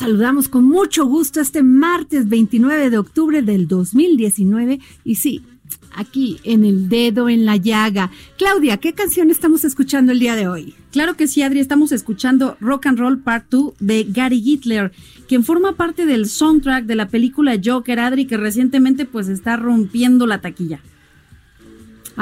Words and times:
Saludamos 0.00 0.48
con 0.48 0.64
mucho 0.64 1.04
gusto 1.04 1.42
este 1.42 1.62
martes 1.62 2.26
29 2.26 2.88
de 2.88 2.96
octubre 2.96 3.42
del 3.42 3.68
2019 3.68 4.80
y 5.04 5.16
sí, 5.16 5.42
aquí 5.94 6.40
en 6.44 6.64
el 6.64 6.88
dedo 6.88 7.28
en 7.28 7.44
la 7.44 7.58
llaga. 7.58 8.10
Claudia, 8.38 8.78
¿qué 8.78 8.94
canción 8.94 9.28
estamos 9.28 9.62
escuchando 9.62 10.12
el 10.12 10.18
día 10.18 10.36
de 10.36 10.48
hoy? 10.48 10.74
Claro 10.90 11.18
que 11.18 11.26
sí, 11.28 11.42
Adri, 11.42 11.60
estamos 11.60 11.92
escuchando 11.92 12.56
Rock 12.60 12.86
and 12.86 12.98
Roll 12.98 13.18
Part 13.18 13.50
2 13.50 13.74
de 13.78 14.04
Gary 14.04 14.42
Hitler, 14.42 14.90
quien 15.28 15.44
forma 15.44 15.76
parte 15.76 16.06
del 16.06 16.30
soundtrack 16.30 16.86
de 16.86 16.94
la 16.94 17.08
película 17.08 17.60
Joker, 17.62 18.00
Adri, 18.00 18.24
que 18.24 18.38
recientemente 18.38 19.04
pues 19.04 19.28
está 19.28 19.58
rompiendo 19.58 20.26
la 20.26 20.40
taquilla. 20.40 20.80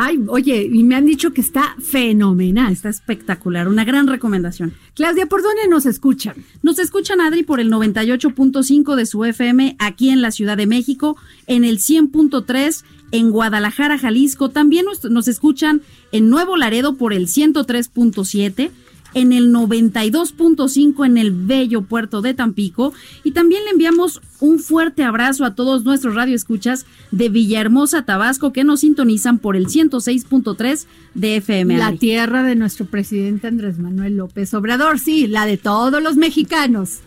Ay, 0.01 0.21
oye, 0.29 0.71
y 0.73 0.85
me 0.85 0.95
han 0.95 1.07
dicho 1.07 1.33
que 1.33 1.41
está 1.41 1.75
fenomenal. 1.81 2.73
Está 2.73 2.89
espectacular, 2.89 3.67
una 3.67 3.85
gran 3.85 4.07
recomendación. 4.07 4.73
Claudia, 4.95 5.27
¿por 5.27 5.43
dónde 5.43 5.67
nos 5.69 5.87
escuchan? 5.87 6.37
Nos 6.63 6.79
escuchan, 6.79 7.21
Adri, 7.21 7.43
por 7.43 7.59
el 7.59 7.69
98.5 7.69 8.95
de 8.95 9.07
su 9.07 9.25
FM 9.25 9.75
aquí 9.81 10.11
en 10.11 10.23
la 10.23 10.31
Ciudad 10.31 10.57
de 10.57 10.69
México, 10.69 11.17
en 11.49 11.65
el 11.65 11.79
100.3 11.79 12.85
en 13.11 13.31
Guadalajara, 13.33 13.99
Jalisco. 13.99 14.51
También 14.51 14.87
nos, 15.11 15.27
escuchan 15.27 15.83
en 16.13 16.31
Nuevo 16.31 16.57
Laredo 16.57 16.95
por 16.95 17.13
el 17.13 17.27
103.7 17.27 18.71
en 19.15 19.33
el 19.33 19.53
92.5 19.53 21.07
en 21.07 21.19
el 21.19 21.33
bello 21.33 21.83
puerto 21.83 22.23
de 22.23 22.35
Tampico 22.35 22.93
y 23.25 23.33
también 23.33 23.65
le 23.65 23.71
enviamos 23.71 24.21
un 24.41 24.59
fuerte 24.59 25.03
abrazo 25.03 25.45
a 25.45 25.55
todos 25.55 25.85
nuestros 25.85 26.15
radioescuchas 26.15 26.87
de 27.11 27.29
Villahermosa, 27.29 28.03
Tabasco 28.03 28.53
que 28.53 28.65
nos 28.65 28.81
sintonizan 28.81 29.39
por 29.39 29.57
el 29.57 29.67
106.3 29.67 30.87
de 31.15 31.37
FM. 31.37 31.77
La 31.77 31.93
tierra 31.93 32.43
de 32.43 32.55
nuestro 32.55 32.87
presidente 32.87 33.49
Andrés 33.49 33.79
Manuel 33.79 34.17
López 34.17 34.55
Obrador, 34.55 34.99
sí, 34.99 35.27
la 35.27 35.47
de 35.47 35.57
todos 35.57 36.03
los 36.03 36.17
mexicanos. 36.17 37.01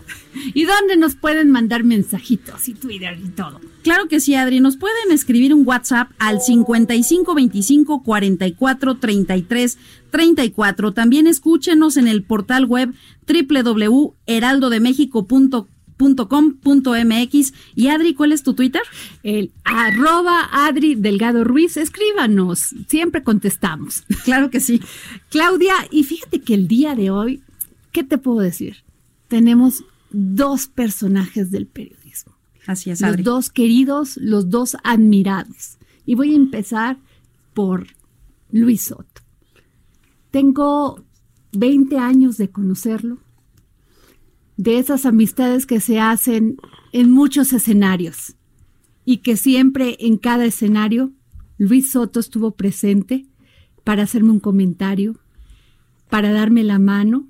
¿Y 0.53 0.63
dónde 0.63 0.95
nos 0.95 1.15
pueden 1.15 1.51
mandar 1.51 1.83
mensajitos 1.83 2.67
y 2.69 2.73
Twitter 2.73 3.19
y 3.23 3.29
todo? 3.29 3.59
Claro 3.83 4.07
que 4.07 4.19
sí, 4.19 4.35
Adri. 4.35 4.59
Nos 4.59 4.77
pueden 4.77 5.11
escribir 5.11 5.53
un 5.53 5.67
WhatsApp 5.67 6.11
al 6.19 6.39
5525 6.41 8.03
44 8.03 8.97
33 8.97 9.77
34. 10.09 10.93
También 10.93 11.27
escúchenos 11.27 11.97
en 11.97 12.07
el 12.07 12.23
portal 12.23 12.65
web 12.65 12.93
www.heraldodemexico.com.mx. 16.01 17.53
Y 17.75 17.87
Adri, 17.87 18.13
¿cuál 18.13 18.31
es 18.31 18.43
tu 18.43 18.53
Twitter? 18.53 18.81
El 19.23 19.51
arroba 19.63 20.49
Adri 20.51 20.95
Delgado 20.95 21.43
Ruiz, 21.43 21.77
escríbanos, 21.77 22.59
siempre 22.87 23.23
contestamos. 23.23 24.03
Claro 24.23 24.49
que 24.51 24.59
sí. 24.59 24.81
Claudia, 25.29 25.73
y 25.89 26.03
fíjate 26.03 26.41
que 26.41 26.53
el 26.53 26.67
día 26.67 26.95
de 26.95 27.09
hoy, 27.09 27.41
¿qué 27.91 28.03
te 28.03 28.17
puedo 28.19 28.39
decir? 28.39 28.83
Tenemos 29.27 29.83
dos 30.11 30.67
personajes 30.67 31.49
del 31.51 31.65
periodismo. 31.65 32.33
Así 32.67 32.91
es, 32.91 33.01
Los 33.01 33.11
Adri. 33.11 33.23
dos 33.23 33.49
queridos, 33.49 34.17
los 34.17 34.49
dos 34.49 34.77
admirados. 34.83 35.77
Y 36.05 36.15
voy 36.15 36.33
a 36.33 36.35
empezar 36.35 36.97
por 37.53 37.87
Luis 38.51 38.83
Soto. 38.83 39.21
Tengo 40.29 41.03
20 41.53 41.97
años 41.97 42.37
de 42.37 42.49
conocerlo, 42.49 43.17
de 44.61 44.77
esas 44.77 45.07
amistades 45.07 45.65
que 45.65 45.79
se 45.79 45.99
hacen 45.99 46.57
en 46.93 47.09
muchos 47.09 47.51
escenarios 47.51 48.35
y 49.05 49.17
que 49.17 49.35
siempre 49.35 49.97
en 49.99 50.17
cada 50.17 50.45
escenario 50.45 51.13
Luis 51.57 51.93
Soto 51.93 52.19
estuvo 52.19 52.51
presente 52.51 53.25
para 53.83 54.03
hacerme 54.03 54.29
un 54.29 54.39
comentario, 54.39 55.19
para 56.11 56.31
darme 56.31 56.63
la 56.63 56.77
mano 56.77 57.27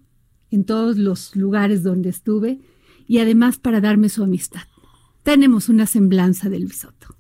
en 0.49 0.65
todos 0.65 0.97
los 0.97 1.33
lugares 1.37 1.83
donde 1.83 2.09
estuve 2.09 2.59
y 3.07 3.19
además 3.19 3.59
para 3.59 3.79
darme 3.79 4.09
su 4.09 4.23
amistad. 4.23 4.63
Tenemos 5.23 5.69
una 5.69 5.85
semblanza 5.85 6.49
de 6.49 6.59
Luis 6.59 6.79
Soto. 6.79 7.15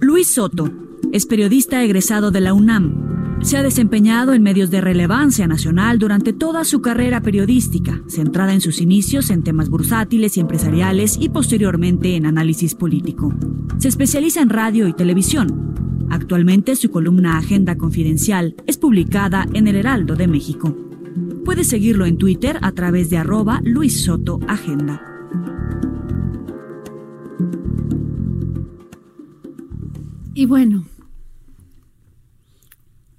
Luis 0.00 0.32
Soto 0.32 0.70
es 1.10 1.26
periodista 1.26 1.82
egresado 1.82 2.30
de 2.30 2.40
la 2.42 2.54
UNAM. 2.54 3.03
Se 3.44 3.58
ha 3.58 3.62
desempeñado 3.62 4.32
en 4.32 4.42
medios 4.42 4.70
de 4.70 4.80
relevancia 4.80 5.46
nacional 5.46 5.98
durante 5.98 6.32
toda 6.32 6.64
su 6.64 6.80
carrera 6.80 7.20
periodística, 7.20 8.00
centrada 8.08 8.54
en 8.54 8.62
sus 8.62 8.80
inicios 8.80 9.28
en 9.28 9.42
temas 9.42 9.68
bursátiles 9.68 10.38
y 10.38 10.40
empresariales 10.40 11.18
y 11.20 11.28
posteriormente 11.28 12.16
en 12.16 12.24
análisis 12.24 12.74
político. 12.74 13.34
Se 13.76 13.88
especializa 13.88 14.40
en 14.40 14.48
radio 14.48 14.88
y 14.88 14.94
televisión. 14.94 16.06
Actualmente 16.08 16.74
su 16.74 16.90
columna 16.90 17.36
Agenda 17.36 17.76
Confidencial 17.76 18.56
es 18.66 18.78
publicada 18.78 19.46
en 19.52 19.68
El 19.68 19.76
Heraldo 19.76 20.16
de 20.16 20.26
México. 20.26 20.74
Puede 21.44 21.64
seguirlo 21.64 22.06
en 22.06 22.16
Twitter 22.16 22.58
a 22.62 22.72
través 22.72 23.10
de 23.10 23.18
arroba 23.18 23.60
Luis 23.62 24.04
Soto 24.04 24.40
Agenda. 24.48 25.02
Y 30.32 30.46
bueno, 30.46 30.86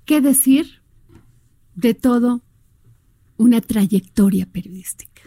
¿qué 0.05 0.21
decir 0.21 0.81
de 1.75 1.93
todo 1.93 2.41
una 3.37 3.61
trayectoria 3.61 4.45
periodística? 4.45 5.21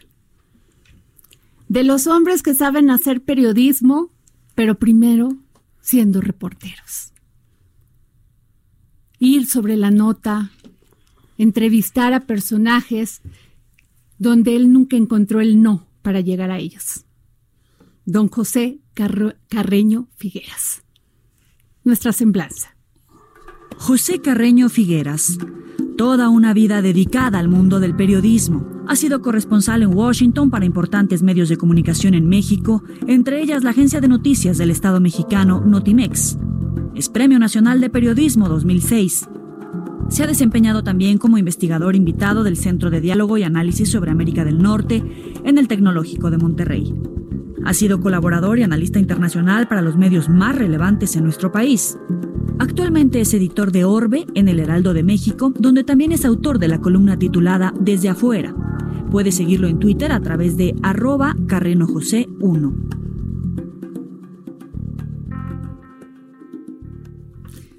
De 1.69 1.85
los 1.85 2.07
hombres 2.07 2.43
que 2.43 2.55
saben 2.55 2.91
hacer 2.91 3.23
periodismo, 3.23 4.11
pero 4.55 4.79
primero 4.79 5.37
siendo 5.81 6.21
reporteros. 6.21 7.13
Ir 9.19 9.47
sobre 9.47 9.77
la 9.77 9.91
nota, 9.91 10.51
entrevistar 11.37 12.15
a 12.15 12.27
personajes 12.27 13.21
donde 14.19 14.57
él 14.57 14.73
nunca 14.73 14.97
encontró 14.97 15.41
el 15.41 15.61
no 15.61 15.87
para 16.03 16.21
llegar 16.21 16.51
a 16.51 16.59
ellos. 16.59 17.05
Don 18.05 18.29
José 18.29 18.79
Carreño 18.95 20.09
Figueras. 20.17 20.83
Nuestra 21.85 22.13
semblanza. 22.13 22.78
José 23.81 24.21
Carreño 24.21 24.69
Figueras. 24.69 25.39
Toda 25.97 26.29
una 26.31 26.53
vida 26.53 26.83
dedicada 26.83 27.39
al 27.39 27.49
mundo 27.49 27.79
del 27.79 27.95
periodismo. 27.95 28.67
Ha 28.89 28.97
sido 28.97 29.23
corresponsal 29.23 29.83
en 29.83 29.95
Washington 29.95 30.51
para 30.51 30.65
importantes 30.65 31.23
medios 31.23 31.49
de 31.49 31.57
comunicación 31.57 32.15
en 32.15 32.29
México, 32.29 32.83
entre 33.07 33.41
ellas 33.41 33.63
la 33.63 33.71
agencia 33.71 34.01
de 34.01 34.09
noticias 34.09 34.59
del 34.59 34.73
Estado 34.73 35.01
mexicano 35.01 35.63
Notimex. 35.65 36.37
Es 36.97 37.09
Premio 37.09 37.39
Nacional 37.39 37.81
de 37.81 37.89
Periodismo 37.89 38.49
2006. 38.49 39.29
Se 40.09 40.25
ha 40.25 40.27
desempeñado 40.27 40.83
también 40.83 41.17
como 41.17 41.39
investigador 41.39 41.95
invitado 41.95 42.43
del 42.43 42.57
Centro 42.57 42.91
de 42.91 43.01
Diálogo 43.01 43.39
y 43.39 43.45
Análisis 43.45 43.91
sobre 43.91 44.11
América 44.11 44.45
del 44.45 44.59
Norte 44.59 45.05
en 45.45 45.57
el 45.57 45.69
Tecnológico 45.69 46.31
de 46.31 46.39
Monterrey. 46.39 46.95
Ha 47.65 47.75
sido 47.75 48.01
colaborador 48.01 48.59
y 48.59 48.65
analista 48.65 48.99
internacional 48.99 49.69
para 49.69 49.83
los 49.83 49.97
medios 49.97 50.29
más 50.29 50.57
relevantes 50.57 51.15
en 51.15 51.25
nuestro 51.25 51.53
país. 51.53 51.97
Actualmente 52.61 53.21
es 53.21 53.33
editor 53.35 53.71
de 53.71 53.85
Orbe 53.85 54.27
en 54.35 54.49
el 54.49 54.59
Heraldo 54.59 54.93
de 54.93 55.05
México, 55.05 55.53
donde 55.57 55.85
también 55.85 56.11
es 56.11 56.25
autor 56.25 56.59
de 56.59 56.67
la 56.67 56.81
columna 56.81 57.17
titulada 57.17 57.73
Desde 57.79 58.09
afuera. 58.09 58.53
Puede 59.13 59.31
seguirlo 59.31 59.69
en 59.69 59.79
Twitter 59.79 60.11
a 60.11 60.21
través 60.21 60.57
de 60.57 60.75
arroba 60.83 61.35
carrenojosé1. 61.47 62.99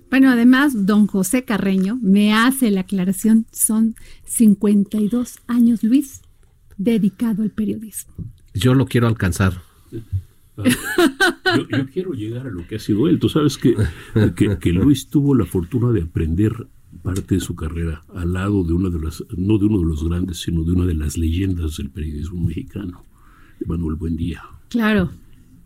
Bueno, 0.10 0.32
además, 0.32 0.86
don 0.86 1.08
José 1.08 1.44
Carreño 1.44 2.00
me 2.02 2.34
hace 2.34 2.72
la 2.72 2.82
aclaración, 2.82 3.46
son 3.52 3.96
52 4.26 5.40
años, 5.48 5.84
Luis, 5.84 6.22
dedicado 6.78 7.44
al 7.44 7.52
periodismo. 7.52 8.14
Yo 8.54 8.74
lo 8.74 8.86
quiero 8.86 9.08
alcanzar. 9.08 9.62
Yo, 10.66 11.88
quiero 11.92 12.14
llegar 12.14 12.48
a 12.48 12.52
lo 12.52 12.68
que 12.68 12.76
ha 12.76 12.80
sido 12.80 13.08
él. 13.08 13.20
Tú 13.20 13.30
sabes 13.30 13.58
que, 13.58 13.76
que, 14.60 14.74
Luis 14.74 15.08
tuvo 15.08 15.36
la 15.36 15.46
fortuna 15.46 15.92
de 15.92 16.04
aprender 16.04 16.68
parte 17.04 17.36
de 17.36 17.42
su 17.42 17.56
carrera 17.56 18.02
al 18.14 18.34
lado 18.34 18.64
de 18.64 18.74
una 18.74 18.90
de 18.90 19.00
las, 19.00 19.24
no 19.38 19.58
de 19.58 19.66
uno 19.66 19.80
de 19.80 19.86
los 19.86 20.08
grandes, 20.08 20.38
sino 20.38 20.64
de 20.64 20.72
una 20.72 20.86
de 20.86 20.96
las 20.96 21.18
leyendas 21.18 21.78
del 21.78 21.90
periodismo 21.90 22.42
mexicano, 22.42 23.06
Manuel 23.66 23.96
Buendía. 23.96 24.44
Claro. 24.70 25.10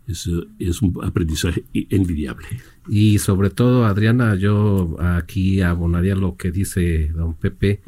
Es, 0.06 0.28
es 0.58 0.82
un 0.82 0.94
aprendizaje 1.02 1.64
envidiable. 1.72 2.46
Y 2.88 3.18
sobre 3.18 3.50
todo, 3.50 3.86
Adriana, 3.86 4.34
yo 4.36 4.96
aquí 5.00 5.62
abonaría 5.62 6.14
lo 6.14 6.36
que 6.36 6.52
dice 6.52 7.08
don 7.08 7.34
Pepe. 7.34 7.80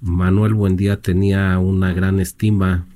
Manuel 0.00 0.54
Buendía 0.54 1.00
tenía 1.00 1.58
una 1.58 1.92
gran 1.92 2.20
estima 2.20 2.86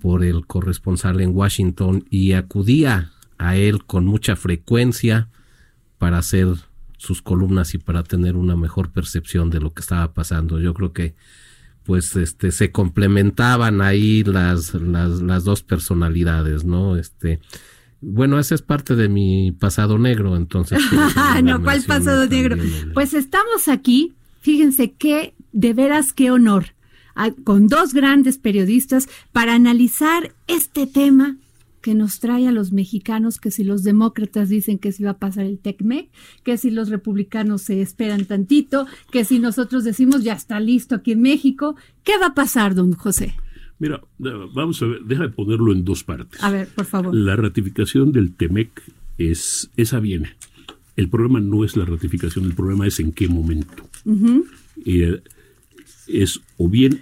por 0.00 0.24
el 0.24 0.46
corresponsal 0.46 1.20
en 1.20 1.34
Washington 1.34 2.04
y 2.10 2.32
acudía 2.32 3.12
a 3.38 3.56
él 3.56 3.84
con 3.84 4.06
mucha 4.06 4.36
frecuencia 4.36 5.28
para 5.98 6.18
hacer 6.18 6.48
sus 6.96 7.22
columnas 7.22 7.74
y 7.74 7.78
para 7.78 8.02
tener 8.02 8.36
una 8.36 8.56
mejor 8.56 8.90
percepción 8.90 9.50
de 9.50 9.60
lo 9.60 9.72
que 9.72 9.80
estaba 9.80 10.12
pasando. 10.12 10.60
Yo 10.60 10.74
creo 10.74 10.92
que 10.92 11.14
pues 11.84 12.16
este 12.16 12.50
se 12.50 12.72
complementaban 12.72 13.80
ahí 13.80 14.24
las, 14.24 14.74
las, 14.74 15.22
las 15.22 15.44
dos 15.44 15.62
personalidades, 15.62 16.64
¿no? 16.64 16.96
Este 16.96 17.40
bueno, 18.00 18.38
esa 18.38 18.54
es 18.54 18.62
parte 18.62 18.94
de 18.94 19.08
mi 19.08 19.52
pasado 19.52 19.98
negro, 19.98 20.36
entonces. 20.36 20.80
no, 21.42 21.62
¿cuál 21.62 21.82
pasado 21.82 22.26
negro? 22.26 22.56
Pues 22.94 23.14
estamos 23.14 23.68
aquí, 23.68 24.14
fíjense 24.40 24.92
qué, 24.92 25.34
de 25.52 25.72
veras 25.72 26.12
qué 26.12 26.30
honor, 26.30 26.75
con 27.44 27.68
dos 27.68 27.94
grandes 27.94 28.38
periodistas 28.38 29.08
para 29.32 29.54
analizar 29.54 30.34
este 30.46 30.86
tema 30.86 31.36
que 31.86 31.94
nos 31.94 32.18
trae 32.18 32.48
a 32.48 32.52
los 32.52 32.72
mexicanos, 32.72 33.38
que 33.38 33.52
si 33.52 33.62
los 33.62 33.84
demócratas 33.84 34.48
dicen 34.48 34.78
que 34.78 34.90
si 34.90 35.04
va 35.04 35.10
a 35.10 35.18
pasar 35.18 35.46
el 35.46 35.60
TECMEC, 35.60 36.08
que 36.42 36.58
si 36.58 36.70
los 36.70 36.88
republicanos 36.88 37.62
se 37.62 37.80
esperan 37.80 38.24
tantito, 38.24 38.88
que 39.12 39.24
si 39.24 39.38
nosotros 39.38 39.84
decimos 39.84 40.24
ya 40.24 40.32
está 40.32 40.58
listo 40.58 40.96
aquí 40.96 41.12
en 41.12 41.22
México, 41.22 41.76
¿qué 42.02 42.18
va 42.20 42.26
a 42.26 42.34
pasar, 42.34 42.74
don 42.74 42.92
José? 42.94 43.34
Mira, 43.78 44.02
vamos 44.18 44.82
a 44.82 44.86
ver, 44.86 45.02
deja 45.02 45.22
de 45.24 45.28
ponerlo 45.28 45.72
en 45.72 45.84
dos 45.84 46.02
partes. 46.02 46.42
A 46.42 46.50
ver, 46.50 46.66
por 46.66 46.86
favor. 46.86 47.14
La 47.14 47.36
ratificación 47.36 48.10
del 48.10 48.34
TEMEC 48.34 48.82
es, 49.18 49.70
esa 49.76 50.00
viene. 50.00 50.34
El 50.96 51.08
problema 51.08 51.40
no 51.40 51.64
es 51.64 51.76
la 51.76 51.84
ratificación, 51.84 52.46
el 52.46 52.54
problema 52.54 52.86
es 52.86 52.98
en 52.98 53.12
qué 53.12 53.28
momento. 53.28 53.88
Eh, 54.84 55.22
es 56.06 56.40
o 56.56 56.68
bien, 56.68 57.00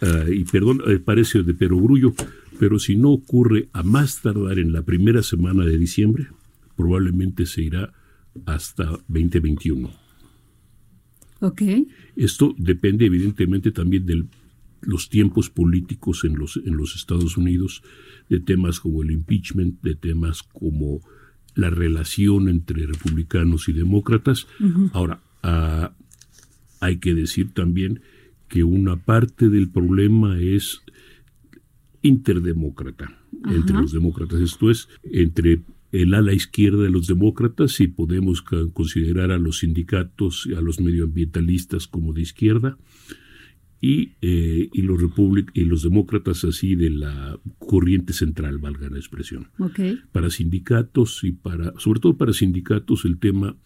ah, 0.00 0.24
y 0.30 0.44
perdón, 0.44 0.82
eh, 0.86 0.98
parece 0.98 1.42
de 1.42 1.54
perogrullo, 1.54 2.14
pero 2.58 2.78
si 2.78 2.96
no 2.96 3.10
ocurre 3.10 3.68
a 3.72 3.82
más 3.82 4.20
tardar 4.22 4.58
en 4.58 4.72
la 4.72 4.82
primera 4.82 5.22
semana 5.22 5.64
de 5.64 5.78
diciembre, 5.78 6.28
probablemente 6.76 7.46
se 7.46 7.62
irá 7.62 7.92
hasta 8.46 8.84
2021. 9.08 9.90
Ok. 11.40 11.62
Esto 12.16 12.54
depende 12.58 13.06
evidentemente 13.06 13.70
también 13.72 14.04
del 14.04 14.28
los 14.82 15.08
tiempos 15.08 15.50
políticos 15.50 16.24
en 16.24 16.38
los, 16.38 16.56
en 16.56 16.76
los 16.76 16.96
Estados 16.96 17.36
Unidos, 17.36 17.82
de 18.28 18.40
temas 18.40 18.80
como 18.80 19.02
el 19.02 19.10
impeachment, 19.10 19.80
de 19.82 19.94
temas 19.94 20.42
como 20.42 21.00
la 21.54 21.70
relación 21.70 22.48
entre 22.48 22.86
republicanos 22.86 23.68
y 23.68 23.72
demócratas. 23.72 24.46
Ahora, 24.92 25.20
ah, 25.42 25.92
hay 26.80 26.98
que 26.98 27.14
decir 27.14 27.52
también 27.52 28.00
que 28.50 28.64
una 28.64 28.96
parte 28.96 29.48
del 29.48 29.70
problema 29.70 30.38
es 30.38 30.82
interdemócrata 32.02 33.16
entre 33.48 33.76
los 33.76 33.92
demócratas. 33.92 34.40
Esto 34.40 34.70
es, 34.70 34.88
entre 35.04 35.62
el 35.92 36.14
ala 36.14 36.32
izquierda 36.32 36.82
de 36.82 36.90
los 36.90 37.06
demócratas, 37.06 37.80
y 37.80 37.86
podemos 37.86 38.42
considerar 38.42 39.30
a 39.30 39.38
los 39.38 39.60
sindicatos 39.60 40.46
y 40.50 40.54
a 40.54 40.60
los 40.60 40.80
medioambientalistas 40.80 41.86
como 41.86 42.12
de 42.12 42.22
izquierda, 42.22 42.76
y, 43.80 44.12
eh, 44.20 44.68
y 44.72 44.82
los 44.82 45.00
y 45.54 45.64
los 45.64 45.82
demócratas 45.82 46.44
así 46.44 46.74
de 46.74 46.90
la 46.90 47.38
corriente 47.58 48.12
central, 48.12 48.58
valga 48.58 48.90
la 48.90 48.98
expresión. 48.98 49.48
Para 50.12 50.28
sindicatos 50.28 51.22
y 51.22 51.32
para, 51.32 51.72
sobre 51.78 52.00
todo 52.00 52.16
para 52.16 52.32
sindicatos, 52.32 53.04
el 53.04 53.18
tema 53.18 53.56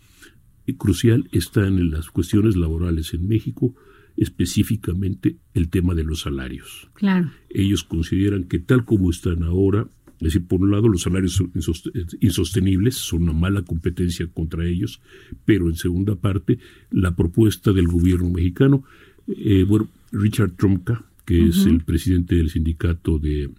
crucial 0.77 1.29
está 1.33 1.67
en 1.67 1.91
las 1.91 2.11
cuestiones 2.11 2.55
laborales 2.55 3.13
en 3.15 3.27
México, 3.27 3.75
específicamente 4.17 5.37
el 5.55 5.69
tema 5.69 5.95
de 5.95 6.05
los 6.05 6.21
salarios. 6.21 6.89
Claro. 6.95 7.31
Ellos 7.51 7.85
consideran 7.85 8.45
que 8.45 8.59
tal 8.59 8.85
como 8.85 9.11
están 9.11 9.43
ahora, 9.43 9.89
es 10.19 10.33
decir, 10.33 10.47
por 10.47 10.61
un 10.61 10.71
lado 10.71 10.89
los 10.89 11.03
salarios 11.03 11.33
son 11.33 11.53
insostenibles, 12.21 12.95
son 12.95 13.25
una 13.25 13.33
mala 13.33 13.63
competencia 13.63 14.27
contra 14.29 14.67
ellos, 14.67 15.01
pero 15.45 15.69
en 15.69 15.77
segunda 15.77 16.15
parte 16.15 16.59
la 16.91 17.17
propuesta 17.17 17.73
del 17.73 17.89
gobierno 17.89 18.31
mexicano, 18.31 18.85
eh, 19.27 19.65
bueno, 19.65 19.89
Richard 20.13 20.53
Trumka, 20.53 21.05
que 21.25 21.47
es 21.49 21.65
el 21.65 21.83
presidente 21.83 22.37
del 22.37 22.51
sindicato 22.51 23.19
de, 23.19 23.51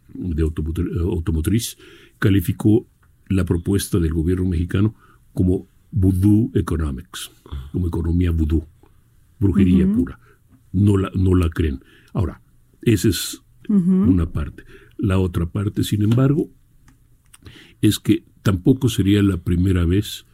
automotriz, 1.02 1.78
calificó 2.20 2.88
la 3.28 3.44
propuesta 3.44 4.00
del 4.00 4.14
gobierno 4.14 4.46
mexicano 4.46 4.94
como 5.34 5.68
voodoo 5.92 6.52
economics, 6.54 7.32
como 7.72 7.88
economía 7.88 8.32
voodoo, 8.32 8.68
brujería 9.40 9.88
pura. 9.92 10.20
No 10.76 10.98
la, 10.98 11.10
no 11.16 11.36
la 11.36 11.50
creen. 11.50 11.80
Ahora, 12.14 12.42
esa 12.82 13.10
es 13.10 13.42
una 13.68 14.32
parte. 14.32 14.64
La 14.98 15.18
otra 15.18 15.48
parte, 15.48 15.84
sin 15.84 16.04
embargo, 16.04 16.52
es 17.82 18.00
que 18.00 18.26
tampoco 18.44 18.90
sería 18.90 19.24
la 19.24 19.38
primera 19.38 19.86
vez 19.86 20.26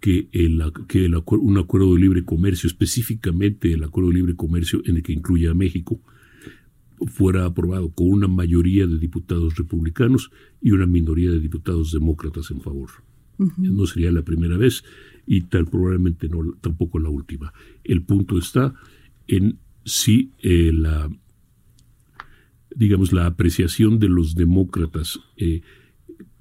que, 0.00 0.28
el, 0.32 0.62
que 0.88 1.04
el, 1.04 1.14
un 1.14 1.58
acuerdo 1.58 1.94
de 1.94 2.00
libre 2.00 2.24
comercio, 2.24 2.66
específicamente 2.66 3.72
el 3.72 3.84
acuerdo 3.84 4.10
de 4.10 4.16
libre 4.16 4.34
comercio 4.34 4.82
en 4.86 4.96
el 4.96 5.02
que 5.02 5.12
incluye 5.12 5.48
a 5.48 5.54
México, 5.54 6.00
fuera 7.06 7.44
aprobado 7.44 7.90
con 7.90 8.08
una 8.10 8.28
mayoría 8.28 8.86
de 8.86 8.98
diputados 8.98 9.56
republicanos 9.56 10.30
y 10.60 10.72
una 10.72 10.86
minoría 10.86 11.30
de 11.30 11.40
diputados 11.40 11.92
demócratas 11.92 12.50
en 12.50 12.60
favor. 12.60 12.90
No 13.56 13.86
sería 13.86 14.12
la 14.12 14.22
primera 14.22 14.58
vez 14.58 14.84
y 15.26 15.42
tal 15.42 15.66
probablemente 15.66 16.28
no 16.28 16.52
tampoco 16.60 16.98
la 16.98 17.08
última. 17.08 17.54
El 17.84 18.02
punto 18.02 18.36
está 18.36 18.74
en 19.26 19.58
si 19.84 20.32
eh, 20.42 20.72
la 20.72 21.10
digamos 22.74 23.12
la 23.12 23.26
apreciación 23.26 23.98
de 23.98 24.08
los 24.08 24.34
demócratas 24.34 25.20
eh, 25.36 25.62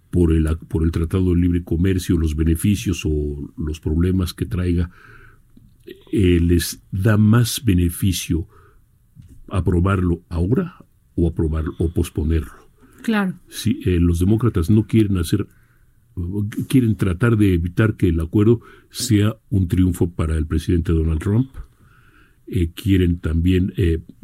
por 0.10 0.32
el, 0.32 0.48
por 0.68 0.84
el 0.84 0.92
Tratado 0.92 1.34
de 1.34 1.42
Libre 1.42 1.64
Comercio, 1.64 2.18
los 2.18 2.36
beneficios 2.36 3.04
o 3.06 3.54
los 3.58 3.80
problemas 3.80 4.34
que 4.34 4.46
traiga, 4.46 4.90
eh, 6.12 6.40
les 6.40 6.82
da 6.92 7.18
más 7.18 7.64
beneficio 7.64 8.48
aprobarlo 9.50 10.22
ahora 10.30 10.86
o 11.16 11.28
aprobarlo 11.28 11.74
o 11.80 11.92
posponerlo. 11.92 12.70
Claro. 13.02 13.36
Si 13.48 13.80
eh, 13.86 14.00
los 14.00 14.20
demócratas 14.20 14.70
no 14.70 14.86
quieren 14.86 15.18
hacer 15.18 15.48
quieren 16.68 16.98
tratar 16.98 17.38
de 17.38 17.54
evitar 17.54 17.96
que 17.96 18.10
el 18.10 18.20
acuerdo 18.20 18.60
sea 18.90 19.38
un 19.50 19.70
triunfo 19.70 20.12
para 20.12 20.36
el 20.36 20.48
presidente 20.48 20.92
Donald 20.92 21.22
Trump. 21.22 21.50
Eh, 22.52 22.72
quieren 22.74 23.20
también, 23.20 23.74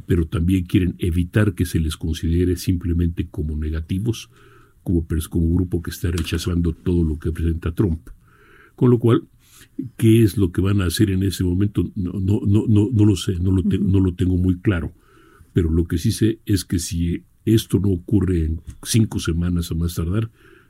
pero 0.06 0.26
también 0.26 0.66
quieren 0.66 0.96
evitar 0.98 1.54
que 1.54 1.66
se 1.66 1.80
les 1.80 1.96
considere 1.96 2.56
simplemente 2.56 3.28
como 3.28 3.56
negativos 3.56 4.30
como, 4.86 5.06
como 5.30 5.56
grupo 5.56 5.82
que 5.82 5.92
está 5.92 6.12
rechazando 6.12 6.72
todo 6.72 7.04
lo 7.04 7.18
que 7.18 7.32
presenta 7.32 7.74
Trump. 7.74 8.08
Con 8.76 8.92
lo 8.92 9.00
cual, 9.00 9.28
¿qué 9.98 10.24
es 10.24 10.38
lo 10.38 10.52
que 10.52 10.62
van 10.62 10.80
a 10.82 10.86
hacer 10.86 11.10
en 11.10 11.24
ese 11.24 11.44
momento? 11.44 11.92
No, 11.96 12.14
no, 12.14 12.42
no, 12.46 12.66
no, 12.68 12.90
no 12.94 13.06
lo 13.06 13.16
sé, 13.16 13.40
no 13.40 13.52
lo, 13.52 13.64
no 13.64 14.00
lo 14.00 14.14
tengo 14.14 14.38
muy 14.38 14.60
claro. 14.60 14.94
Pero 15.54 15.72
lo 15.72 15.86
que 15.86 15.98
sí 15.98 16.12
sé 16.12 16.40
es 16.46 16.64
que 16.64 16.80
si 16.80 17.24
esto 17.46 17.80
no 17.80 17.90
ocurre 17.90 18.46
en 18.46 18.62
cinco 18.84 19.20
semanas 19.20 19.72
a 19.72 19.76
más 19.76 19.96
tardar, 19.96 20.30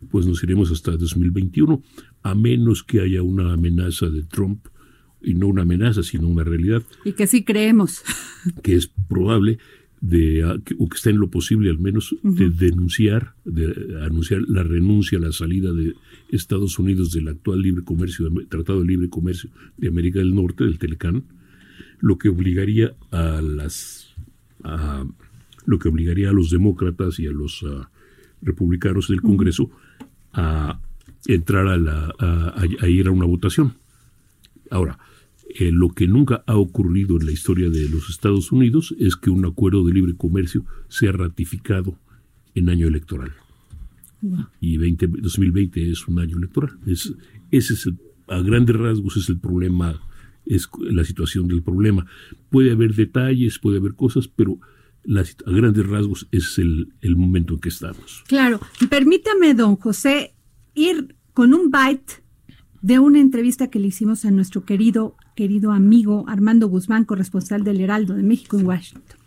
pues 0.09 0.25
nos 0.25 0.41
iremos 0.43 0.71
hasta 0.71 0.91
2021, 0.91 1.81
a 2.23 2.35
menos 2.35 2.83
que 2.83 3.01
haya 3.01 3.21
una 3.21 3.53
amenaza 3.53 4.09
de 4.09 4.23
Trump 4.23 4.67
y 5.25 5.33
no 5.33 5.47
una 5.47 5.63
amenaza, 5.63 6.03
sino 6.03 6.27
una 6.27 6.43
realidad. 6.43 6.83
Y 7.03 7.13
que 7.13 7.27
sí 7.27 7.43
creemos. 7.43 8.03
Que 8.61 8.75
es 8.75 8.87
probable 9.09 9.57
de, 10.01 10.43
ah, 10.43 10.55
o 10.77 10.87
que 10.87 10.95
está 10.95 11.09
en 11.09 11.17
lo 11.17 11.31
posible 11.31 11.69
al 11.71 11.79
menos, 11.79 12.15
de 12.21 12.49
denunciar, 12.49 13.33
de 13.43 13.97
anunciar 14.03 14.41
la 14.47 14.61
renuncia 14.61 15.17
a 15.17 15.21
la 15.21 15.31
salida 15.31 15.73
de 15.73 15.95
Estados 16.29 16.77
Unidos 16.77 17.11
del 17.11 17.27
actual 17.27 17.61
libre 17.61 17.83
comercio, 17.83 18.29
Tratado 18.47 18.81
de 18.81 18.85
Libre 18.85 19.09
Comercio 19.09 19.49
de 19.77 19.87
América 19.87 20.19
del 20.19 20.35
Norte, 20.35 20.63
del 20.63 20.77
Telecán, 20.77 21.23
lo 21.99 22.19
que 22.19 22.29
obligaría 22.29 22.93
a 23.11 23.41
las 23.41 24.13
lo 25.65 25.79
que 25.79 25.89
obligaría 25.89 26.29
a 26.29 26.33
los 26.33 26.49
demócratas 26.49 27.19
y 27.19 27.27
a 27.27 27.31
los 27.31 27.63
ah, 27.67 27.89
republicanos 28.41 29.07
del 29.07 29.21
Congreso 29.21 29.69
a 30.33 30.79
entrar 31.27 31.67
a, 31.67 31.77
la, 31.77 32.13
a, 32.19 32.87
ir 32.87 33.07
a 33.07 33.11
una 33.11 33.25
votación. 33.25 33.75
Ahora, 34.69 34.99
eh, 35.57 35.71
lo 35.71 35.89
que 35.89 36.05
nunca 36.05 36.43
ha 36.47 36.57
ocurrido 36.57 37.17
en 37.17 37.25
la 37.25 37.31
historia 37.31 37.69
de 37.69 37.87
los 37.87 38.09
Estados 38.09 38.51
Unidos 38.51 38.93
es 38.99 39.15
que 39.15 39.29
un 39.29 39.45
acuerdo 39.45 39.85
de 39.85 39.93
libre 39.93 40.13
comercio 40.15 40.65
sea 40.89 41.13
ratificado 41.13 41.97
en 42.55 42.69
año 42.69 42.87
electoral. 42.87 43.31
Y 44.59 44.77
20, 44.77 45.07
2020 45.07 45.91
es 45.91 46.07
un 46.07 46.19
año 46.19 46.37
electoral. 46.37 46.77
Es, 46.85 47.13
ese 47.51 47.73
es 47.73 47.89
a 48.27 48.39
grandes 48.39 48.75
rasgos 48.75 49.17
es 49.17 49.29
el 49.29 49.39
problema, 49.39 50.01
es 50.45 50.67
la 50.79 51.05
situación 51.05 51.47
del 51.47 51.63
problema. 51.63 52.05
Puede 52.49 52.71
haber 52.71 52.93
detalles, 52.93 53.59
puede 53.59 53.77
haber 53.77 53.93
cosas, 53.93 54.27
pero 54.27 54.59
a 55.07 55.51
grandes 55.51 55.87
rasgos 55.87 56.27
es 56.31 56.57
el, 56.57 56.93
el 57.01 57.15
momento 57.15 57.53
en 57.53 57.59
que 57.61 57.69
estamos. 57.69 58.23
Claro. 58.27 58.59
Permítame, 58.89 59.53
don 59.53 59.77
José, 59.77 60.33
ir 60.73 61.15
con 61.33 61.53
un 61.53 61.69
byte 61.69 62.23
de 62.81 62.99
una 62.99 63.19
entrevista 63.19 63.69
que 63.69 63.79
le 63.79 63.87
hicimos 63.87 64.25
a 64.25 64.31
nuestro 64.31 64.65
querido, 64.65 65.15
querido 65.35 65.71
amigo 65.71 66.25
Armando 66.27 66.67
Guzmán, 66.67 67.05
corresponsal 67.05 67.63
del 67.63 67.81
Heraldo 67.81 68.15
de 68.15 68.23
México 68.23 68.57
en 68.57 68.65
Washington. 68.65 69.17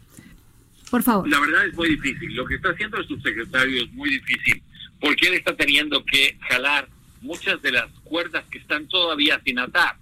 Por 0.91 1.03
favor. 1.03 1.29
La 1.29 1.38
verdad 1.38 1.67
es 1.67 1.75
muy 1.75 1.91
difícil. 1.91 2.35
Lo 2.35 2.47
que 2.47 2.55
está 2.55 2.71
haciendo 2.71 2.97
el 2.97 3.07
subsecretario 3.07 3.85
es 3.85 3.93
muy 3.93 4.11
difícil 4.11 4.62
porque 5.00 5.29
él 5.29 5.35
está 5.35 5.55
teniendo 5.55 6.05
que 6.05 6.37
jalar 6.49 6.88
muchas 7.21 7.61
de 7.62 7.73
las 7.73 7.91
cuerdas 8.05 8.45
que 8.50 8.59
están 8.59 8.88
todavía 8.88 9.41
sin 9.45 9.59
atar. 9.59 9.97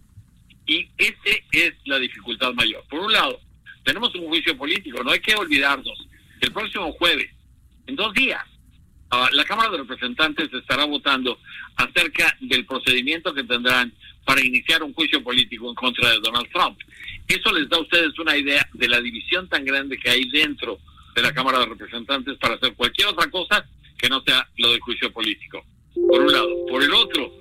Y 0.66 0.88
esa 0.96 1.16
es 1.52 1.74
la 1.84 1.98
dificultad 1.98 2.52
mayor. 2.54 2.84
Por 2.88 3.00
un 3.00 3.12
lado, 3.12 3.40
tenemos 3.84 4.14
un 4.14 4.26
juicio 4.26 4.56
político, 4.56 5.02
no 5.02 5.10
hay 5.10 5.20
que 5.20 5.34
olvidarnos. 5.34 6.06
El 6.40 6.52
próximo 6.52 6.92
jueves, 6.92 7.30
en 7.86 7.96
dos 7.96 8.12
días, 8.14 8.44
Ah, 9.10 9.28
la 9.32 9.44
Cámara 9.44 9.70
de 9.70 9.78
Representantes 9.78 10.52
estará 10.52 10.84
votando 10.84 11.38
acerca 11.76 12.36
del 12.40 12.66
procedimiento 12.66 13.32
que 13.32 13.44
tendrán 13.44 13.92
para 14.26 14.44
iniciar 14.44 14.82
un 14.82 14.92
juicio 14.92 15.22
político 15.22 15.68
en 15.68 15.74
contra 15.76 16.10
de 16.10 16.18
Donald 16.18 16.48
Trump. 16.52 16.78
Eso 17.28 17.52
les 17.52 17.68
da 17.68 17.76
a 17.76 17.80
ustedes 17.80 18.18
una 18.18 18.36
idea 18.36 18.68
de 18.74 18.88
la 18.88 19.00
división 19.00 19.48
tan 19.48 19.64
grande 19.64 19.96
que 19.96 20.10
hay 20.10 20.28
dentro 20.28 20.78
de 21.14 21.22
la 21.22 21.32
Cámara 21.32 21.60
de 21.60 21.66
Representantes 21.66 22.36
para 22.38 22.56
hacer 22.56 22.74
cualquier 22.74 23.06
otra 23.06 23.30
cosa 23.30 23.64
que 23.96 24.08
no 24.08 24.20
sea 24.22 24.46
lo 24.58 24.72
del 24.72 24.80
juicio 24.80 25.12
político. 25.12 25.64
Por 25.94 26.22
un 26.22 26.32
lado. 26.32 26.48
Por 26.68 26.82
el 26.82 26.92
otro, 26.92 27.32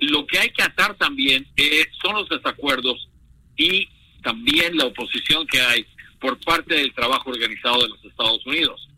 lo 0.00 0.26
que 0.26 0.38
hay 0.38 0.50
que 0.50 0.62
atar 0.62 0.96
también 0.96 1.46
eh, 1.56 1.86
son 2.02 2.14
los 2.14 2.28
desacuerdos 2.28 3.08
y 3.56 3.88
también 4.22 4.76
la 4.76 4.86
oposición 4.86 5.46
que 5.46 5.60
hay 5.60 5.86
por 6.18 6.38
parte 6.40 6.74
del 6.74 6.92
trabajo 6.94 7.30
organizado 7.30 7.82
de 7.82 7.88
los 7.90 8.04
Estados 8.04 8.44
Unidos. 8.46 8.88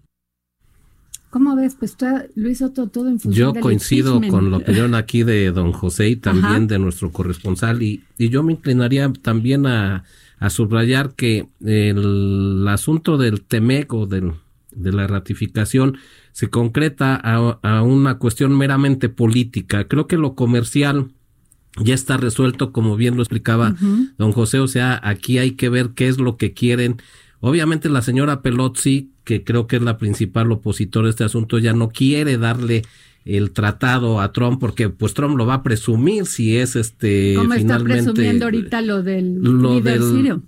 ¿Cómo 1.33 1.57
ves? 1.57 1.77
Pues 1.79 1.97
Luis 2.35 2.59
Soto 2.59 2.89
todo 2.89 3.09
en 3.09 3.19
función 3.19 3.55
Yo 3.55 3.61
coincido 3.63 4.21
con 4.29 4.51
la 4.51 4.59
opinión 4.59 4.95
aquí 4.95 5.23
de 5.23 5.51
don 5.51 5.73
José 5.73 6.11
y 6.11 6.17
también 6.17 6.67
de 6.67 6.79
nuestro 6.79 7.11
corresponsal 7.11 7.83
y, 7.83 8.05
y 8.19 8.29
yo 8.29 8.43
me 8.43 8.53
inclinaría 8.53 9.11
también 9.23 9.67
a, 9.67 10.05
a 10.39 10.51
subrayar 10.51 11.15
que 11.15 11.49
el, 11.65 12.69
asunto 12.69 13.17
del 13.17 13.41
TEMEC 13.41 13.95
o 13.95 14.07
del, 14.07 14.33
de 14.73 14.93
la 14.93 15.07
ratificación 15.07 15.97
se 16.33 16.51
concreta 16.51 17.15
a, 17.15 17.59
a, 17.63 17.83
una 17.83 18.19
cuestión 18.19 18.59
meramente 18.59 19.09
política. 19.09 19.89
Creo 19.89 20.07
que 20.07 20.19
lo 20.19 20.35
comercial 20.35 21.13
ya 21.83 21.95
está 21.95 22.19
resuelto, 22.19 22.73
como 22.73 22.95
bien 22.97 23.17
lo 23.17 23.23
explicaba 23.23 23.75
don 24.19 24.33
José, 24.33 24.59
o 24.59 24.69
sea, 24.69 25.01
aquí 25.03 25.39
hay 25.39 25.53
que 25.53 25.71
ver 25.71 25.93
qué 25.95 26.09
es 26.09 26.19
lo 26.19 26.37
que 26.37 26.53
quieren. 26.53 27.01
Obviamente 27.43 27.91
la 27.91 28.01
señora 28.01 28.41
Pelozzi 28.41 29.13
que 29.25 29.45
creo 29.45 29.67
que 29.67 29.77
es 29.77 29.83
la 29.83 29.99
principal 29.99 30.51
opositor 30.53 31.05
de 31.05 31.11
este 31.11 31.25
asunto, 31.25 31.59
ya 31.59 31.73
no 31.73 31.91
quiere 31.91 32.39
darle 32.39 32.83
el 33.25 33.53
tratado 33.53 34.21
a 34.21 34.33
Trump 34.33 34.59
porque 34.59 34.89
pues 34.89 35.15
Trump 35.15 35.37
lo 35.37 35.47
va 35.47 35.55
a 35.55 35.63
presumir 35.63 36.27
si 36.27 36.57
es 36.57 36.75
este 36.75 37.35
¿Cómo 37.37 37.55
finalmente 37.55 37.99
está 37.99 38.13
presumiendo 38.13 38.45
ahorita 38.47 38.81
lo 38.83 39.03
del 39.05 39.41
lo 39.41 39.81
del, 39.81 40.41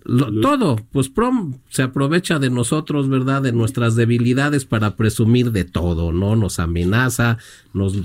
todo. 0.43 0.77
Pues 0.91 1.15
Trump 1.15 1.57
se 1.69 1.85
aprovecha 1.85 2.41
de 2.41 2.51
nosotros 2.51 3.09
verdad 3.09 3.43
de 3.43 3.53
nuestras 3.53 3.95
debilidades 3.95 4.65
para 4.65 4.97
presumir 4.97 5.53
de 5.53 5.65
todo 5.65 6.11
no 6.11 6.35
nos 6.35 6.59
amenaza 6.59 7.39
nos 7.73 7.97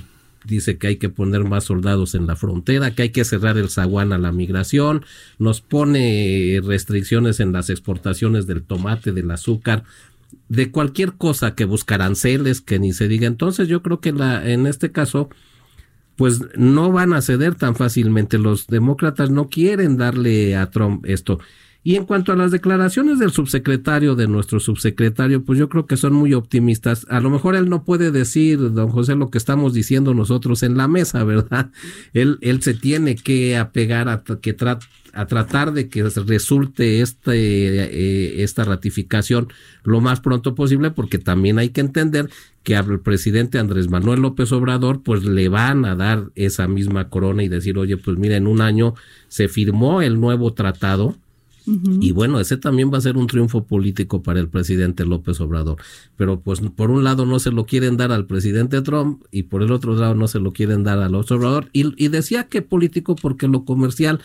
dice 0.49 0.77
que 0.77 0.87
hay 0.87 0.97
que 0.97 1.09
poner 1.09 1.43
más 1.43 1.65
soldados 1.65 2.15
en 2.15 2.27
la 2.27 2.35
frontera, 2.35 2.91
que 2.91 3.03
hay 3.03 3.09
que 3.09 3.23
cerrar 3.23 3.57
el 3.57 3.69
zaguán 3.69 4.11
a 4.11 4.17
la 4.17 4.31
migración, 4.31 5.05
nos 5.37 5.61
pone 5.61 6.59
restricciones 6.63 7.39
en 7.39 7.53
las 7.53 7.69
exportaciones 7.69 8.47
del 8.47 8.63
tomate, 8.63 9.13
del 9.13 9.31
azúcar, 9.31 9.83
de 10.47 10.71
cualquier 10.71 11.13
cosa 11.13 11.55
que 11.55 11.65
busca 11.65 11.95
aranceles, 11.95 12.61
que 12.61 12.79
ni 12.79 12.91
se 12.93 13.07
diga. 13.07 13.27
Entonces 13.27 13.67
yo 13.67 13.81
creo 13.81 13.99
que 13.99 14.11
la, 14.11 14.49
en 14.49 14.67
este 14.67 14.91
caso, 14.91 15.29
pues 16.15 16.41
no 16.57 16.91
van 16.91 17.13
a 17.13 17.21
ceder 17.21 17.55
tan 17.55 17.75
fácilmente. 17.75 18.37
Los 18.37 18.67
demócratas 18.67 19.29
no 19.29 19.49
quieren 19.49 19.97
darle 19.97 20.55
a 20.55 20.69
Trump 20.69 21.05
esto. 21.05 21.39
Y 21.81 21.95
en 21.95 22.05
cuanto 22.05 22.33
a 22.33 22.35
las 22.35 22.51
declaraciones 22.51 23.19
del 23.19 23.31
subsecretario, 23.31 24.15
de 24.15 24.27
nuestro 24.27 24.59
subsecretario, 24.59 25.45
pues 25.45 25.57
yo 25.57 25.69
creo 25.69 25.85
que 25.85 25.95
son 25.95 26.13
muy 26.13 26.33
optimistas. 26.33 27.05
A 27.09 27.21
lo 27.21 27.29
mejor 27.29 27.55
él 27.55 27.69
no 27.69 27.85
puede 27.85 28.11
decir, 28.11 28.59
don 28.73 28.89
José, 28.89 29.15
lo 29.15 29.29
que 29.29 29.37
estamos 29.37 29.73
diciendo 29.73 30.13
nosotros 30.13 30.61
en 30.63 30.75
la 30.75 30.89
mesa, 30.89 31.23
¿verdad? 31.23 31.71
Él, 32.13 32.37
él 32.41 32.61
se 32.61 32.73
tiene 32.73 33.15
que 33.15 33.55
apegar 33.57 34.09
a 34.09 34.23
que 34.41 34.55
a 35.13 35.25
tratar 35.25 35.73
de 35.73 35.89
que 35.89 36.03
resulte 36.03 37.01
este, 37.01 37.33
eh, 37.33 38.43
esta 38.43 38.63
ratificación 38.63 39.47
lo 39.83 40.01
más 40.01 40.19
pronto 40.19 40.55
posible, 40.55 40.91
porque 40.91 41.17
también 41.17 41.59
hay 41.59 41.69
que 41.69 41.81
entender 41.81 42.29
que 42.63 42.75
al 42.75 42.99
presidente 42.99 43.57
Andrés 43.57 43.89
Manuel 43.89 44.21
López 44.21 44.51
Obrador, 44.51 45.01
pues 45.01 45.23
le 45.23 45.49
van 45.49 45.85
a 45.85 45.95
dar 45.95 46.29
esa 46.35 46.67
misma 46.67 47.09
corona 47.09 47.43
y 47.43 47.47
decir, 47.47 47.77
oye, 47.77 47.97
pues 47.97 48.17
mira, 48.17 48.35
en 48.35 48.47
un 48.47 48.61
año 48.61 48.95
se 49.27 49.47
firmó 49.47 50.01
el 50.01 50.19
nuevo 50.19 50.53
tratado, 50.53 51.15
y 52.01 52.11
bueno, 52.11 52.39
ese 52.39 52.57
también 52.57 52.91
va 52.91 52.97
a 52.97 53.01
ser 53.01 53.17
un 53.17 53.27
triunfo 53.27 53.65
político 53.65 54.23
para 54.23 54.39
el 54.39 54.49
presidente 54.49 55.05
López 55.05 55.39
Obrador. 55.41 55.77
Pero 56.15 56.41
pues 56.41 56.61
por 56.75 56.91
un 56.91 57.03
lado 57.03 57.25
no 57.25 57.39
se 57.39 57.51
lo 57.51 57.65
quieren 57.65 57.97
dar 57.97 58.11
al 58.11 58.25
presidente 58.25 58.81
Trump 58.81 59.23
y 59.31 59.43
por 59.43 59.63
el 59.63 59.71
otro 59.71 59.95
lado 59.95 60.15
no 60.15 60.27
se 60.27 60.39
lo 60.39 60.51
quieren 60.53 60.83
dar 60.83 60.99
al 60.99 61.11
López 61.11 61.31
Obrador. 61.31 61.69
Y, 61.73 61.93
y 62.03 62.07
decía 62.09 62.47
que 62.47 62.61
político 62.61 63.15
porque 63.15 63.47
lo 63.47 63.65
comercial 63.65 64.19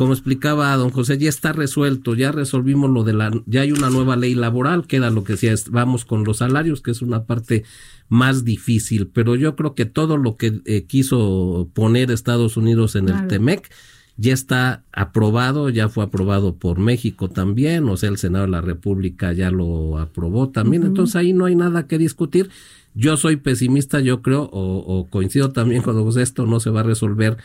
como 0.00 0.14
explicaba 0.14 0.74
don 0.76 0.88
José, 0.88 1.18
ya 1.18 1.28
está 1.28 1.52
resuelto, 1.52 2.14
ya 2.14 2.32
resolvimos 2.32 2.88
lo 2.88 3.04
de 3.04 3.12
la, 3.12 3.30
ya 3.44 3.60
hay 3.60 3.72
una 3.72 3.90
nueva 3.90 4.16
ley 4.16 4.34
laboral, 4.34 4.86
que 4.86 4.96
era 4.96 5.10
lo 5.10 5.24
que 5.24 5.34
decía, 5.34 5.54
vamos 5.68 6.06
con 6.06 6.24
los 6.24 6.38
salarios, 6.38 6.80
que 6.80 6.90
es 6.90 7.02
una 7.02 7.24
parte 7.24 7.64
más 8.08 8.42
difícil, 8.42 9.08
pero 9.08 9.36
yo 9.36 9.56
creo 9.56 9.74
que 9.74 9.84
todo 9.84 10.16
lo 10.16 10.38
que 10.38 10.62
eh, 10.64 10.86
quiso 10.86 11.68
poner 11.74 12.10
Estados 12.10 12.56
Unidos 12.56 12.96
en 12.96 13.10
el 13.10 13.26
TEMEC, 13.26 13.70
ya 14.20 14.34
está 14.34 14.82
aprobado, 14.92 15.70
ya 15.70 15.88
fue 15.88 16.04
aprobado 16.04 16.54
por 16.54 16.78
México 16.78 17.30
también, 17.30 17.88
o 17.88 17.96
sea, 17.96 18.10
el 18.10 18.18
Senado 18.18 18.44
de 18.44 18.50
la 18.50 18.60
República 18.60 19.32
ya 19.32 19.50
lo 19.50 19.98
aprobó 19.98 20.50
también, 20.50 20.82
entonces 20.82 21.16
ahí 21.16 21.32
no 21.32 21.46
hay 21.46 21.54
nada 21.54 21.86
que 21.86 21.96
discutir. 21.96 22.50
Yo 22.94 23.16
soy 23.16 23.36
pesimista, 23.36 24.00
yo 24.00 24.20
creo, 24.20 24.42
o, 24.52 25.06
coincido 25.08 25.52
también 25.52 25.80
con 25.80 25.98
José, 26.02 26.20
esto 26.20 26.44
no 26.44 26.60
se 26.60 26.68
va 26.68 26.80
a 26.80 26.82
resolver 26.82 27.38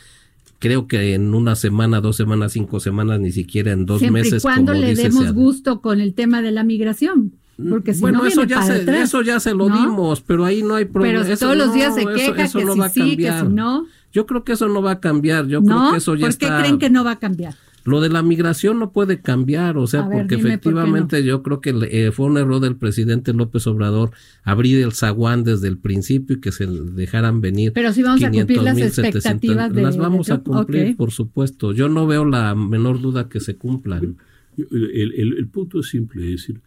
creo 0.60 0.88
que 0.88 1.13
en 1.13 1.34
una 1.34 1.55
semana, 1.55 2.01
dos 2.01 2.15
semanas, 2.15 2.53
cinco 2.53 2.79
semanas, 2.79 3.20
ni 3.20 3.32
siquiera 3.32 3.72
en 3.72 3.86
dos 3.86 4.01
meses. 4.01 4.41
Y 4.41 4.41
cuando 4.41 4.74
le 4.74 4.96
demos 4.96 5.32
gusto 5.34 5.79
con 5.79 6.01
el 6.01 6.13
tema 6.13 6.41
de 6.41 6.51
la 6.51 6.63
migración. 6.63 7.34
Porque 7.70 7.94
si 7.94 8.01
bueno, 8.01 8.20
no 8.20 8.25
eso, 8.25 8.44
ya 8.44 8.63
se, 8.63 9.01
eso 9.01 9.22
ya 9.22 9.39
se 9.39 9.53
lo 9.53 9.70
dimos, 9.70 10.22
pero 10.22 10.44
ahí 10.44 10.63
no 10.63 10.75
hay 10.75 10.86
problema. 10.86 11.24
Pero 11.24 11.38
todos 11.38 11.55
los 11.55 11.74
días 11.74 11.94
se 11.96 12.05
queja 12.05 12.34
que 12.34 12.48
si 12.48 12.60
sí, 12.94 13.17
que 13.17 13.32
si 13.32 13.48
no. 13.48 13.86
Yo 14.16 14.26
creo 14.26 14.46
que 14.46 14.54
eso 14.54 14.70
no 14.70 14.82
va 14.82 14.92
a 14.92 15.00
cambiar. 15.02 15.46
Yo 15.48 15.62
creo 15.62 15.92
que 15.92 15.98
eso 15.98 16.16
ya 16.16 16.28
¿Por 16.28 16.38
qué 16.38 16.48
creen 16.48 16.80
que 16.80 16.90
no 16.90 17.04
va 17.04 17.12
a 17.12 17.20
cambiar? 17.20 17.54
Lo 17.84 18.00
de 18.00 18.08
la 18.08 18.24
migración 18.24 18.80
no 18.80 18.94
puede 18.94 19.20
cambiar, 19.20 19.78
o 19.78 19.88
sea, 19.88 20.10
porque 20.10 20.36
efectivamente 20.36 21.22
yo 21.26 21.44
creo 21.44 21.60
que 21.60 21.74
eh, 21.92 22.12
fue 22.14 22.28
un 22.28 22.38
error 22.38 22.62
del 22.62 22.78
presidente 22.78 23.34
López 23.34 23.68
Obrador 23.68 24.12
abrir 24.44 24.82
el 24.82 24.94
zaguán 24.94 25.44
desde 25.44 25.68
el 25.68 25.78
principio 25.78 26.38
y 26.38 26.40
que 26.40 26.54
se 26.54 26.66
dejaran 26.66 27.42
venir. 27.42 27.74
Pero 27.74 27.92
si 27.92 28.04
vamos 28.04 28.24
a 28.24 28.32
cumplir 28.32 28.62
las 28.62 28.78
expectativas 28.78 29.74
de, 29.74 29.82
Las 29.82 29.98
vamos 29.98 30.32
a 30.32 30.38
cumplir, 30.38 30.96
por 30.96 31.12
supuesto. 31.12 31.74
Yo 31.74 31.90
no 31.90 32.08
veo 32.08 32.24
la 32.24 32.56
menor 32.56 33.02
duda 33.02 33.28
que 33.28 33.42
se 33.42 33.58
cumplan. 33.58 34.16
El, 34.58 35.48
punto 35.52 35.82
es 35.82 35.90
simple, 35.90 36.24
es 36.24 36.40
decir, 36.40 36.62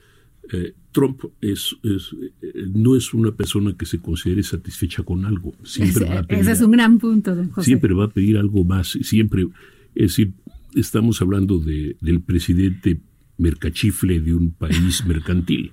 eh, 0.52 0.74
Trump 0.92 1.24
es, 1.40 1.76
es, 1.82 2.14
eh, 2.42 2.66
no 2.74 2.96
es 2.96 3.14
una 3.14 3.32
persona 3.32 3.74
que 3.76 3.86
se 3.86 4.00
considere 4.00 4.42
satisfecha 4.42 5.02
con 5.02 5.24
algo. 5.24 5.54
Siempre 5.62 6.04
ese, 6.04 6.14
va 6.14 6.20
a 6.20 6.22
pedir, 6.24 6.42
ese 6.42 6.52
es 6.52 6.60
un 6.60 6.70
gran 6.70 6.98
punto, 6.98 7.34
don 7.34 7.50
José. 7.50 7.66
Siempre 7.66 7.94
va 7.94 8.04
a 8.04 8.10
pedir 8.10 8.38
algo 8.38 8.64
más. 8.64 8.98
Siempre, 9.02 9.46
es 9.94 10.16
decir, 10.16 10.32
estamos 10.74 11.20
hablando 11.22 11.58
de, 11.58 11.96
del 12.00 12.20
presidente 12.20 13.00
mercachifle 13.36 14.20
de 14.20 14.34
un 14.34 14.50
país 14.50 15.04
mercantil. 15.06 15.72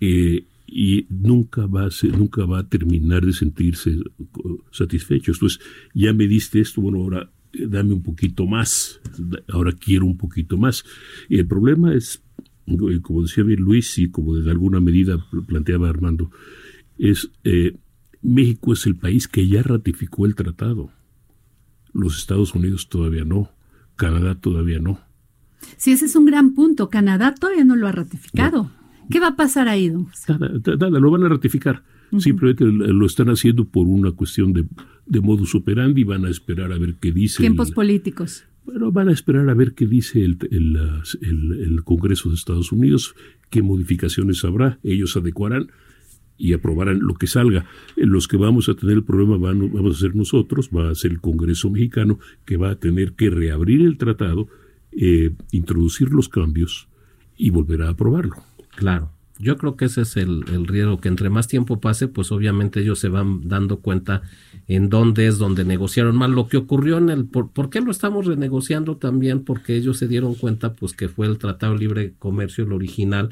Eh, 0.00 0.44
y 0.66 1.06
nunca 1.08 1.66
va, 1.66 1.86
a 1.86 1.90
nunca 2.16 2.44
va 2.44 2.58
a 2.58 2.68
terminar 2.68 3.24
de 3.24 3.32
sentirse 3.32 3.96
satisfecho. 4.70 5.32
Entonces, 5.32 5.60
ya 5.94 6.12
me 6.12 6.26
diste 6.26 6.60
esto, 6.60 6.80
bueno, 6.80 6.98
ahora 6.98 7.30
eh, 7.52 7.66
dame 7.68 7.94
un 7.94 8.02
poquito 8.02 8.46
más, 8.46 9.00
ahora 9.48 9.72
quiero 9.72 10.06
un 10.06 10.16
poquito 10.16 10.56
más. 10.56 10.84
Y 11.28 11.38
el 11.38 11.46
problema 11.46 11.94
es, 11.94 12.22
como 13.02 13.22
decía 13.22 13.44
bien 13.44 13.60
Luis 13.60 13.98
y 13.98 14.10
como 14.10 14.34
de 14.34 14.50
alguna 14.50 14.80
medida 14.80 15.18
planteaba 15.46 15.88
Armando, 15.88 16.30
es 16.98 17.30
eh, 17.44 17.76
México 18.22 18.72
es 18.72 18.86
el 18.86 18.96
país 18.96 19.28
que 19.28 19.46
ya 19.46 19.62
ratificó 19.62 20.26
el 20.26 20.34
tratado. 20.34 20.90
Los 21.92 22.18
Estados 22.18 22.54
Unidos 22.54 22.88
todavía 22.88 23.24
no, 23.24 23.50
Canadá 23.96 24.34
todavía 24.34 24.78
no. 24.78 25.00
Sí, 25.76 25.92
ese 25.92 26.06
es 26.06 26.16
un 26.16 26.26
gran 26.26 26.54
punto. 26.54 26.90
Canadá 26.90 27.34
todavía 27.34 27.64
no 27.64 27.76
lo 27.76 27.86
ha 27.86 27.92
ratificado. 27.92 28.70
¿Qué 29.10 29.20
va 29.20 29.28
a 29.28 29.36
pasar 29.36 29.68
ahí, 29.68 29.88
don 29.88 30.08
Nada, 30.28 31.00
lo 31.00 31.10
van 31.10 31.24
a 31.24 31.28
ratificar. 31.28 31.84
Simplemente 32.18 32.64
lo 32.64 33.06
están 33.06 33.28
haciendo 33.28 33.64
por 33.64 33.86
una 33.86 34.12
cuestión 34.12 34.52
de, 34.52 34.64
de, 35.06 35.20
modus 35.20 35.54
operandi, 35.54 36.04
van 36.04 36.24
a 36.24 36.30
esperar 36.30 36.72
a 36.72 36.78
ver 36.78 36.96
qué 37.00 37.10
dice. 37.10 37.38
Tiempos 37.38 37.72
políticos. 37.72 38.44
Bueno, 38.66 38.90
van 38.90 39.08
a 39.08 39.12
esperar 39.12 39.48
a 39.48 39.54
ver 39.54 39.74
qué 39.74 39.86
dice 39.86 40.24
el, 40.24 40.38
el, 40.50 40.76
el, 41.62 41.84
Congreso 41.84 42.30
de 42.30 42.34
Estados 42.34 42.72
Unidos, 42.72 43.14
qué 43.48 43.62
modificaciones 43.62 44.44
habrá, 44.44 44.80
ellos 44.82 45.16
adecuarán 45.16 45.68
y 46.36 46.52
aprobarán 46.52 46.98
lo 46.98 47.14
que 47.14 47.28
salga. 47.28 47.64
Los 47.94 48.26
que 48.26 48.36
vamos 48.36 48.68
a 48.68 48.74
tener 48.74 48.96
el 48.96 49.04
problema 49.04 49.36
van, 49.36 49.72
vamos 49.72 49.96
a 49.96 50.00
ser 50.00 50.16
nosotros, 50.16 50.70
va 50.76 50.90
a 50.90 50.94
ser 50.96 51.12
el 51.12 51.20
Congreso 51.20 51.70
mexicano, 51.70 52.18
que 52.44 52.56
va 52.56 52.70
a 52.70 52.76
tener 52.80 53.12
que 53.12 53.30
reabrir 53.30 53.82
el 53.82 53.98
tratado, 53.98 54.48
eh, 54.90 55.30
introducir 55.52 56.10
los 56.10 56.28
cambios 56.28 56.88
y 57.36 57.50
volver 57.50 57.82
a 57.82 57.90
aprobarlo. 57.90 58.34
Claro. 58.74 59.15
Yo 59.38 59.56
creo 59.58 59.76
que 59.76 59.86
ese 59.86 60.02
es 60.02 60.16
el, 60.16 60.66
riesgo, 60.66 60.98
que 60.98 61.08
entre 61.08 61.28
más 61.28 61.46
tiempo 61.46 61.80
pase, 61.80 62.08
pues 62.08 62.32
obviamente 62.32 62.80
ellos 62.80 62.98
se 62.98 63.08
van 63.08 63.48
dando 63.48 63.80
cuenta 63.80 64.22
en 64.66 64.88
dónde 64.88 65.26
es 65.26 65.38
donde 65.38 65.64
negociaron 65.64 66.16
mal. 66.16 66.32
Lo 66.32 66.48
que 66.48 66.56
ocurrió 66.56 66.98
en 66.98 67.10
el... 67.10 67.26
Por, 67.26 67.50
¿Por 67.50 67.68
qué 67.68 67.80
lo 67.80 67.90
estamos 67.90 68.26
renegociando 68.26 68.96
también? 68.96 69.44
Porque 69.44 69.76
ellos 69.76 69.98
se 69.98 70.08
dieron 70.08 70.34
cuenta 70.34 70.72
pues 70.72 70.94
que 70.94 71.08
fue 71.08 71.26
el 71.26 71.38
Tratado 71.38 71.74
de 71.74 71.80
Libre 71.80 72.14
Comercio 72.18 72.64
el 72.64 72.72
original 72.72 73.30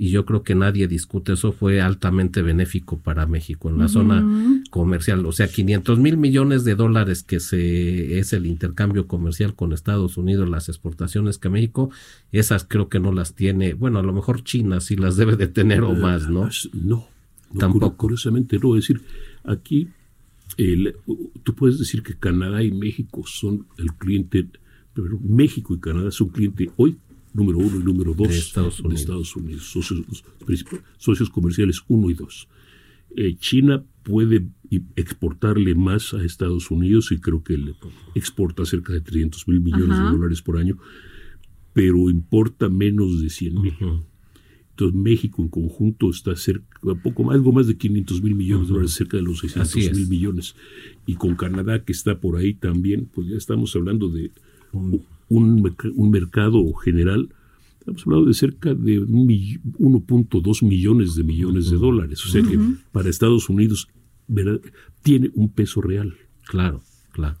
y 0.00 0.08
yo 0.08 0.24
creo 0.24 0.42
que 0.42 0.54
nadie 0.54 0.88
discute 0.88 1.34
eso, 1.34 1.52
fue 1.52 1.82
altamente 1.82 2.40
benéfico 2.40 2.98
para 2.98 3.26
México 3.26 3.68
en 3.68 3.76
la 3.76 3.86
zona 3.86 4.24
comercial. 4.70 5.26
O 5.26 5.32
sea, 5.32 5.46
500 5.46 5.98
mil 5.98 6.16
millones 6.16 6.64
de 6.64 6.74
dólares 6.74 7.22
que 7.22 7.38
se 7.38 8.18
es 8.18 8.32
el 8.32 8.46
intercambio 8.46 9.06
comercial 9.06 9.54
con 9.54 9.74
Estados 9.74 10.16
Unidos, 10.16 10.48
las 10.48 10.70
exportaciones 10.70 11.36
que 11.36 11.50
México, 11.50 11.90
esas 12.32 12.64
creo 12.64 12.88
que 12.88 12.98
no 12.98 13.12
las 13.12 13.34
tiene, 13.34 13.74
bueno, 13.74 13.98
a 13.98 14.02
lo 14.02 14.14
mejor 14.14 14.42
China 14.42 14.80
sí 14.80 14.96
las 14.96 15.18
debe 15.18 15.36
de 15.36 15.48
tener 15.48 15.82
o 15.82 15.92
más, 15.92 16.30
¿no? 16.30 16.48
No, 16.72 17.06
tampoco. 17.58 17.94
Curiosamente 17.98 18.58
no, 18.58 18.76
es 18.76 18.88
decir, 18.88 19.02
aquí 19.44 19.90
tú 21.42 21.54
puedes 21.54 21.78
decir 21.78 22.02
que 22.02 22.14
Canadá 22.14 22.62
y 22.62 22.72
México 22.72 23.24
son 23.26 23.66
el 23.76 23.92
cliente, 23.92 24.48
pero 24.94 25.18
México 25.22 25.74
y 25.74 25.78
Canadá 25.78 26.10
son 26.10 26.30
cliente 26.30 26.70
hoy 26.78 26.96
número 27.32 27.58
uno 27.58 27.76
y 27.76 27.82
número 27.82 28.14
dos 28.14 28.28
de 28.28 28.38
Estados 28.38 28.80
Unidos, 29.36 29.64
socios, 30.98 31.30
comerciales 31.30 31.82
uno 31.88 32.10
y 32.10 32.14
dos. 32.14 32.48
Eh, 33.16 33.36
China 33.36 33.84
puede 34.02 34.46
exportarle 34.94 35.74
más 35.74 36.14
a 36.14 36.22
Estados 36.22 36.70
Unidos 36.70 37.10
y 37.12 37.18
creo 37.18 37.42
que 37.42 37.58
le 37.58 37.74
exporta 38.14 38.64
cerca 38.64 38.92
de 38.92 39.00
300 39.00 39.48
mil 39.48 39.60
millones 39.60 39.98
de 39.98 40.04
dólares 40.04 40.42
por 40.42 40.58
año, 40.58 40.78
pero 41.72 42.08
importa 42.08 42.68
menos 42.68 43.20
de 43.20 43.30
100 43.30 43.60
mil. 43.60 43.74
Entonces 44.70 44.98
México 44.98 45.42
en 45.42 45.48
conjunto 45.48 46.08
está 46.08 46.34
cerca, 46.36 46.64
poco 47.02 47.24
más, 47.24 47.34
algo 47.34 47.52
más 47.52 47.66
de 47.66 47.76
500 47.76 48.22
mil 48.22 48.34
millones 48.34 48.68
de 48.68 48.72
dólares, 48.72 48.92
cerca 48.92 49.16
de 49.16 49.24
los 49.24 49.40
600 49.40 49.96
mil 49.96 50.08
millones. 50.08 50.54
Y 51.04 51.16
con 51.16 51.34
Canadá 51.34 51.84
que 51.84 51.92
está 51.92 52.18
por 52.18 52.36
ahí 52.36 52.54
también, 52.54 53.08
pues 53.12 53.28
ya 53.28 53.36
estamos 53.36 53.74
hablando 53.76 54.08
de 54.08 54.30
un, 55.30 55.76
un 55.96 56.10
mercado 56.10 56.72
general, 56.74 57.30
estamos 57.78 58.02
hablando 58.06 58.26
de 58.26 58.34
cerca 58.34 58.74
de 58.74 59.00
1.2 59.00 60.62
millones 60.66 61.14
de 61.14 61.24
millones 61.24 61.70
de 61.70 61.78
dólares. 61.78 62.24
O 62.26 62.28
sea 62.28 62.42
que 62.42 62.58
para 62.92 63.08
Estados 63.08 63.48
Unidos 63.48 63.88
tiene 65.02 65.30
un 65.34 65.50
peso 65.50 65.80
real. 65.80 66.14
Claro, 66.44 66.82
claro. 67.12 67.38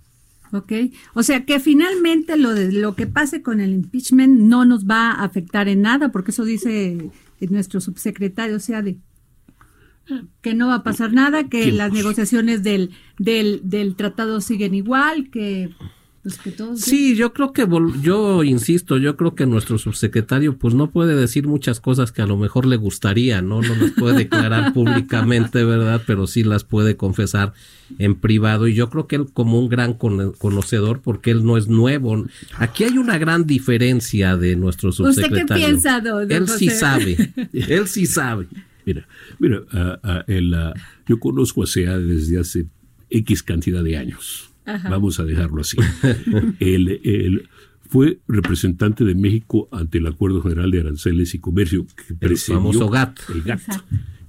Ok, 0.52 0.72
o 1.14 1.22
sea 1.22 1.44
que 1.44 1.60
finalmente 1.60 2.36
lo 2.36 2.54
de 2.54 2.72
lo 2.72 2.96
que 2.96 3.06
pase 3.06 3.40
con 3.40 3.60
el 3.60 3.72
impeachment 3.72 4.40
no 4.40 4.64
nos 4.64 4.84
va 4.84 5.12
a 5.12 5.24
afectar 5.24 5.68
en 5.68 5.82
nada, 5.82 6.10
porque 6.10 6.32
eso 6.32 6.44
dice 6.44 7.10
nuestro 7.40 7.80
subsecretario, 7.80 8.56
o 8.56 8.60
sea, 8.60 8.82
de 8.82 8.98
que 10.42 10.54
no 10.54 10.68
va 10.68 10.76
a 10.76 10.82
pasar 10.82 11.12
nada, 11.12 11.48
que 11.48 11.70
las 11.70 11.92
negociaciones 11.92 12.64
del, 12.64 12.90
del, 13.18 13.60
del 13.62 13.94
tratado 13.94 14.40
siguen 14.40 14.74
igual, 14.74 15.30
que 15.30 15.70
pues 16.22 16.38
sí, 16.76 17.16
yo 17.16 17.32
creo 17.32 17.54
que, 17.54 17.66
yo 18.02 18.44
insisto, 18.44 18.98
yo 18.98 19.16
creo 19.16 19.34
que 19.34 19.46
nuestro 19.46 19.78
subsecretario 19.78 20.58
pues 20.58 20.74
no 20.74 20.90
puede 20.90 21.16
decir 21.16 21.46
muchas 21.46 21.80
cosas 21.80 22.12
que 22.12 22.20
a 22.20 22.26
lo 22.26 22.36
mejor 22.36 22.66
le 22.66 22.76
gustaría, 22.76 23.40
¿no? 23.40 23.62
No 23.62 23.74
las 23.74 23.92
puede 23.92 24.18
declarar 24.18 24.72
públicamente, 24.74 25.64
¿verdad? 25.64 26.02
Pero 26.06 26.26
sí 26.26 26.44
las 26.44 26.64
puede 26.64 26.96
confesar 26.96 27.54
en 27.98 28.16
privado 28.16 28.68
y 28.68 28.74
yo 28.74 28.90
creo 28.90 29.06
que 29.06 29.16
él 29.16 29.28
como 29.32 29.58
un 29.58 29.70
gran 29.70 29.94
conocedor 29.94 31.00
porque 31.00 31.30
él 31.30 31.42
no 31.42 31.56
es 31.56 31.68
nuevo. 31.68 32.26
Aquí 32.58 32.84
hay 32.84 32.98
una 32.98 33.16
gran 33.16 33.46
diferencia 33.46 34.36
de 34.36 34.56
nuestro 34.56 34.92
subsecretario. 34.92 35.44
¿Usted 35.44 35.54
qué 35.54 35.64
piensa, 35.64 36.02
Él 36.28 36.48
sí 36.48 36.68
sabe, 36.68 37.32
él 37.52 37.88
sí 37.88 38.04
sabe. 38.04 38.46
Mira, 38.84 39.06
mira, 39.38 40.74
yo 41.06 41.18
conozco 41.18 41.62
a 41.62 41.66
SEA 41.66 41.96
desde 41.96 42.38
hace 42.38 42.66
X 43.08 43.42
cantidad 43.42 43.82
de 43.82 43.96
años 43.96 44.49
Vamos 44.64 45.20
a 45.20 45.24
dejarlo 45.24 45.60
así. 45.60 45.76
él, 46.60 47.48
fue 47.88 48.20
representante 48.28 49.04
de 49.04 49.16
México 49.16 49.68
ante 49.72 49.98
el 49.98 50.06
Acuerdo 50.06 50.42
General 50.42 50.70
de 50.70 50.80
Aranceles 50.80 51.34
y 51.34 51.40
Comercio, 51.40 51.86
que 52.06 52.14
presidió, 52.14 52.58
el 52.58 52.62
famoso 52.62 52.88
GATT. 52.88 53.18
El 53.30 53.42
GATT 53.42 53.62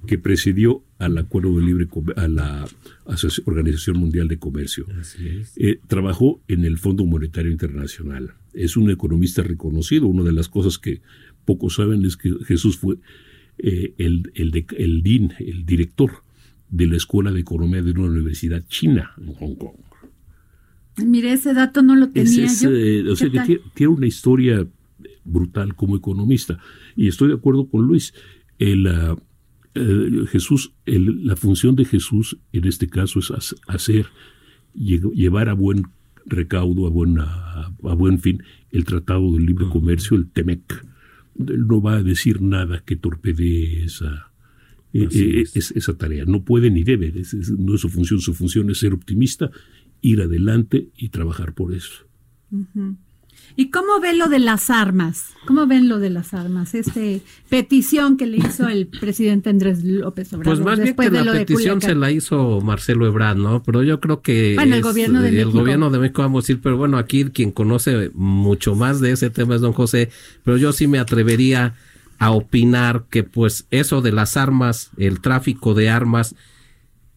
que 0.06 0.18
presidió 0.18 0.82
al 0.98 1.16
Acuerdo 1.18 1.56
de 1.58 1.64
Libre 1.64 1.88
a 2.16 2.28
la 2.28 2.66
Organización 3.44 3.98
Mundial 3.98 4.28
de 4.28 4.38
Comercio. 4.38 4.86
Eh, 5.56 5.78
trabajó 5.86 6.40
en 6.48 6.64
el 6.64 6.78
Fondo 6.78 7.04
Monetario 7.04 7.50
Internacional. 7.50 8.34
Es 8.52 8.76
un 8.76 8.90
economista 8.90 9.42
reconocido. 9.42 10.06
Una 10.06 10.24
de 10.24 10.32
las 10.32 10.48
cosas 10.48 10.78
que 10.78 11.00
pocos 11.44 11.76
saben 11.76 12.04
es 12.04 12.16
que 12.16 12.32
Jesús 12.46 12.78
fue 12.78 12.96
eh, 13.58 13.94
el, 13.98 14.32
el, 14.34 14.66
el 14.76 15.02
DIN, 15.02 15.34
el 15.38 15.64
director 15.64 16.24
de 16.68 16.86
la 16.86 16.96
Escuela 16.96 17.30
de 17.30 17.40
Economía 17.40 17.82
de 17.82 17.92
una 17.92 18.08
universidad 18.08 18.64
china 18.66 19.12
en 19.18 19.34
Hong 19.34 19.54
Kong. 19.54 19.76
Mire, 20.96 21.32
ese 21.32 21.54
dato 21.54 21.82
no 21.82 21.96
lo 21.96 22.10
tenía 22.10 22.46
yo. 22.46 22.70
Eh, 22.70 23.08
o 23.08 23.16
sea, 23.16 23.30
que 23.30 23.60
tiene, 23.74 23.92
una 23.92 24.06
historia 24.06 24.66
brutal 25.24 25.74
como 25.74 25.96
economista. 25.96 26.58
Y 26.96 27.08
estoy 27.08 27.28
de 27.28 27.34
acuerdo 27.34 27.68
con 27.68 27.86
Luis. 27.86 28.12
El, 28.58 28.86
eh, 29.74 30.26
Jesús, 30.28 30.74
la 30.84 31.36
función 31.36 31.76
de 31.76 31.84
Jesús 31.84 32.38
en 32.52 32.66
este 32.66 32.88
caso 32.88 33.20
es 33.20 33.56
hacer, 33.66 34.06
llevar 34.74 35.48
a 35.48 35.54
buen 35.54 35.84
recaudo, 36.26 36.86
a, 36.86 36.90
buena, 36.90 37.24
a 37.24 37.94
buen 37.94 38.18
fin, 38.18 38.42
el 38.70 38.84
Tratado 38.84 39.32
del 39.32 39.46
Libre 39.46 39.66
Comercio, 39.70 40.16
el 40.16 40.28
TEMEC. 40.28 40.84
Él 41.38 41.66
no 41.66 41.80
va 41.80 41.96
a 41.96 42.02
decir 42.02 42.42
nada 42.42 42.82
que 42.84 42.96
torpedee 42.96 43.84
esa, 43.84 44.30
eh, 44.92 45.44
esa 45.54 45.96
tarea. 45.96 46.24
No 46.26 46.44
puede 46.44 46.70
ni 46.70 46.84
debe, 46.84 47.12
no 47.58 47.74
es 47.74 47.80
su 47.80 47.88
función. 47.88 48.20
Su 48.20 48.34
función 48.34 48.70
es 48.70 48.78
ser 48.78 48.92
optimista 48.92 49.50
ir 50.02 50.20
adelante 50.20 50.88
y 50.96 51.08
trabajar 51.08 51.54
por 51.54 51.72
eso. 51.72 52.04
¿Y 53.56 53.70
cómo 53.70 54.00
ven 54.00 54.18
lo 54.18 54.28
de 54.28 54.38
las 54.38 54.70
armas? 54.70 55.30
¿Cómo 55.46 55.66
ven 55.66 55.88
lo 55.88 55.98
de 55.98 56.10
las 56.10 56.34
armas? 56.34 56.74
Este 56.74 57.22
petición 57.48 58.16
que 58.16 58.26
le 58.26 58.38
hizo 58.38 58.68
el 58.68 58.86
presidente 58.86 59.50
Andrés 59.50 59.84
López 59.84 60.32
Obrador. 60.32 60.56
Pues 60.56 60.60
más 60.60 60.80
bien 60.80 60.96
que 60.96 61.24
la 61.24 61.32
petición 61.32 61.80
se 61.80 61.94
la 61.94 62.10
hizo 62.10 62.60
Marcelo 62.60 63.06
Ebrard, 63.06 63.36
¿no? 63.36 63.62
Pero 63.62 63.82
yo 63.82 64.00
creo 64.00 64.22
que 64.22 64.54
bueno, 64.54 64.76
el 64.76 64.82
gobierno 64.82 65.22
de 65.22 65.28
el 65.28 65.34
México. 65.34 65.58
gobierno 65.58 65.90
de 65.90 65.98
México 65.98 66.22
vamos 66.22 66.44
a 66.44 66.46
decir, 66.46 66.60
pero 66.62 66.76
bueno, 66.76 66.98
aquí 66.98 67.24
quien 67.26 67.52
conoce 67.52 68.10
mucho 68.14 68.74
más 68.74 69.00
de 69.00 69.12
ese 69.12 69.30
tema 69.30 69.54
es 69.54 69.60
don 69.60 69.72
José, 69.72 70.10
pero 70.44 70.56
yo 70.56 70.72
sí 70.72 70.86
me 70.86 70.98
atrevería 70.98 71.74
a 72.18 72.30
opinar 72.30 73.04
que 73.10 73.22
pues 73.22 73.66
eso 73.70 74.00
de 74.00 74.12
las 74.12 74.36
armas, 74.36 74.90
el 74.96 75.20
tráfico 75.20 75.74
de 75.74 75.90
armas 75.90 76.34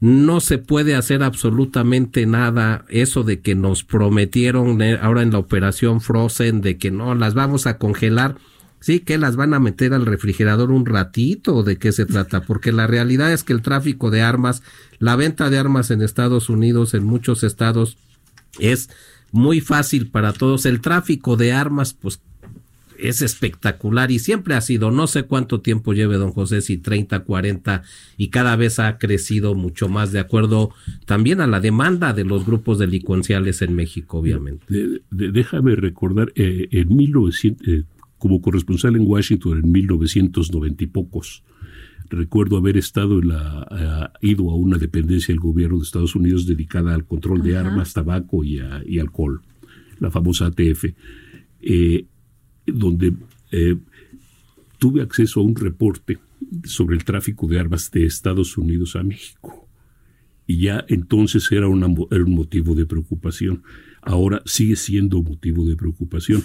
no 0.06 0.40
se 0.40 0.60
puede 0.60 0.94
hacer 0.94 1.24
absolutamente 1.24 2.28
nada. 2.28 2.86
Eso 2.90 3.24
de 3.24 3.40
que 3.40 3.56
nos 3.56 3.84
prometieron 3.84 4.80
eh, 4.84 5.00
ahora 5.02 5.24
en 5.24 5.32
la 5.32 5.40
operación 5.40 6.00
Frozen 6.00 6.62
de 6.62 6.78
que 6.78 6.92
no 6.92 7.16
las 7.16 7.34
vamos 7.34 7.66
a 7.66 7.80
congelar. 7.80 8.36
Sí, 8.80 9.00
que 9.00 9.18
las 9.18 9.36
van 9.36 9.56
a 9.56 9.60
meter 9.60 9.96
al 9.96 10.06
refrigerador 10.06 10.70
un 10.70 10.86
ratito, 10.86 11.64
¿de 11.64 11.78
qué 11.78 11.92
se 11.92 12.06
trata? 12.06 12.42
Porque 12.42 12.72
la 12.72 12.86
realidad 12.86 13.34
es 13.34 13.44
que 13.44 13.54
el 13.54 13.64
tráfico 13.64 14.12
de 14.12 14.22
armas, 14.22 14.62
la 15.00 15.16
venta 15.16 15.50
de 15.50 15.58
armas 15.58 15.90
en 15.90 16.04
Estados 16.04 16.52
Unidos, 16.52 16.94
en 16.94 17.04
muchos 17.04 17.44
estados, 17.44 17.98
es 18.60 18.92
muy 19.32 19.60
fácil 19.60 20.12
para 20.12 20.34
todos. 20.34 20.68
El 20.68 20.82
tráfico 20.82 21.36
de 21.36 21.52
armas, 21.52 21.96
pues 21.96 22.22
es 23.00 23.22
espectacular 23.22 24.12
y 24.12 24.20
siempre 24.20 24.56
ha 24.56 24.62
sido, 24.62 24.92
no 24.92 25.08
sé 25.08 25.24
cuánto 25.24 25.62
tiempo 25.62 25.94
lleve 25.94 26.16
don 26.16 26.32
José, 26.32 26.62
si 26.62 26.78
30, 26.78 27.22
40 27.22 27.84
y 28.18 28.30
cada 28.30 28.56
vez 28.56 28.80
ha 28.80 28.98
crecido 28.98 29.56
mucho 29.56 29.90
más 29.90 30.12
de 30.12 30.20
acuerdo 30.20 30.72
también 31.06 31.42
a 31.42 31.48
la 31.48 31.60
demanda 31.60 32.14
de 32.14 32.26
los 32.26 32.46
grupos 32.46 32.80
delincuenciales 32.80 33.62
en 33.62 33.76
México, 33.76 34.20
obviamente. 34.20 34.66
déjame 35.12 35.76
recordar, 35.76 36.32
eh, 36.36 36.68
en 36.72 36.96
1900, 36.96 37.68
eh, 37.68 37.84
como 38.18 38.42
corresponsal 38.42 38.96
en 38.96 39.04
Washington 39.06 39.60
en 39.64 39.72
1990 39.72 40.84
y 40.84 40.88
pocos, 40.88 41.44
recuerdo 42.10 42.58
haber 42.58 42.78
estado 42.78 43.20
en 43.20 43.30
la, 43.30 44.12
ido 44.22 44.50
a 44.50 44.56
una 44.56 44.78
dependencia 44.78 45.34
del 45.34 45.40
gobierno 45.40 45.78
de 45.78 45.84
Estados 45.84 46.16
Unidos 46.16 46.46
dedicada 46.46 46.94
al 46.94 47.06
control 47.06 47.42
de 47.42 47.58
armas, 47.58 47.94
tabaco 47.94 48.44
y, 48.44 48.62
y, 48.86 49.00
alcohol, 49.00 49.42
la 50.00 50.12
famosa 50.12 50.48
ATF. 50.48 50.86
Eh, 51.62 52.06
donde 52.66 53.14
eh, 53.52 53.78
tuve 54.78 55.02
acceso 55.02 55.40
a 55.40 55.44
un 55.44 55.56
reporte 55.56 56.20
sobre 56.64 56.96
el 56.96 57.04
tráfico 57.04 57.48
de 57.48 57.60
armas 57.60 57.92
de 57.92 58.06
Estados 58.06 58.58
Unidos 58.58 58.96
a 58.96 59.04
México. 59.04 59.68
Y 60.48 60.60
ya 60.60 60.86
entonces 60.88 61.52
era, 61.52 61.68
un 61.68 62.36
motivo 62.36 62.76
de 62.76 62.86
preocupación. 62.86 63.64
Ahora 64.02 64.42
sigue 64.46 64.76
siendo 64.76 65.24
motivo 65.24 65.68
de 65.68 65.76
preocupación. 65.76 66.44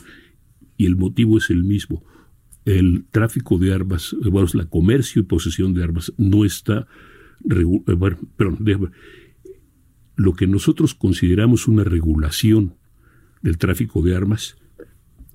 Y 0.77 0.87
el 0.87 0.97
motivo 0.97 1.37
es 1.37 1.51
el 1.51 1.65
mismo. 1.65 2.03
El 2.65 3.05
tráfico 3.11 3.59
de 3.59 3.75
armas, 3.75 4.17
bueno, 4.23 4.49
la 4.55 4.67
comercio 4.67 5.21
y 5.21 5.25
posesión 5.25 5.75
de 5.75 5.85
armas 5.85 6.13
no 6.17 6.45
está... 6.45 6.87
Eh, 7.51 7.65
bueno, 7.65 8.19
perdón, 8.37 8.93
lo 10.17 10.35
que 10.35 10.47
nosotros 10.47 10.95
consideramos 10.95 11.69
una 11.69 11.85
regulación 11.85 12.75
del 13.43 13.59
tráfico 13.59 14.03
de 14.03 14.15
armas 14.15 14.57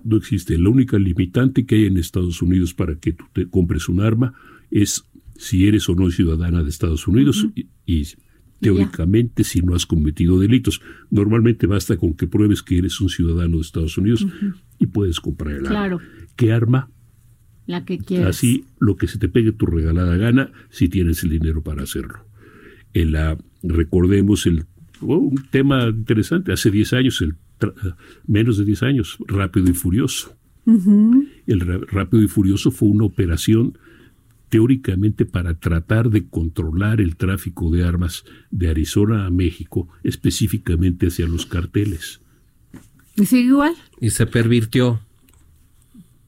no 0.05 0.17
existe. 0.17 0.57
La 0.57 0.69
única 0.69 0.97
limitante 0.97 1.65
que 1.65 1.75
hay 1.75 1.85
en 1.85 1.97
Estados 1.97 2.41
Unidos 2.41 2.73
para 2.73 2.95
que 2.95 3.11
tú 3.13 3.25
te 3.33 3.49
compres 3.49 3.89
un 3.89 3.99
arma 3.99 4.33
es 4.71 5.03
si 5.35 5.67
eres 5.67 5.89
o 5.89 5.95
no 5.95 6.09
ciudadana 6.11 6.63
de 6.63 6.69
Estados 6.69 7.07
Unidos 7.07 7.47
y, 7.85 8.07
teóricamente 8.61 9.43
si 9.43 9.61
no 9.61 9.75
has 9.75 9.85
cometido 9.85 10.39
delitos. 10.39 10.81
Normalmente 11.09 11.67
basta 11.67 11.97
con 11.97 12.13
que 12.13 12.27
pruebes 12.27 12.63
que 12.63 12.77
eres 12.77 13.01
un 13.01 13.09
ciudadano 13.09 13.57
de 13.57 13.61
Estados 13.61 13.97
Unidos 13.97 14.25
y 14.79 14.85
puedes 14.87 15.19
comprar 15.19 15.55
el 15.55 15.67
arma. 15.67 15.99
¿Qué 16.35 16.53
arma? 16.53 16.89
La 17.65 17.83
que 17.83 17.97
quieras. 17.97 18.37
Así, 18.37 18.65
lo 18.79 18.95
que 18.95 19.07
se 19.07 19.17
te 19.17 19.27
pegue 19.27 19.51
tu 19.51 19.65
regalada 19.65 20.15
gana 20.17 20.51
si 20.69 20.87
tienes 20.87 21.23
el 21.23 21.31
dinero 21.31 21.63
para 21.63 21.83
hacerlo. 21.83 22.25
En 22.93 23.11
la, 23.11 23.37
recordemos 23.63 24.45
el, 24.45 24.65
oh, 25.01 25.17
un 25.17 25.43
tema 25.49 25.87
interesante, 25.89 26.53
hace 26.53 26.69
10 26.69 26.93
años 26.93 27.21
el 27.21 27.35
menos 28.27 28.57
de 28.57 28.65
10 28.65 28.83
años, 28.83 29.17
Rápido 29.27 29.69
y 29.69 29.73
Furioso. 29.73 30.35
El 30.65 31.59
Rápido 31.87 32.23
y 32.23 32.27
Furioso 32.27 32.71
fue 32.71 32.89
una 32.89 33.05
operación 33.05 33.77
teóricamente 34.49 35.25
para 35.25 35.55
tratar 35.55 36.09
de 36.09 36.27
controlar 36.27 37.01
el 37.01 37.15
tráfico 37.15 37.69
de 37.71 37.83
armas 37.83 38.23
de 38.51 38.69
Arizona 38.69 39.25
a 39.25 39.29
México, 39.29 39.89
específicamente 40.03 41.07
hacia 41.07 41.27
los 41.27 41.45
carteles. 41.45 42.21
¿Y 43.15 43.25
sigue 43.25 43.49
igual? 43.49 43.73
Y 43.99 44.09
se 44.11 44.25
pervirtió, 44.25 44.99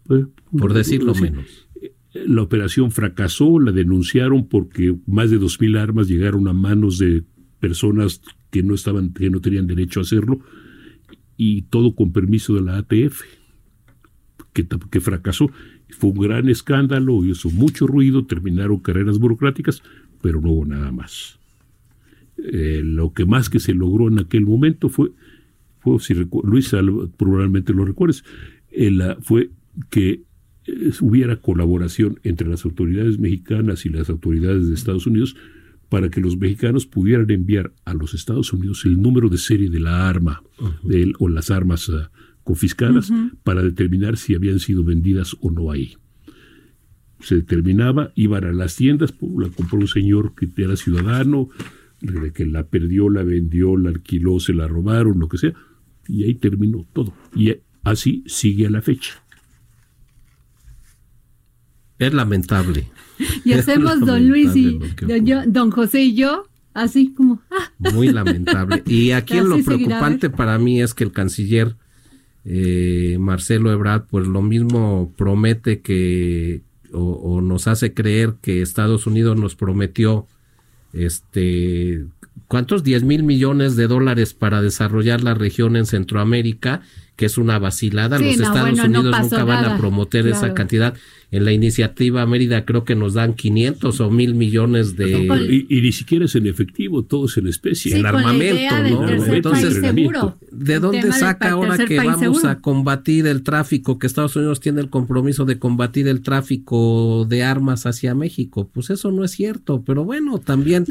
eh, 0.10 0.26
por 0.58 0.74
decirlo 0.74 1.14
menos. 1.16 1.68
La 2.14 2.42
operación 2.42 2.92
fracasó, 2.92 3.60
la 3.60 3.72
denunciaron 3.72 4.48
porque 4.48 4.96
más 5.06 5.30
de 5.30 5.40
2.000 5.40 5.80
armas 5.80 6.08
llegaron 6.08 6.48
a 6.48 6.54
manos 6.54 6.98
de 6.98 7.24
personas 7.60 8.22
que 8.50 8.64
no, 8.64 8.74
estaban, 8.74 9.14
que 9.14 9.30
no 9.30 9.42
tenían 9.42 9.68
derecho 9.68 10.00
a 10.00 10.04
hacerlo 10.04 10.40
y 11.38 11.62
todo 11.64 11.96
con 11.96 12.12
permiso 12.12 12.56
de 12.56 12.62
la 12.62 12.78
ATF, 12.78 13.22
que, 14.54 15.00
fracasó. 15.00 15.52
Fue 15.90 16.10
un 16.10 16.20
gran 16.20 16.50
escándalo, 16.50 17.24
hizo 17.24 17.50
mucho 17.50 17.88
ruido, 17.88 18.26
terminaron 18.26 18.80
carreras 18.80 19.20
burocráticas, 19.20 19.84
pero 20.22 20.42
no 20.42 20.52
hubo 20.52 20.66
nada 20.66 20.92
más. 20.92 21.40
Eh, 22.38 22.82
lo 22.84 23.14
que 23.14 23.26
más 23.26 23.50
que 23.50 23.60
se 23.60 23.74
logró 23.74 24.08
en 24.08 24.20
aquel 24.20 24.46
momento 24.46 24.90
fue, 24.90 25.12
fue 25.80 26.00
si 26.00 26.14
Luis 26.44 26.76
probablemente 27.18 27.74
lo 27.74 27.86
recuerdes, 27.86 28.24
eh, 28.72 29.16
fue 29.22 29.52
que 29.90 30.24
eh, 30.66 30.92
hubiera 31.02 31.38
colaboración 31.38 32.20
entre 32.24 32.48
las 32.48 32.66
autoridades 32.66 33.20
mexicanas 33.20 33.86
y 33.86 33.90
las 33.90 34.10
autoridades 34.10 34.68
de 34.68 34.74
Estados 34.74 35.08
Unidos 35.08 35.36
para 35.90 36.10
que 36.10 36.22
los 36.22 36.38
mexicanos 36.38 36.86
pudieran 36.86 37.30
enviar 37.32 37.74
a 37.86 37.94
los 37.94 38.14
Estados 38.14 38.52
Unidos 38.54 38.84
el 38.86 39.02
número 39.02 39.30
de 39.30 39.38
serie 39.38 39.70
de 39.70 39.80
la 39.80 40.10
arma 40.10 40.44
o 41.20 41.30
las 41.30 41.52
armas 41.52 41.90
ah, 41.90 42.12
confiscadas 42.44 43.12
para 43.44 43.62
determinar 43.62 44.18
si 44.18 44.36
habían 44.36 44.60
sido 44.60 44.84
vendidas 44.84 45.36
o 45.42 45.52
no 45.52 45.72
ahí. 45.72 45.96
Se 47.20 47.36
determinaba, 47.36 48.12
iban 48.16 48.44
a 48.44 48.54
las 48.54 48.76
tiendas, 48.76 49.14
la 49.38 49.50
compró 49.50 49.80
un 49.80 49.88
señor 49.88 50.34
que 50.36 50.50
era 50.62 50.76
ciudadano, 50.76 51.50
que 52.34 52.46
la 52.46 52.68
perdió, 52.68 53.10
la 53.10 53.24
vendió, 53.24 53.76
la 53.76 53.90
alquiló, 53.90 54.40
se 54.40 54.54
la 54.54 54.68
robaron, 54.68 55.20
lo 55.20 55.28
que 55.28 55.38
sea, 55.38 55.54
y 56.08 56.24
ahí 56.24 56.36
terminó 56.36 56.86
todo. 56.94 57.14
Y 57.36 57.56
así 57.84 58.24
sigue 58.28 58.68
a 58.68 58.70
la 58.70 58.82
fecha. 58.82 59.24
Es 62.00 62.14
lamentable. 62.14 62.90
Y 63.44 63.54
hacemos 63.54 64.00
don 64.02 64.28
Luis 64.28 64.56
y 64.56 64.80
don, 65.48 65.72
José 65.72 66.04
y 66.04 66.16
yo 66.16 66.48
así 66.74 67.14
como... 67.14 67.42
Ah. 67.52 67.72
Muy 67.94 68.10
lamentable. 68.10 68.84
Y 68.86 69.12
aquí 69.12 69.40
lo 69.40 69.64
preocupante 69.64 70.30
para 70.30 70.58
mí 70.60 70.82
es 70.82 70.94
que 70.94 71.04
el 71.04 71.12
canciller 71.12 71.76
eh, 72.46 73.18
Marcelo 73.20 73.72
Ebrard 73.72 74.06
pues 74.10 74.26
lo 74.26 74.42
mismo 74.42 75.14
promete 75.18 75.82
que 75.82 76.62
o, 76.94 77.42
nos 77.42 77.68
hace 77.68 77.94
creer 77.94 78.36
que 78.42 78.62
Estados 78.62 79.06
Unidos 79.06 79.38
nos 79.38 79.56
prometió 79.56 80.28
este 80.94 82.06
¿cuántos? 82.48 82.84
10 82.84 83.04
mil 83.04 83.24
millones 83.24 83.76
de 83.76 83.88
dólares 83.88 84.34
para 84.34 84.62
desarrollar 84.62 85.22
la 85.22 85.34
región 85.34 85.76
en 85.76 85.86
Centroamérica, 85.86 86.82
que 87.18 87.26
es 87.26 87.38
una 87.38 87.60
vacilada. 87.60 88.18
Los 88.18 88.40
Estados 88.40 88.80
Unidos 88.80 89.16
nunca 89.22 89.44
van 89.44 89.66
a 89.66 89.78
prometer 89.78 90.28
esa 90.28 90.54
cantidad 90.54 90.94
en 91.30 91.44
la 91.44 91.52
iniciativa 91.52 92.26
Mérida 92.26 92.64
creo 92.64 92.86
que 92.86 92.96
nos 92.96 93.14
dan 93.14 93.34
500 93.34 94.00
o 94.00 94.10
mil 94.10 94.34
millones 94.34 94.96
de... 94.96 95.66
Y, 95.70 95.82
ni 95.82 95.92
siquiera 95.92 96.26
es 96.26 96.36
en 96.36 96.48
efectivo, 96.48 97.04
todo 97.04 97.26
es 97.26 97.36
en 97.38 97.48
especie. 97.48 97.98
en 97.98 98.06
armamento, 98.06 98.76
¿no? 98.90 99.10
Entonces, 99.10 99.82
¿de 99.82 100.80
dónde 100.80 101.12
saca 101.12 101.52
ahora 101.52 101.86
que 101.86 101.98
vamos 101.98 102.46
a 102.46 102.60
combatir 102.60 103.28
el 103.28 103.44
tráfico, 103.44 104.00
que 104.00 104.08
Estados 104.08 104.38
Unidos 104.38 104.62
tiene 104.62 104.80
el 104.80 104.90
compromiso 104.90 105.44
de 105.44 105.60
combatir 105.60 106.08
el 106.08 106.22
tráfico 106.22 107.26
de 107.28 107.44
armas 107.44 107.86
hacia 107.86 108.16
México? 108.16 108.70
Pues 108.74 108.90
eso 108.90 109.12
no 109.12 109.26
es 109.26 109.32
cierto, 109.32 109.84
pero 109.86 110.06
bueno, 110.06 110.40
también... 110.40 110.86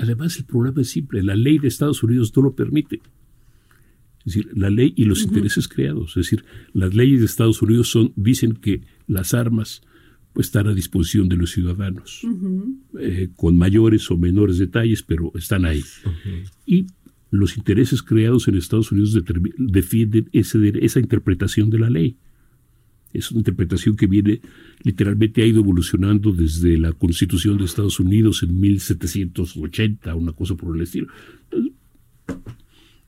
Además, 0.00 0.36
el 0.38 0.44
problema 0.44 0.80
es 0.80 0.90
simple, 0.90 1.22
la 1.22 1.34
ley 1.34 1.58
de 1.58 1.68
Estados 1.68 2.02
Unidos 2.02 2.32
no 2.34 2.44
lo 2.44 2.52
permite. 2.54 3.00
Es 4.18 4.34
decir, 4.34 4.50
la 4.54 4.70
ley 4.70 4.92
y 4.96 5.04
los 5.04 5.22
intereses 5.22 5.68
creados. 5.68 6.10
Es 6.10 6.26
decir, 6.26 6.44
las 6.72 6.94
leyes 6.94 7.20
de 7.20 7.26
Estados 7.26 7.62
Unidos 7.62 7.88
son, 7.88 8.12
dicen 8.16 8.54
que 8.54 8.82
las 9.06 9.32
armas 9.32 9.82
están 10.36 10.68
a 10.68 10.74
disposición 10.74 11.28
de 11.28 11.36
los 11.36 11.50
ciudadanos, 11.50 12.22
eh, 13.00 13.28
con 13.36 13.58
mayores 13.58 14.10
o 14.10 14.16
menores 14.16 14.58
detalles, 14.58 15.02
pero 15.02 15.32
están 15.34 15.64
ahí. 15.64 15.82
Y 16.66 16.86
los 17.30 17.56
intereses 17.56 18.02
creados 18.02 18.48
en 18.48 18.56
Estados 18.56 18.92
Unidos 18.92 19.18
defienden 19.58 20.28
ese, 20.32 20.72
esa 20.84 21.00
interpretación 21.00 21.70
de 21.70 21.78
la 21.78 21.90
ley. 21.90 22.16
Es 23.12 23.30
una 23.30 23.40
interpretación 23.40 23.96
que 23.96 24.06
viene, 24.06 24.40
literalmente 24.82 25.42
ha 25.42 25.46
ido 25.46 25.60
evolucionando 25.60 26.32
desde 26.32 26.78
la 26.78 26.92
Constitución 26.92 27.56
de 27.58 27.64
Estados 27.64 27.98
Unidos 27.98 28.42
en 28.42 28.60
1780, 28.60 30.14
una 30.14 30.32
cosa 30.32 30.54
por 30.54 30.76
el 30.76 30.82
estilo 30.82 31.08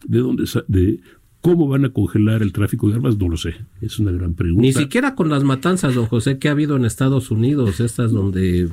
de 0.07 0.19
dónde 0.19 0.45
de 0.69 1.01
cómo 1.41 1.69
van 1.69 1.87
a 1.87 1.89
congelar 1.91 2.43
el 2.43 2.53
tráfico 2.53 2.89
de 2.89 2.97
armas 2.97 3.17
no 3.17 3.29
lo 3.29 3.37
sé. 3.37 3.55
Es 3.81 3.99
una 3.99 4.13
gran 4.13 4.35
pregunta. 4.35 4.61
Ni 4.61 4.73
siquiera 4.73 5.15
con 5.15 5.31
las 5.31 5.43
matanzas 5.43 5.95
don 5.95 6.07
José 6.07 6.39
que 6.39 6.49
ha 6.49 6.53
habido 6.53 6.77
en 6.77 6.85
Estados 6.85 7.31
Unidos 7.31 7.81
estas 7.81 8.13
donde 8.13 8.69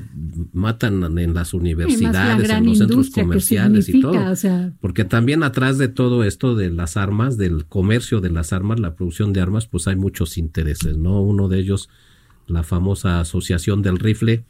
matan 0.52 1.18
en 1.18 1.34
las 1.34 1.54
universidades 1.54 2.50
en 2.50 2.66
los 2.66 2.78
centros 2.80 3.10
comerciales 3.10 3.88
y 3.90 4.02
todo. 4.02 4.18
porque 4.82 5.06
también 5.06 5.44
atrás 5.44 5.78
de 5.78 5.88
todo 5.88 6.24
esto 6.24 6.56
de 6.56 6.70
las 6.70 6.98
armas 6.98 7.38
del 7.38 7.66
comercio 7.66 8.20
de 8.20 8.32
las 8.32 8.52
armas 8.52 8.80
la 8.80 8.96
producción 8.96 9.32
de 9.32 9.42
armas 9.42 9.68
pues 9.68 9.88
hay 9.88 9.96
muchos 9.96 10.38
intereses 10.38 10.98
no 10.98 11.22
uno 11.22 11.48
de 11.48 11.60
ellos 11.60 11.90
la 12.48 12.64
famosa 12.64 13.22
asociación 13.22 13.82
del 13.82 14.00
rifle 14.00 14.44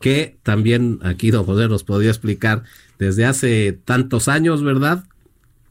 que 0.00 0.38
también 0.42 0.98
aquí 1.02 1.30
don 1.30 1.44
José 1.44 1.68
nos 1.68 1.84
podría 1.84 2.10
explicar 2.10 2.64
desde 2.98 3.24
hace 3.24 3.72
tantos 3.72 4.28
años, 4.28 4.62
¿verdad? 4.62 5.04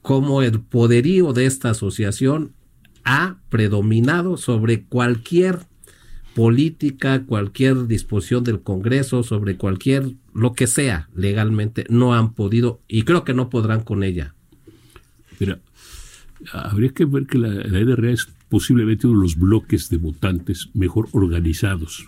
Cómo 0.01 0.41
el 0.41 0.59
poderío 0.61 1.33
de 1.33 1.45
esta 1.45 1.71
asociación 1.71 2.53
ha 3.03 3.37
predominado 3.49 4.37
sobre 4.37 4.83
cualquier 4.83 5.59
política, 6.35 7.25
cualquier 7.25 7.87
disposición 7.87 8.43
del 8.43 8.61
Congreso, 8.61 9.23
sobre 9.23 9.57
cualquier, 9.57 10.13
lo 10.33 10.53
que 10.53 10.67
sea 10.67 11.09
legalmente, 11.15 11.85
no 11.89 12.13
han 12.13 12.33
podido 12.33 12.81
y 12.87 13.03
creo 13.03 13.23
que 13.23 13.33
no 13.33 13.49
podrán 13.49 13.81
con 13.81 14.03
ella. 14.03 14.35
Mira, 15.39 15.59
habría 16.51 16.89
que 16.89 17.05
ver 17.05 17.25
que 17.25 17.37
la, 17.37 17.49
la 17.49 17.79
NRA 17.79 18.11
es 18.11 18.27
posiblemente 18.47 19.07
uno 19.07 19.19
de 19.19 19.23
los 19.23 19.37
bloques 19.37 19.89
de 19.89 19.97
votantes 19.97 20.69
mejor 20.73 21.07
organizados 21.11 22.07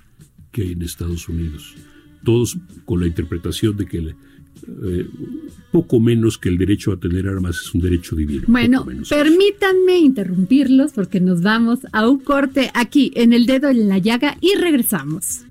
que 0.52 0.64
hay 0.64 0.72
en 0.74 0.82
Estados 0.82 1.28
Unidos. 1.30 1.76
Todos 2.24 2.58
con 2.86 3.00
la 3.00 3.08
interpretación 3.08 3.78
de 3.78 3.86
que 3.86 4.16
eh, 4.68 5.08
poco 5.72 6.00
menos 6.00 6.38
que 6.38 6.50
el 6.50 6.58
derecho 6.58 6.92
a 6.92 6.98
tener 6.98 7.28
armas 7.28 7.58
es 7.58 7.74
un 7.74 7.82
derecho 7.82 8.16
divino. 8.16 8.44
Bueno, 8.48 8.86
permítanme 9.10 9.98
interrumpirlos 10.00 10.92
porque 10.94 11.20
nos 11.20 11.42
vamos 11.42 11.80
a 11.92 12.08
un 12.08 12.20
corte 12.20 12.72
aquí 12.74 13.12
en 13.16 13.34
el 13.34 13.46
dedo 13.46 13.70
en 13.70 13.88
la 13.88 13.98
llaga 13.98 14.38
y 14.42 14.56
regresamos. 14.56 15.46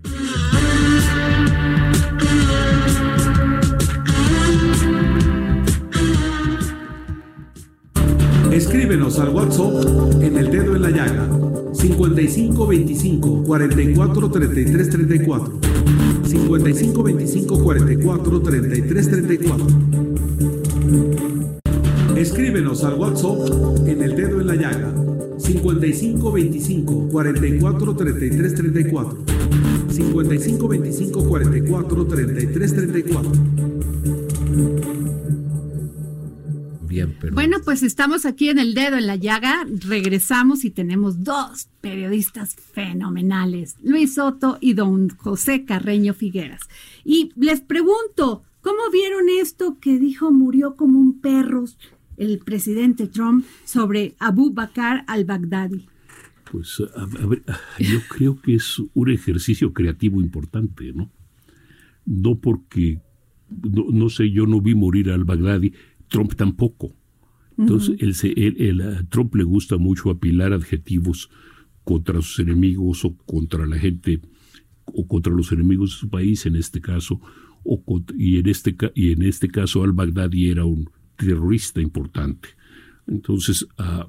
Escríbenos 8.53 9.19
al 9.21 9.29
WhatsApp 9.29 10.21
en 10.23 10.37
el 10.37 10.51
dedo 10.51 10.75
en 10.75 10.83
la 10.83 10.91
llaga 10.91 11.29
55 11.73 12.67
25 12.67 13.45
44 13.45 14.31
33 14.31 14.91
34 14.91 15.61
55 16.25 17.03
25 17.03 17.63
44 17.63 18.43
33 18.43 19.11
34 19.11 19.67
Escríbenos 22.17 22.83
al 22.83 22.95
WhatsApp 22.95 23.87
en 23.87 24.03
el 24.03 24.17
dedo 24.17 24.41
en 24.41 24.47
la 24.49 24.57
llaga 24.57 24.93
55 25.39 26.33
25 26.33 27.09
44 27.09 27.97
33 27.97 28.55
34 28.57 29.19
55 29.89 30.69
25 30.69 31.25
44 31.25 32.07
33 32.07 32.75
34 32.75 33.80
bueno, 37.33 37.59
pues 37.65 37.83
estamos 37.83 38.27
aquí 38.27 38.49
en 38.49 38.59
el 38.59 38.75
dedo 38.75 38.97
en 38.97 39.07
la 39.07 39.17
llaga, 39.17 39.67
regresamos 39.69 40.65
y 40.65 40.71
tenemos 40.71 41.25
dos 41.25 41.69
periodistas 41.81 42.55
fenomenales, 42.55 43.77
Luis 43.83 44.15
Soto 44.15 44.59
y 44.61 44.75
don 44.75 45.09
José 45.11 45.65
Carreño 45.65 46.15
Figueras. 46.15 46.63
Y 47.05 47.33
les 47.37 47.61
pregunto, 47.61 48.43
¿cómo 48.61 48.91
vieron 48.93 49.29
esto 49.29 49.79
que 49.81 49.99
dijo 49.99 50.31
murió 50.31 50.77
como 50.77 50.99
un 50.99 51.21
perro 51.21 51.65
el 52.17 52.39
presidente 52.39 53.07
Trump 53.07 53.45
sobre 53.65 54.15
Abu 54.19 54.53
Bakr 54.53 55.05
al-Baghdadi? 55.07 55.87
Pues 56.51 56.83
a, 56.97 57.07
ver, 57.27 57.43
yo 57.79 58.01
creo 58.09 58.41
que 58.41 58.57
es 58.57 58.83
un 58.93 59.11
ejercicio 59.11 59.73
creativo 59.73 60.21
importante, 60.21 60.93
¿no? 60.93 61.11
No 62.05 62.39
porque, 62.41 63.01
no, 63.49 63.87
no 63.91 64.09
sé, 64.09 64.31
yo 64.31 64.47
no 64.47 64.61
vi 64.61 64.75
morir 64.75 65.11
al-Baghdadi, 65.11 65.73
Trump 66.09 66.35
tampoco. 66.35 66.93
Entonces, 67.61 68.25
el, 68.25 68.81
a 68.81 69.05
Trump 69.05 69.35
le 69.35 69.45
gusta 69.45 69.77
mucho 69.77 70.09
apilar 70.09 70.55
adjetivos 70.55 71.29
contra 71.85 72.23
sus 72.23 72.39
enemigos 72.39 73.05
o 73.05 73.15
contra 73.27 73.67
la 73.67 73.79
gente 73.79 74.21
o 74.87 75.07
contra 75.07 75.33
los 75.33 75.53
enemigos 75.53 75.91
de 75.91 75.97
su 75.97 76.09
país 76.09 76.47
en 76.47 76.57
este 76.57 76.81
caso 76.81 77.21
o 77.63 77.83
y 78.17 78.39
en 78.39 78.49
este 78.49 78.75
y 78.95 79.13
en 79.13 79.23
este 79.23 79.49
caso 79.49 79.83
al 79.83 79.93
Baghdadi 79.93 80.49
era 80.49 80.65
un 80.65 80.89
terrorista 81.17 81.83
importante. 81.83 82.49
Entonces 83.07 83.67
a, 83.77 84.09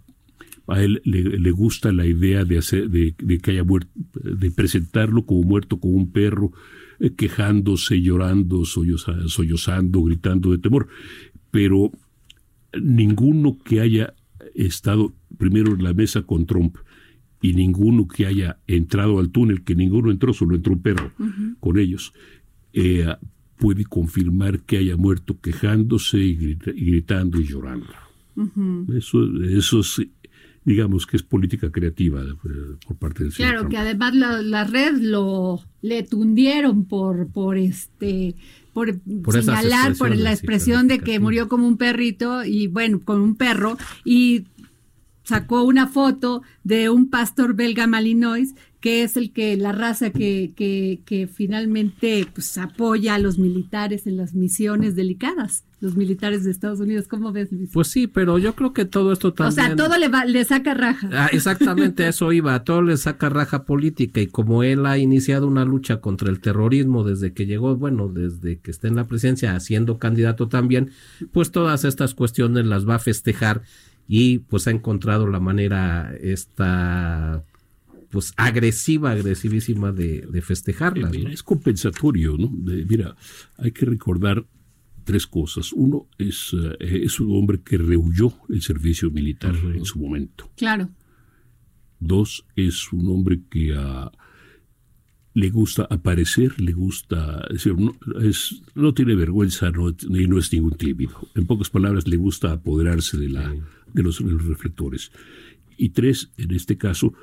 él 0.77 1.01
le, 1.03 1.51
gusta 1.51 1.91
la 1.91 2.05
idea 2.05 2.45
de 2.45 2.57
hacer 2.57 2.89
de, 2.89 3.13
que 3.13 3.51
haya 3.51 3.65
muerto 3.65 3.91
de 4.13 4.49
presentarlo 4.51 5.25
como 5.25 5.43
muerto 5.43 5.77
como 5.77 5.97
un 5.97 6.11
perro 6.11 6.53
eh, 7.01 7.11
quejándose 7.13 8.01
llorando 8.01 8.63
sollozando 8.63 10.03
gritando 10.03 10.51
de 10.51 10.57
temor. 10.57 10.87
Pero 11.51 11.91
ninguno 12.79 13.57
que 13.63 13.81
haya 13.81 14.13
estado 14.55 15.13
primero 15.37 15.73
en 15.73 15.83
la 15.83 15.93
mesa 15.93 16.23
con 16.23 16.45
Trump 16.45 16.77
y 17.41 17.53
ninguno 17.53 18.07
que 18.07 18.25
haya 18.25 18.59
entrado 18.67 19.19
al 19.19 19.31
túnel, 19.31 19.63
que 19.63 19.75
ninguno 19.75 20.11
entró, 20.11 20.33
solo 20.33 20.55
entró 20.55 20.73
un 20.73 20.81
perro 20.81 21.11
con 21.59 21.79
ellos, 21.79 22.13
eh, 22.73 23.07
puede 23.57 23.85
confirmar 23.85 24.61
que 24.61 24.77
haya 24.77 24.95
muerto 24.95 25.39
quejándose 25.39 26.19
y, 26.19 26.55
gritando 26.55 27.39
y 27.39 27.45
llorando. 27.45 27.87
Eso, 28.95 29.25
eso 29.43 29.79
es, 29.79 30.01
digamos 30.63 31.05
que 31.05 31.17
es 31.17 31.23
política 31.23 31.71
creativa 31.71 32.23
eh, 32.23 32.75
por 32.87 32.97
parte 32.97 33.23
del 33.23 33.33
Claro, 33.33 33.67
que 33.67 33.77
además 33.77 34.15
la, 34.15 34.41
la, 34.41 34.63
red 34.63 34.97
lo 34.99 35.61
le 35.81 36.03
tundieron 36.03 36.85
por, 36.85 37.27
por 37.31 37.57
este 37.57 38.35
por, 38.73 38.93
señalar 39.31 39.95
por 39.95 40.15
la 40.15 40.31
expresión 40.31 40.87
de 40.87 40.99
que 40.99 41.19
murió 41.19 41.47
como 41.47 41.67
un 41.67 41.77
perrito 41.77 42.43
y 42.43 42.67
bueno, 42.67 43.01
con 43.03 43.21
un 43.21 43.35
perro 43.35 43.77
y 44.05 44.45
sacó 45.23 45.63
una 45.63 45.87
foto 45.87 46.41
de 46.63 46.89
un 46.89 47.09
pastor 47.09 47.53
belga 47.53 47.87
malinois 47.87 48.55
que 48.81 49.03
es 49.03 49.15
el 49.15 49.31
que 49.31 49.55
la 49.57 49.71
raza 49.71 50.09
que, 50.09 50.53
que, 50.55 51.01
que, 51.05 51.27
finalmente 51.27 52.27
pues 52.33 52.57
apoya 52.57 53.13
a 53.13 53.19
los 53.19 53.37
militares 53.37 54.07
en 54.07 54.17
las 54.17 54.33
misiones 54.33 54.95
delicadas, 54.95 55.65
los 55.81 55.95
militares 55.95 56.43
de 56.43 56.49
Estados 56.49 56.79
Unidos. 56.79 57.07
¿Cómo 57.07 57.31
ves, 57.31 57.51
Luis? 57.51 57.69
Pues 57.71 57.89
sí, 57.89 58.07
pero 58.07 58.39
yo 58.39 58.55
creo 58.55 58.73
que 58.73 58.85
todo 58.85 59.13
esto 59.13 59.33
también... 59.33 59.59
O 59.59 59.67
sea, 59.67 59.75
todo 59.75 59.99
le, 59.99 60.07
va, 60.09 60.25
le 60.25 60.43
saca 60.45 60.73
raja. 60.73 61.09
Ah, 61.13 61.29
exactamente, 61.31 62.07
eso 62.07 62.31
iba, 62.31 62.63
todo 62.63 62.81
le 62.81 62.97
saca 62.97 63.29
raja 63.29 63.65
política 63.65 64.19
y 64.19 64.25
como 64.25 64.63
él 64.63 64.87
ha 64.87 64.97
iniciado 64.97 65.47
una 65.47 65.63
lucha 65.63 66.01
contra 66.01 66.31
el 66.31 66.41
terrorismo 66.41 67.03
desde 67.03 67.33
que 67.33 67.45
llegó, 67.45 67.75
bueno, 67.75 68.07
desde 68.07 68.57
que 68.57 68.71
está 68.71 68.87
en 68.87 68.95
la 68.95 69.05
presidencia, 69.05 69.59
siendo 69.59 69.99
candidato 69.99 70.47
también, 70.47 70.89
pues 71.31 71.51
todas 71.51 71.85
estas 71.85 72.15
cuestiones 72.15 72.65
las 72.65 72.89
va 72.89 72.95
a 72.95 72.99
festejar 72.99 73.61
y 74.07 74.39
pues 74.39 74.67
ha 74.67 74.71
encontrado 74.71 75.27
la 75.27 75.39
manera 75.39 76.15
esta 76.19 77.43
pues 78.11 78.33
agresiva, 78.37 79.11
agresivísima 79.11 79.91
de, 79.91 80.27
de 80.29 80.41
festejarlas. 80.41 81.13
Es 81.13 81.43
compensatorio, 81.43 82.37
¿no? 82.37 82.49
mira, 82.49 83.15
hay 83.57 83.71
que 83.71 83.85
recordar 83.85 84.45
tres 85.03 85.25
cosas. 85.25 85.73
Uno 85.73 86.07
es, 86.17 86.53
eh, 86.53 87.01
es 87.03 87.19
un 87.19 87.35
hombre 87.35 87.61
que 87.61 87.77
rehuyó 87.77 88.33
el 88.49 88.61
servicio 88.61 89.09
militar 89.11 89.55
en 89.55 89.85
su 89.85 89.99
momento. 89.99 90.51
Claro. 90.55 90.89
Dos, 91.99 92.45
es 92.55 92.91
un 92.91 93.07
hombre 93.09 93.41
que 93.49 93.73
ah, 93.77 94.11
le 95.33 95.49
gusta 95.49 95.87
aparecer, 95.89 96.59
le 96.59 96.73
gusta, 96.73 97.47
es 97.49 97.65
no, 97.67 97.95
es, 98.21 98.61
no 98.75 98.93
tiene 98.93 99.15
vergüenza 99.15 99.71
no, 99.71 99.89
y 99.89 100.27
no 100.27 100.37
es 100.37 100.51
ningún 100.51 100.73
tímido. 100.73 101.27
En 101.35 101.45
pocas 101.45 101.69
palabras, 101.69 102.07
le 102.07 102.17
gusta 102.17 102.51
apoderarse 102.51 103.17
de, 103.17 103.29
la, 103.29 103.53
de, 103.93 104.03
los, 104.03 104.19
de 104.19 104.31
los 104.31 104.45
reflectores. 104.45 105.11
Y 105.77 105.89
tres, 105.89 106.31
en 106.37 106.51
este 106.51 106.77
caso, 106.77 107.13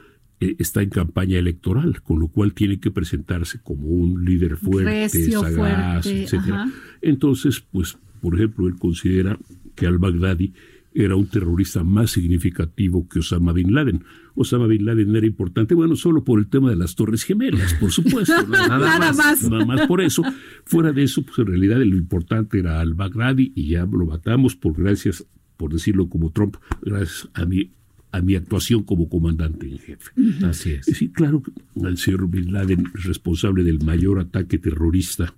eh, 0.40 0.57
está 0.59 0.83
en 0.83 0.90
campaña 0.90 1.38
electoral, 1.38 2.03
con 2.03 2.20
lo 2.20 2.29
cual 2.29 2.55
tiene 2.55 2.79
que 2.79 2.90
presentarse 2.90 3.61
como 3.61 3.88
un 3.88 4.24
líder 4.24 4.57
fuerte, 4.57 5.09
sagaz, 5.09 6.07
etcétera. 6.07 6.70
Entonces, 7.03 7.61
pues, 7.61 7.98
por 8.20 8.35
ejemplo, 8.37 8.68
él 8.68 8.77
considera 8.77 9.38
que 9.74 9.87
al-Baghdadi 9.87 10.53
era 10.94 11.16
un 11.16 11.27
terrorista 11.27 11.85
más 11.85 12.11
significativo 12.11 13.09
que 13.09 13.20
Osama 13.20 13.53
Bin 13.53 13.74
Laden. 13.74 14.05
Osama 14.35 14.66
Bin 14.66 14.85
Laden 14.85 15.14
era 15.14 15.27
importante, 15.27 15.74
bueno, 15.74 15.96
solo 15.96 16.24
por 16.24 16.38
el 16.38 16.48
tema 16.48 16.70
de 16.70 16.77
las 16.77 16.94
Torres 16.94 17.24
Gemelas, 17.24 17.74
por 17.74 17.92
supuesto. 17.92 18.35
Nada, 18.48 19.12
más, 19.12 19.48
Nada 19.48 19.64
más 19.64 19.87
por 19.87 20.01
eso. 20.01 20.22
Fuera 20.64 20.92
de 20.92 21.03
eso, 21.05 21.22
pues 21.22 21.38
en 21.38 21.46
realidad 21.46 21.79
lo 21.79 21.96
importante 21.96 22.59
era 22.59 22.81
al-Baghdadi 22.81 23.53
y 23.55 23.68
ya 23.68 23.87
lo 23.87 24.07
matamos 24.07 24.57
por 24.57 24.74
gracias, 24.74 25.27
por 25.57 25.72
decirlo 25.72 26.09
como 26.09 26.31
Trump, 26.31 26.57
gracias 26.83 27.29
a 27.35 27.44
mi 27.44 27.70
a 28.11 28.21
mi 28.21 28.35
actuación 28.35 28.83
como 28.85 29.09
comandante 29.09 29.68
en 29.68 29.79
jefe. 29.79 30.11
Así 30.44 30.71
es. 30.71 30.87
Sí, 30.87 31.11
claro, 31.11 31.42
el 31.77 31.99
señor 31.99 32.29
Bin 32.29 32.53
Laden 32.53 32.90
es 32.94 33.05
responsable 33.05 33.64
del 33.64 33.85
mayor 33.85 34.18
ataque 34.18 34.59
terrorista 34.59 35.35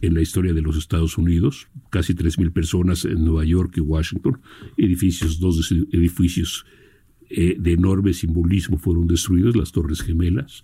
en 0.00 0.14
la 0.14 0.20
historia 0.20 0.52
de 0.52 0.62
los 0.62 0.76
Estados 0.76 1.18
Unidos, 1.18 1.68
casi 1.90 2.14
3.000 2.14 2.52
personas 2.52 3.04
en 3.04 3.24
Nueva 3.24 3.44
York 3.44 3.74
y 3.76 3.80
Washington, 3.80 4.40
edificios, 4.76 5.40
dos 5.40 5.72
edificios 5.72 6.64
eh, 7.30 7.56
de 7.58 7.72
enorme 7.72 8.12
simbolismo 8.12 8.78
fueron 8.78 9.06
destruidos, 9.06 9.56
las 9.56 9.72
Torres 9.72 10.02
Gemelas, 10.02 10.62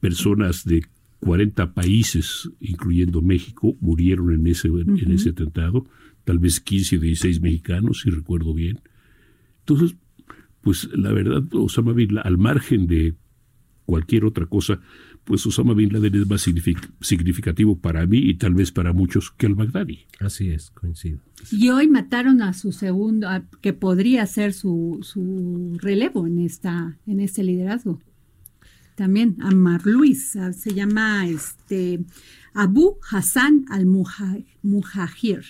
personas 0.00 0.64
de 0.64 0.84
40 1.20 1.74
países, 1.74 2.50
incluyendo 2.60 3.22
México, 3.22 3.76
murieron 3.80 4.32
en 4.32 4.46
ese, 4.46 4.68
en 4.68 5.10
ese 5.12 5.30
atentado, 5.30 5.86
tal 6.24 6.38
vez 6.38 6.60
15 6.60 6.98
o 6.98 7.00
16 7.00 7.40
mexicanos, 7.40 8.00
si 8.02 8.10
recuerdo 8.10 8.54
bien. 8.54 8.80
Entonces, 9.68 9.98
pues 10.62 10.88
la 10.94 11.12
verdad, 11.12 11.42
Osama 11.52 11.92
Bin 11.92 12.14
Laden, 12.14 12.26
al 12.26 12.38
margen 12.38 12.86
de 12.86 13.14
cualquier 13.84 14.24
otra 14.24 14.46
cosa, 14.46 14.80
pues 15.24 15.44
Osama 15.44 15.74
Bin 15.74 15.92
Laden 15.92 16.14
es 16.14 16.26
más 16.26 16.46
significativo 17.00 17.78
para 17.78 18.06
mí 18.06 18.16
y 18.16 18.34
tal 18.34 18.54
vez 18.54 18.72
para 18.72 18.94
muchos 18.94 19.30
que 19.30 19.44
al-Baghdadi. 19.44 20.06
Así 20.20 20.48
es, 20.48 20.70
coincido. 20.70 21.20
Y 21.50 21.68
hoy 21.68 21.86
mataron 21.86 22.40
a 22.40 22.54
su 22.54 22.72
segundo, 22.72 23.28
que 23.60 23.74
podría 23.74 24.24
ser 24.26 24.54
su, 24.54 25.00
su 25.02 25.76
relevo 25.82 26.26
en, 26.26 26.38
esta, 26.38 26.96
en 27.06 27.20
este 27.20 27.44
liderazgo. 27.44 28.00
También 28.94 29.36
a 29.42 29.50
Luis, 29.84 30.36
se 30.52 30.74
llama 30.74 31.26
este 31.28 32.00
Abu 32.54 32.96
Hassan 33.10 33.66
al-Muhajir. 33.68 35.42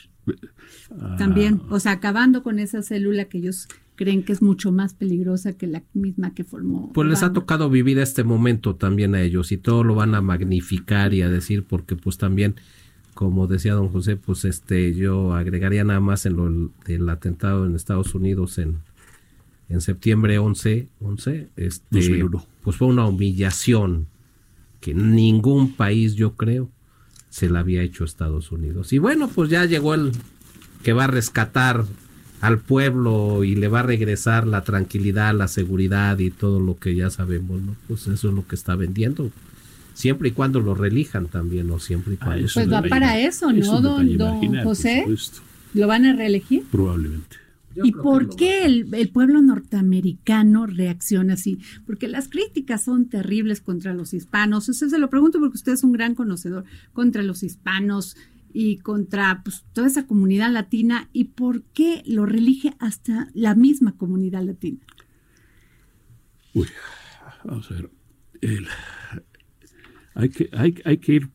ah, 0.90 1.14
También, 1.16 1.62
o 1.70 1.78
sea, 1.78 1.92
acabando 1.92 2.42
con 2.42 2.59
esa 2.59 2.83
célula 2.83 3.26
que 3.26 3.38
ellos 3.38 3.68
creen 3.98 4.22
que 4.22 4.32
es 4.32 4.42
mucho 4.42 4.70
más 4.70 4.94
peligrosa 4.94 5.54
que 5.54 5.66
la 5.66 5.82
misma 5.92 6.32
que 6.32 6.44
formó. 6.44 6.92
Pues 6.94 7.08
les 7.08 7.24
ha 7.24 7.32
tocado 7.32 7.68
vivir 7.68 7.98
este 7.98 8.22
momento 8.22 8.76
también 8.76 9.16
a 9.16 9.22
ellos 9.22 9.50
y 9.50 9.56
todo 9.56 9.82
lo 9.82 9.96
van 9.96 10.14
a 10.14 10.22
magnificar 10.22 11.12
y 11.14 11.22
a 11.22 11.28
decir 11.28 11.64
porque 11.64 11.96
pues 11.96 12.16
también 12.16 12.54
como 13.14 13.48
decía 13.48 13.74
don 13.74 13.88
José 13.88 14.14
pues 14.14 14.44
este 14.44 14.94
yo 14.94 15.34
agregaría 15.34 15.82
nada 15.82 15.98
más 15.98 16.26
en 16.26 16.37
lo 16.37 16.70
del 16.87 17.08
atentado 17.08 17.66
en 17.66 17.74
Estados 17.74 18.14
Unidos 18.14 18.58
en 18.58 18.76
en 19.68 19.80
septiembre 19.80 20.38
11 20.38 20.87
11 21.00 21.48
este 21.56 21.84
2001. 21.90 22.46
pues 22.62 22.76
fue 22.76 22.87
una 22.87 23.04
humillación 23.04 24.06
que 24.80 24.94
ningún 24.94 25.72
país 25.72 26.14
yo 26.14 26.37
creo 26.37 26.70
se 27.30 27.50
la 27.50 27.61
había 27.61 27.82
hecho 27.82 28.04
a 28.04 28.06
Estados 28.06 28.52
Unidos 28.52 28.92
y 28.92 28.98
bueno 28.98 29.26
pues 29.26 29.50
ya 29.50 29.64
llegó 29.64 29.94
el 29.94 30.12
que 30.84 30.92
va 30.92 31.04
a 31.04 31.08
rescatar 31.08 31.84
al 32.40 32.59
pueblo 32.59 33.42
y 33.44 33.55
le 33.57 33.68
va 33.68 33.81
a 33.81 33.83
regresar 33.85 34.46
la 34.46 34.62
tranquilidad, 34.62 35.35
la 35.35 35.48
seguridad 35.48 36.18
y 36.18 36.31
todo 36.31 36.61
lo 36.61 36.77
que 36.79 36.94
ya 36.94 37.11
sabemos, 37.11 37.61
¿no? 37.62 37.74
Pues 37.88 38.07
eso 38.07 38.29
es 38.29 38.35
lo 38.35 38.46
que 38.46 38.55
está 38.55 38.77
vendiendo. 38.77 39.31
Siempre 39.94 40.29
y 40.29 40.33
cuando 40.33 40.61
lo 40.61 40.74
relijan 40.74 41.27
también, 41.27 41.66
¿no? 41.66 41.81
Siempre 41.81 42.14
y 42.14 42.18
Ah, 42.20 42.24
cuando. 42.27 42.46
eso 42.46 42.61
Pues 42.61 42.72
va 42.72 42.83
para 42.83 43.18
eso, 43.18 43.53
¿no, 43.53 43.59
eso 43.59 43.81
don- 43.81 44.16
José? 44.62 45.01
supuesto, 45.01 45.40
¿Lo 45.74 45.87
van 45.88 46.05
a 46.07 46.14
reelegir? 46.14 46.62
probablemente. 46.70 47.37
¿Y 47.81 47.92
por 47.92 48.35
qué 48.35 48.64
el, 48.64 48.92
el 48.92 49.09
pueblo 49.11 49.40
norteamericano 49.40 50.66
reacciona 50.66 51.35
así? 51.35 51.59
Porque 51.87 52.09
las 52.09 52.29
críticas 52.29 52.85
son 52.85 53.07
terribles 53.09 53.61
contra 53.61 53.94
los 53.94 54.14
hispanos. 54.14 54.68
Eso 54.68 54.88
se 54.88 54.98
lo 54.98 55.09
pregunto 55.11 55.38
porque 55.38 55.57
usted 55.57 55.72
es 55.72 55.85
un 55.85 55.92
gran 55.92 56.14
conocedor 56.16 56.64
contra 56.92 57.22
los 57.22 57.42
hispanos 57.44 58.16
y 58.52 58.78
contra 58.78 59.42
pues, 59.44 59.64
toda 59.72 59.87
esa 59.87 60.06
comunidad 60.06 60.52
latina. 60.52 61.08
¿Y 61.12 61.24
por 61.24 61.62
qué 61.74 62.02
lo 62.06 62.26
relige 62.26 62.74
hasta 62.78 63.30
la 63.34 63.54
misma 63.54 63.96
comunidad 63.96 64.42
latina? 64.44 64.78
Uy, 66.54 66.66
vamos 67.44 67.70
a 67.70 67.74
ver. 67.74 67.90
El- 68.40 68.66
hay, 70.14 70.28
que, 70.30 70.48
hay, 70.52 70.74
hay 70.84 70.98
que 70.98 71.12
ir 71.14 71.28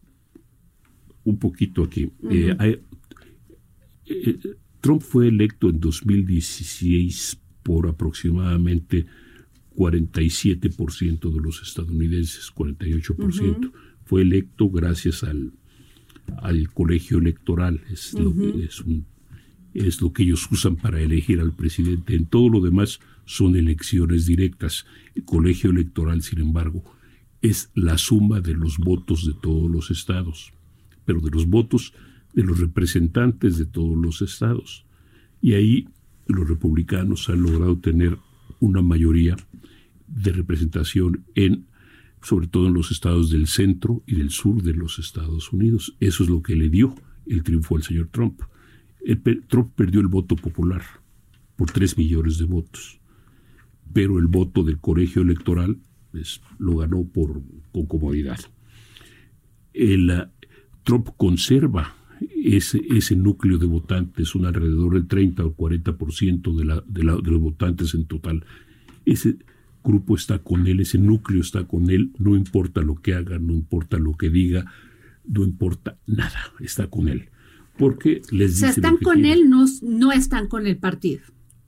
un 1.23 1.37
poquito 1.37 1.83
aquí. 1.83 2.11
Eh, 2.29 2.55
hay- 2.59 2.81
eh, 4.05 4.39
Trump 4.81 5.01
fue 5.01 5.29
electo 5.29 5.69
en 5.69 5.79
2016 5.79 7.39
por 7.63 7.87
aproximadamente 7.87 9.05
47% 9.75 11.31
de 11.33 11.39
los 11.41 11.61
estadounidenses, 11.61 12.51
48%. 12.53 13.71
Fue 14.05 14.21
electo 14.21 14.69
gracias 14.69 15.23
al, 15.23 15.53
al 16.41 16.71
colegio 16.71 17.17
electoral. 17.19 17.81
Es, 17.91 18.13
lo, 18.13 18.33
que- 18.35 18.65
es, 18.65 18.79
un- 18.81 19.05
es 19.73 20.01
lo 20.01 20.13
que 20.13 20.23
ellos 20.23 20.47
usan 20.51 20.75
para 20.75 21.01
elegir 21.01 21.39
al 21.39 21.53
presidente. 21.53 22.15
En 22.15 22.25
todo 22.25 22.49
lo 22.49 22.59
demás 22.61 22.99
son 23.25 23.55
elecciones 23.55 24.25
directas. 24.25 24.85
El 25.15 25.23
colegio 25.25 25.71
electoral, 25.71 26.21
sin 26.21 26.39
embargo, 26.39 26.83
es 27.41 27.69
la 27.75 27.97
suma 27.97 28.39
de 28.41 28.53
los 28.53 28.77
votos 28.77 29.25
de 29.25 29.33
todos 29.41 29.69
los 29.69 29.91
estados, 29.91 30.53
pero 31.05 31.19
de 31.19 31.29
los 31.31 31.45
votos 31.47 31.93
de 32.33 32.43
los 32.43 32.59
representantes 32.59 33.57
de 33.57 33.65
todos 33.65 33.97
los 33.97 34.21
estados. 34.21 34.85
Y 35.41 35.53
ahí 35.53 35.87
los 36.27 36.47
republicanos 36.47 37.27
han 37.29 37.41
logrado 37.41 37.77
tener 37.77 38.17
una 38.59 38.81
mayoría 38.81 39.35
de 40.07 40.31
representación 40.31 41.25
en 41.35 41.65
sobre 42.23 42.47
todo 42.47 42.67
en 42.67 42.73
los 42.73 42.89
estados 42.91 43.29
del 43.29 43.47
centro 43.47 44.01
y 44.07 44.15
del 44.15 44.29
sur 44.29 44.63
de 44.63 44.73
los 44.73 44.97
Estados 44.97 45.51
Unidos. 45.51 45.95
Eso 45.99 46.23
es 46.23 46.29
lo 46.29 46.41
que 46.41 46.55
le 46.55 46.69
dio 46.69 46.95
el 47.27 47.43
triunfo 47.43 47.75
al 47.75 47.83
señor 47.83 48.07
Trump. 48.11 48.41
El 49.03 49.21
Trump 49.47 49.73
perdió 49.75 49.99
el 49.99 50.07
voto 50.07 50.35
popular 50.35 50.81
por 51.57 51.69
tres 51.69 51.97
millones 51.97 52.37
de 52.37 52.45
votos, 52.45 52.99
pero 53.91 54.17
el 54.17 54.27
voto 54.27 54.63
del 54.63 54.79
colegio 54.79 55.21
electoral 55.21 55.77
pues, 56.11 56.41
lo 56.57 56.77
ganó 56.77 57.03
por, 57.03 57.41
con 57.73 57.85
comodidad. 57.85 58.39
El, 59.73 60.09
ah, 60.09 60.31
Trump 60.83 61.09
conserva 61.17 61.95
ese, 62.43 62.81
ese 62.89 63.17
núcleo 63.17 63.57
de 63.57 63.65
votantes, 63.65 64.33
un 64.35 64.45
alrededor 64.45 64.93
del 64.93 65.07
30 65.07 65.43
o 65.43 65.55
40% 65.55 66.55
de, 66.55 66.65
la, 66.65 66.83
de, 66.87 67.03
la, 67.03 67.17
de 67.17 67.31
los 67.31 67.41
votantes 67.41 67.93
en 67.95 68.05
total. 68.05 68.45
Ese 69.05 69.37
grupo 69.83 70.15
está 70.15 70.39
con 70.39 70.67
él, 70.67 70.79
ese 70.79 70.97
núcleo 70.97 71.41
está 71.41 71.65
con 71.65 71.89
él, 71.89 72.11
no 72.17 72.35
importa 72.35 72.81
lo 72.81 72.95
que 72.95 73.13
haga, 73.13 73.37
no 73.39 73.53
importa 73.53 73.97
lo 73.97 74.13
que 74.17 74.29
diga, 74.29 74.65
no 75.25 75.43
importa 75.43 75.97
nada, 76.07 76.39
está 76.59 76.87
con 76.89 77.07
él. 77.07 77.29
Porque 77.77 78.21
les 78.31 78.55
O 78.55 78.57
sea, 78.57 78.67
dice 78.69 78.79
están 78.79 78.97
con 78.97 79.25
él, 79.25 79.49
no, 79.49 79.65
no 79.81 80.11
están 80.11 80.47
con 80.47 80.67
el 80.67 80.77
partido. 80.77 81.21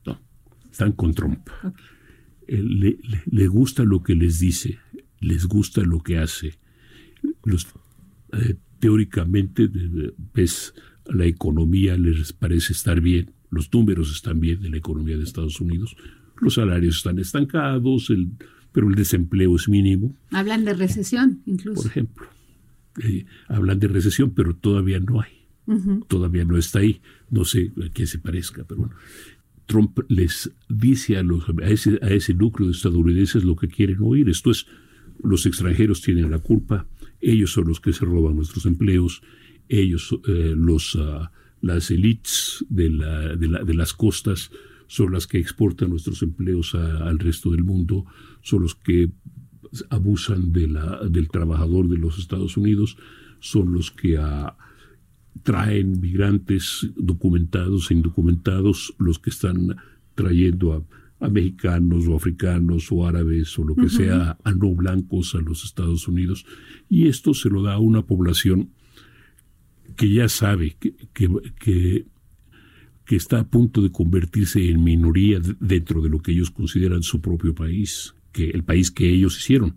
No, 0.06 0.22
están 0.72 0.92
con 0.94 1.14
Trump. 1.14 1.48
Eh, 2.48 2.62
Le, 2.62 2.98
le- 3.04 3.24
le 3.26 3.48
gusta 3.48 3.84
lo 3.84 4.04
que 4.04 4.14
les 4.16 4.40
dice, 4.40 4.78
les 5.20 5.46
gusta 5.48 5.82
lo 5.82 6.02
que 6.04 6.18
hace. 6.20 6.60
Los, 7.44 7.68
eh, 8.34 8.56
teóricamente, 8.80 9.68
ves, 10.34 10.74
la 11.08 11.26
economía 11.26 11.98
les 11.98 12.34
parece 12.34 12.74
estar 12.74 13.02
bien, 13.02 13.32
los 13.50 13.72
números 13.74 14.12
están 14.12 14.40
bien 14.40 14.62
de 14.62 14.70
la 14.70 14.78
economía 14.78 15.18
de 15.18 15.24
Estados 15.24 15.60
Unidos, 15.60 15.96
los 16.42 16.56
salarios 16.56 16.98
están 16.98 17.20
estancados, 17.20 18.10
el, 18.10 18.30
pero 18.72 18.88
el 18.90 18.96
desempleo 18.96 19.56
es 19.56 19.68
mínimo, 19.70 20.16
Hablan 20.32 20.66
de 20.66 20.74
recesión, 20.74 21.42
incluso. 21.46 21.82
por 21.84 21.92
ejemplo. 21.92 22.28
Eh, 23.04 23.26
hablan 23.48 23.80
de 23.80 23.88
recesión, 23.88 24.32
pero 24.32 24.56
todavía 24.56 25.00
no 25.00 25.22
hay. 25.22 25.32
Todavía 26.08 26.46
no 26.46 26.58
está 26.58 26.80
ahí. 26.80 27.02
No 27.32 27.44
sé 27.44 27.72
a 27.84 27.90
qué 27.92 28.06
se 28.06 28.20
parezca, 28.20 28.64
pero 28.66 28.82
bueno. 28.82 28.96
Trump 29.66 30.00
les 30.10 30.52
dice 30.70 31.18
a, 31.18 31.24
los, 31.24 31.44
a, 31.50 31.68
ese, 31.68 31.98
a 32.04 32.10
ese 32.10 32.36
núcleo 32.36 32.68
de 32.68 32.74
estadounidenses 32.76 33.44
lo 33.44 33.56
que 33.56 33.68
quieren 33.68 33.98
oír. 34.02 34.30
Esto 34.30 34.52
es, 34.52 34.68
los 35.24 35.46
extranjeros 35.48 36.02
tienen 36.04 36.30
la 36.30 36.38
culpa, 36.38 36.86
ellos 37.20 37.52
son 37.52 37.68
los 37.68 37.80
que 37.82 37.92
se 37.94 38.06
roban 38.06 38.36
nuestros 38.36 38.66
empleos, 38.68 39.24
ellos, 39.68 40.16
eh, 40.28 40.54
los, 40.56 40.96
ah, 41.02 41.32
las 41.62 41.90
élites 41.90 42.64
de, 42.70 42.92
la, 42.92 43.36
de, 43.36 43.48
la- 43.48 43.64
de 43.64 43.74
las 43.74 43.94
costas 43.94 44.52
son 44.88 45.12
las 45.14 45.28
que 45.28 45.38
exportan 45.40 45.90
nuestros 45.90 46.22
empleos 46.22 46.76
a- 46.76 47.08
al 47.08 47.20
resto 47.20 47.52
del 47.52 47.64
mundo, 47.64 48.06
son 48.42 48.62
los 48.64 48.76
que 48.76 49.10
abusan 49.90 50.52
de 50.52 50.68
la, 50.68 51.02
del 51.10 51.28
trabajador 51.30 51.90
de 51.90 51.98
los 51.98 52.18
Estados 52.20 52.56
Unidos, 52.58 52.98
son 53.40 53.74
los 53.74 53.92
que 53.92 54.18
ah, 54.18 54.56
traen 55.44 56.00
migrantes 56.00 56.90
documentados 56.96 57.92
e 57.92 57.96
indocumentados, 57.96 58.94
los 59.00 59.20
que 59.20 59.30
están 59.32 59.76
trayendo 60.16 60.74
a, 60.74 61.26
a 61.26 61.30
mexicanos 61.30 62.08
o 62.08 62.16
africanos 62.16 62.88
o 62.92 63.06
árabes 63.06 63.58
o 63.60 63.64
lo 63.66 63.76
que 63.76 63.90
sea, 63.90 64.38
a 64.44 64.52
no 64.54 64.74
blancos 64.74 65.36
a 65.36 65.40
los 65.40 65.66
Estados 65.66 66.08
Unidos. 66.08 66.46
Y 66.90 67.08
esto 67.08 67.34
se 67.34 67.50
lo 67.50 67.62
da 67.64 67.74
a 67.74 67.80
una 67.80 68.02
población 68.04 68.70
que 69.96 70.10
ya 70.14 70.30
sabe 70.30 70.76
que, 70.80 70.94
que, 71.14 71.30
que, 71.60 72.06
que 73.06 73.16
está 73.16 73.40
a 73.40 73.48
punto 73.48 73.82
de 73.82 73.92
convertirse 73.92 74.70
en 74.70 74.84
minoría 74.84 75.40
dentro 75.60 76.02
de 76.02 76.10
lo 76.10 76.20
que 76.20 76.32
ellos 76.32 76.52
consideran 76.52 77.04
su 77.04 77.22
propio 77.22 77.54
país, 77.54 78.16
que 78.32 78.50
el 78.50 78.64
país 78.64 78.92
que 78.92 79.10
ellos 79.10 79.38
hicieron 79.38 79.76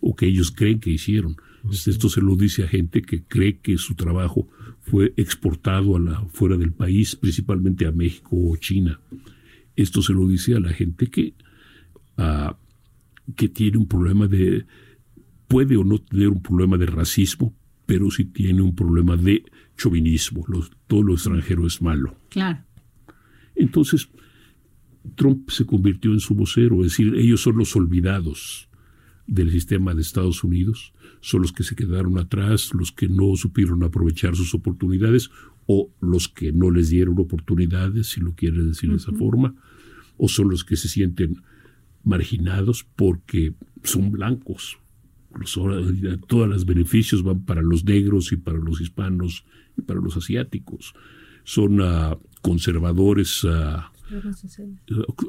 o 0.00 0.14
que 0.14 0.26
ellos 0.26 0.50
creen 0.50 0.80
que 0.80 0.90
hicieron. 0.90 1.36
Esto 1.70 2.08
se 2.08 2.22
lo 2.22 2.36
dice 2.36 2.64
a 2.64 2.68
gente 2.68 3.02
que 3.02 3.22
cree 3.22 3.58
que 3.58 3.76
su 3.76 3.94
trabajo 3.94 4.48
fue 4.80 5.12
exportado 5.16 5.96
a 5.96 6.00
la, 6.00 6.24
fuera 6.32 6.56
del 6.56 6.72
país, 6.72 7.16
principalmente 7.16 7.86
a 7.86 7.92
México 7.92 8.30
o 8.32 8.56
China. 8.56 8.98
Esto 9.76 10.00
se 10.00 10.12
lo 10.12 10.26
dice 10.26 10.54
a 10.54 10.60
la 10.60 10.72
gente 10.72 11.08
que, 11.08 11.34
que 13.36 13.48
tiene 13.48 13.76
un 13.76 13.86
problema 13.86 14.26
de, 14.26 14.64
puede 15.48 15.76
o 15.76 15.84
no 15.84 15.98
tener 15.98 16.28
un 16.28 16.40
problema 16.40 16.78
de 16.78 16.86
racismo, 16.86 17.52
pero 17.84 18.10
sí 18.10 18.24
tiene 18.24 18.62
un 18.62 18.74
problema 18.74 19.16
de 19.16 19.42
chauvinismo. 19.80 20.44
Los- 20.48 20.70
todo 20.86 21.02
lo 21.02 21.14
extranjero 21.14 21.66
es 21.66 21.80
malo. 21.80 22.16
Claro. 22.28 22.58
Entonces, 23.54 24.08
Trump 25.16 25.48
se 25.50 25.64
convirtió 25.66 26.12
en 26.12 26.20
su 26.20 26.34
vocero, 26.34 26.76
es 26.84 26.92
decir, 26.92 27.14
ellos 27.14 27.40
son 27.42 27.56
los 27.56 27.74
olvidados 27.76 28.68
del 29.26 29.50
sistema 29.50 29.94
de 29.94 30.02
Estados 30.02 30.42
Unidos, 30.44 30.92
son 31.20 31.42
los 31.42 31.52
que 31.52 31.62
se 31.62 31.76
quedaron 31.76 32.18
atrás, 32.18 32.70
los 32.74 32.90
que 32.92 33.08
no 33.08 33.36
supieron 33.36 33.82
aprovechar 33.82 34.34
sus 34.36 34.54
oportunidades 34.54 35.30
o 35.66 35.90
los 36.00 36.28
que 36.28 36.52
no 36.52 36.70
les 36.70 36.90
dieron 36.90 37.18
oportunidades, 37.18 38.08
si 38.08 38.20
lo 38.20 38.34
quiere 38.34 38.62
decir 38.62 38.90
de 38.90 38.96
esa 38.96 39.12
forma, 39.12 39.54
o 40.16 40.28
son 40.28 40.48
los 40.50 40.64
que 40.64 40.76
se 40.76 40.88
sienten 40.88 41.42
marginados 42.02 42.84
porque 42.96 43.54
son 43.84 44.10
blancos. 44.10 44.78
Los- 45.38 45.52
todos 46.26 46.48
los 46.48 46.64
beneficios 46.66 47.22
van 47.22 47.44
para 47.44 47.62
los 47.62 47.84
negros 47.84 48.32
y 48.32 48.36
para 48.36 48.58
los 48.58 48.80
hispanos 48.80 49.44
y 49.76 49.82
para 49.82 50.00
los 50.00 50.16
asiáticos. 50.16 50.94
Son 51.44 51.80
ah, 51.80 52.16
conservadores 52.42 53.46
ah, 53.48 53.90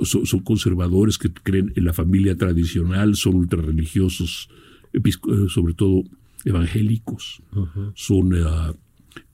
son, 0.03 0.25
son 0.25 0.39
conservadores 0.41 1.17
que 1.17 1.31
creen 1.31 1.71
en 1.75 1.85
la 1.85 1.93
familia 1.93 2.35
tradicional, 2.35 3.15
son 3.15 3.35
ultrarreligiosos, 3.35 4.49
eh, 4.93 5.01
sobre 5.49 5.73
todo 5.73 6.03
evangélicos, 6.45 7.43
son, 7.93 8.33
eh, 8.35 8.43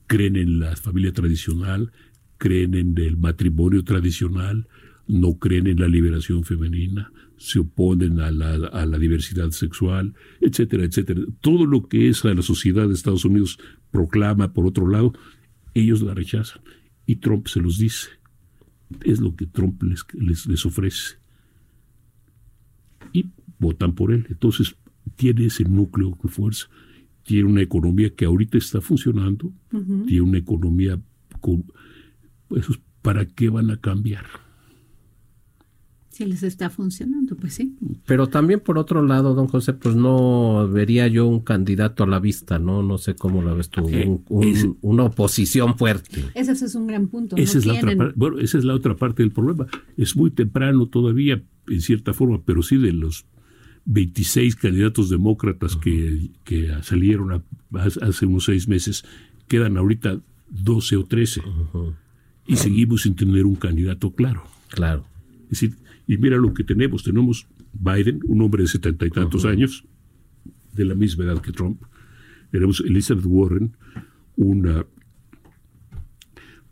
creen 0.06 0.36
en 0.36 0.58
la 0.58 0.76
familia 0.76 1.12
tradicional, 1.12 1.92
creen 2.36 2.74
en 2.74 2.98
el 2.98 3.16
matrimonio 3.16 3.84
tradicional, 3.84 4.66
no 5.06 5.38
creen 5.38 5.66
en 5.66 5.80
la 5.80 5.88
liberación 5.88 6.44
femenina, 6.44 7.10
se 7.38 7.60
oponen 7.60 8.20
a 8.20 8.30
la, 8.30 8.54
a 8.54 8.84
la, 8.84 8.98
diversidad 8.98 9.50
sexual, 9.50 10.14
etcétera, 10.40 10.84
etcétera. 10.84 11.22
Todo 11.40 11.66
lo 11.66 11.88
que 11.88 12.08
esa 12.08 12.34
la 12.34 12.42
sociedad 12.42 12.88
de 12.88 12.94
Estados 12.94 13.24
Unidos 13.24 13.58
proclama, 13.90 14.52
por 14.52 14.66
otro 14.66 14.88
lado, 14.88 15.12
ellos 15.74 16.02
la 16.02 16.14
rechazan. 16.14 16.62
Y 17.06 17.16
Trump 17.16 17.48
se 17.48 17.60
los 17.60 17.78
dice. 17.78 18.08
Es 19.02 19.20
lo 19.20 19.34
que 19.34 19.46
Trump 19.46 19.82
les, 19.82 20.04
les, 20.14 20.46
les 20.46 20.66
ofrece. 20.66 21.16
Y 23.12 23.26
votan 23.58 23.94
por 23.94 24.12
él. 24.12 24.26
Entonces, 24.28 24.76
tiene 25.16 25.46
ese 25.46 25.64
núcleo 25.64 26.18
de 26.22 26.28
fuerza. 26.28 26.66
Tiene 27.22 27.48
una 27.48 27.62
economía 27.62 28.14
que 28.14 28.24
ahorita 28.24 28.58
está 28.58 28.80
funcionando. 28.80 29.52
Tiene 30.06 30.22
una 30.22 30.38
economía 30.38 31.00
con... 31.40 31.64
Pues, 32.48 32.66
¿Para 33.02 33.26
qué 33.26 33.48
van 33.48 33.70
a 33.70 33.76
cambiar? 33.76 34.26
Si 36.18 36.26
les 36.26 36.42
está 36.42 36.68
funcionando, 36.68 37.36
pues 37.36 37.54
sí. 37.54 37.76
Pero 38.04 38.26
también 38.26 38.58
por 38.58 38.76
otro 38.76 39.06
lado, 39.06 39.34
don 39.34 39.46
José, 39.46 39.72
pues 39.72 39.94
no 39.94 40.68
vería 40.68 41.06
yo 41.06 41.28
un 41.28 41.38
candidato 41.38 42.02
a 42.02 42.08
la 42.08 42.18
vista, 42.18 42.58
¿no? 42.58 42.82
No 42.82 42.98
sé 42.98 43.14
cómo 43.14 43.40
la 43.40 43.54
ves 43.54 43.70
tú, 43.70 43.84
un, 43.84 44.24
un, 44.28 44.78
una 44.80 45.04
oposición 45.04 45.78
fuerte. 45.78 46.24
Ese, 46.34 46.52
es 46.52 46.74
un 46.74 46.88
gran 46.88 47.06
punto. 47.06 47.36
Esa, 47.36 47.54
no 47.54 47.58
es 47.60 47.66
la 47.66 47.74
otra, 47.74 48.12
bueno, 48.16 48.38
esa 48.40 48.58
es 48.58 48.64
la 48.64 48.74
otra 48.74 48.96
parte 48.96 49.22
del 49.22 49.30
problema. 49.30 49.68
Es 49.96 50.16
muy 50.16 50.32
temprano 50.32 50.86
todavía, 50.86 51.40
en 51.68 51.80
cierta 51.80 52.12
forma, 52.12 52.42
pero 52.44 52.64
sí 52.64 52.78
de 52.78 52.92
los 52.92 53.24
26 53.84 54.56
candidatos 54.56 55.10
demócratas 55.10 55.76
uh 55.76 55.78
-huh. 55.78 55.82
que, 55.82 56.30
que, 56.42 56.82
salieron 56.82 57.30
a, 57.32 57.42
hace 58.02 58.26
unos 58.26 58.44
seis 58.46 58.66
meses, 58.66 59.04
quedan 59.46 59.76
ahorita 59.76 60.18
12 60.50 60.96
o 60.96 61.04
13. 61.04 61.42
Uh 61.42 61.44
-huh. 61.72 61.94
Y 62.48 62.56
seguimos 62.56 63.02
sin 63.02 63.14
tener 63.14 63.46
un 63.46 63.54
candidato 63.54 64.10
claro. 64.10 64.42
Claro. 64.70 65.04
Es 65.44 65.60
decir, 65.60 65.76
y 66.08 66.16
mira 66.16 66.38
lo 66.38 66.52
que 66.54 66.64
tenemos. 66.64 67.04
Tenemos 67.04 67.46
Biden, 67.72 68.20
un 68.24 68.40
hombre 68.42 68.62
de 68.62 68.68
setenta 68.68 69.06
y 69.06 69.10
tantos 69.10 69.44
uh 69.44 69.48
-huh. 69.48 69.52
años, 69.52 69.84
de 70.72 70.84
la 70.84 70.94
misma 70.94 71.24
edad 71.24 71.40
que 71.40 71.52
Trump. 71.52 71.82
Tenemos 72.50 72.80
Elizabeth 72.80 73.26
Warren, 73.26 73.76
una 74.36 74.86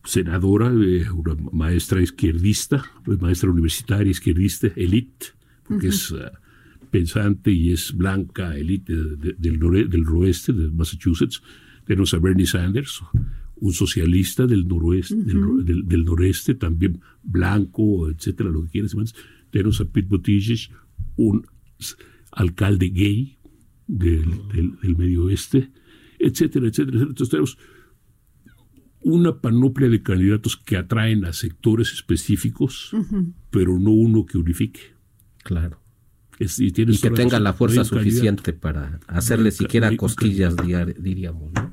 senadora, 0.05 0.73
eh, 0.73 1.11
una 1.11 1.35
maestra 1.53 2.01
izquierdista, 2.01 2.85
maestra 3.21 3.51
universitaria 3.51 4.11
izquierdista, 4.11 4.69
elite, 4.75 5.27
porque 5.65 5.89
uh 5.89 5.91
-huh. 5.91 5.95
es 5.95 6.11
uh, 6.13 6.31
pensante 6.91 7.51
y 7.51 7.73
es 7.73 7.93
blanca, 7.93 8.57
elite 8.57 8.95
de, 8.95 9.17
de, 9.17 9.35
del, 9.39 9.59
nore, 9.59 9.85
del 9.87 10.03
noroeste 10.03 10.53
de 10.53 10.71
Massachusetts. 10.71 11.43
Tenemos 11.85 12.15
a 12.15 12.19
Bernie 12.19 12.47
Sanders, 12.47 13.03
un 13.57 13.73
socialista 13.73 14.47
del 14.47 14.67
noroeste, 14.67 15.15
uh 15.15 15.19
-huh. 15.19 15.57
del, 15.57 15.65
del, 15.65 15.89
del, 15.89 16.05
noreste, 16.05 16.55
también 16.55 17.01
blanco, 17.23 18.09
etcétera, 18.11 18.51
lo 18.51 18.65
que 18.65 18.71
quieras. 18.71 18.95
Tenemos 19.51 19.81
a 19.81 19.85
Pete 19.85 20.09
Buttigieg, 20.09 20.71
un 21.17 21.47
alcalde 22.33 22.89
gay 22.91 23.39
del, 23.87 24.25
del, 24.53 24.79
del, 24.83 24.97
medio 24.97 25.25
oeste, 25.25 25.71
etcétera, 26.19 26.69
etcétera, 26.69 26.99
etcétera. 26.99 27.03
Entonces 27.03 27.31
tenemos 27.31 27.59
una 29.01 29.41
panoplia 29.41 29.89
de 29.89 30.03
candidatos 30.03 30.57
que 30.57 30.77
atraen 30.77 31.25
a 31.25 31.33
sectores 31.33 31.93
específicos, 31.93 32.93
uh 32.93 32.99
-huh. 32.99 33.33
pero 33.51 33.79
no 33.79 33.91
uno 33.91 34.27
que 34.27 34.37
unifique. 34.37 34.81
Claro. 35.45 35.81
Es, 36.39 36.59
y, 36.59 36.67
y, 36.67 36.99
que 36.99 37.11
tenga 37.11 37.41
la 37.41 37.55
fuerza 37.55 37.85
suficiente 37.85 38.53
para 38.53 39.01
hacerle 39.07 39.51
siquiera 39.53 39.97
cosquillas, 39.97 40.55
diríamos, 40.99 41.53
¿no? 41.55 41.73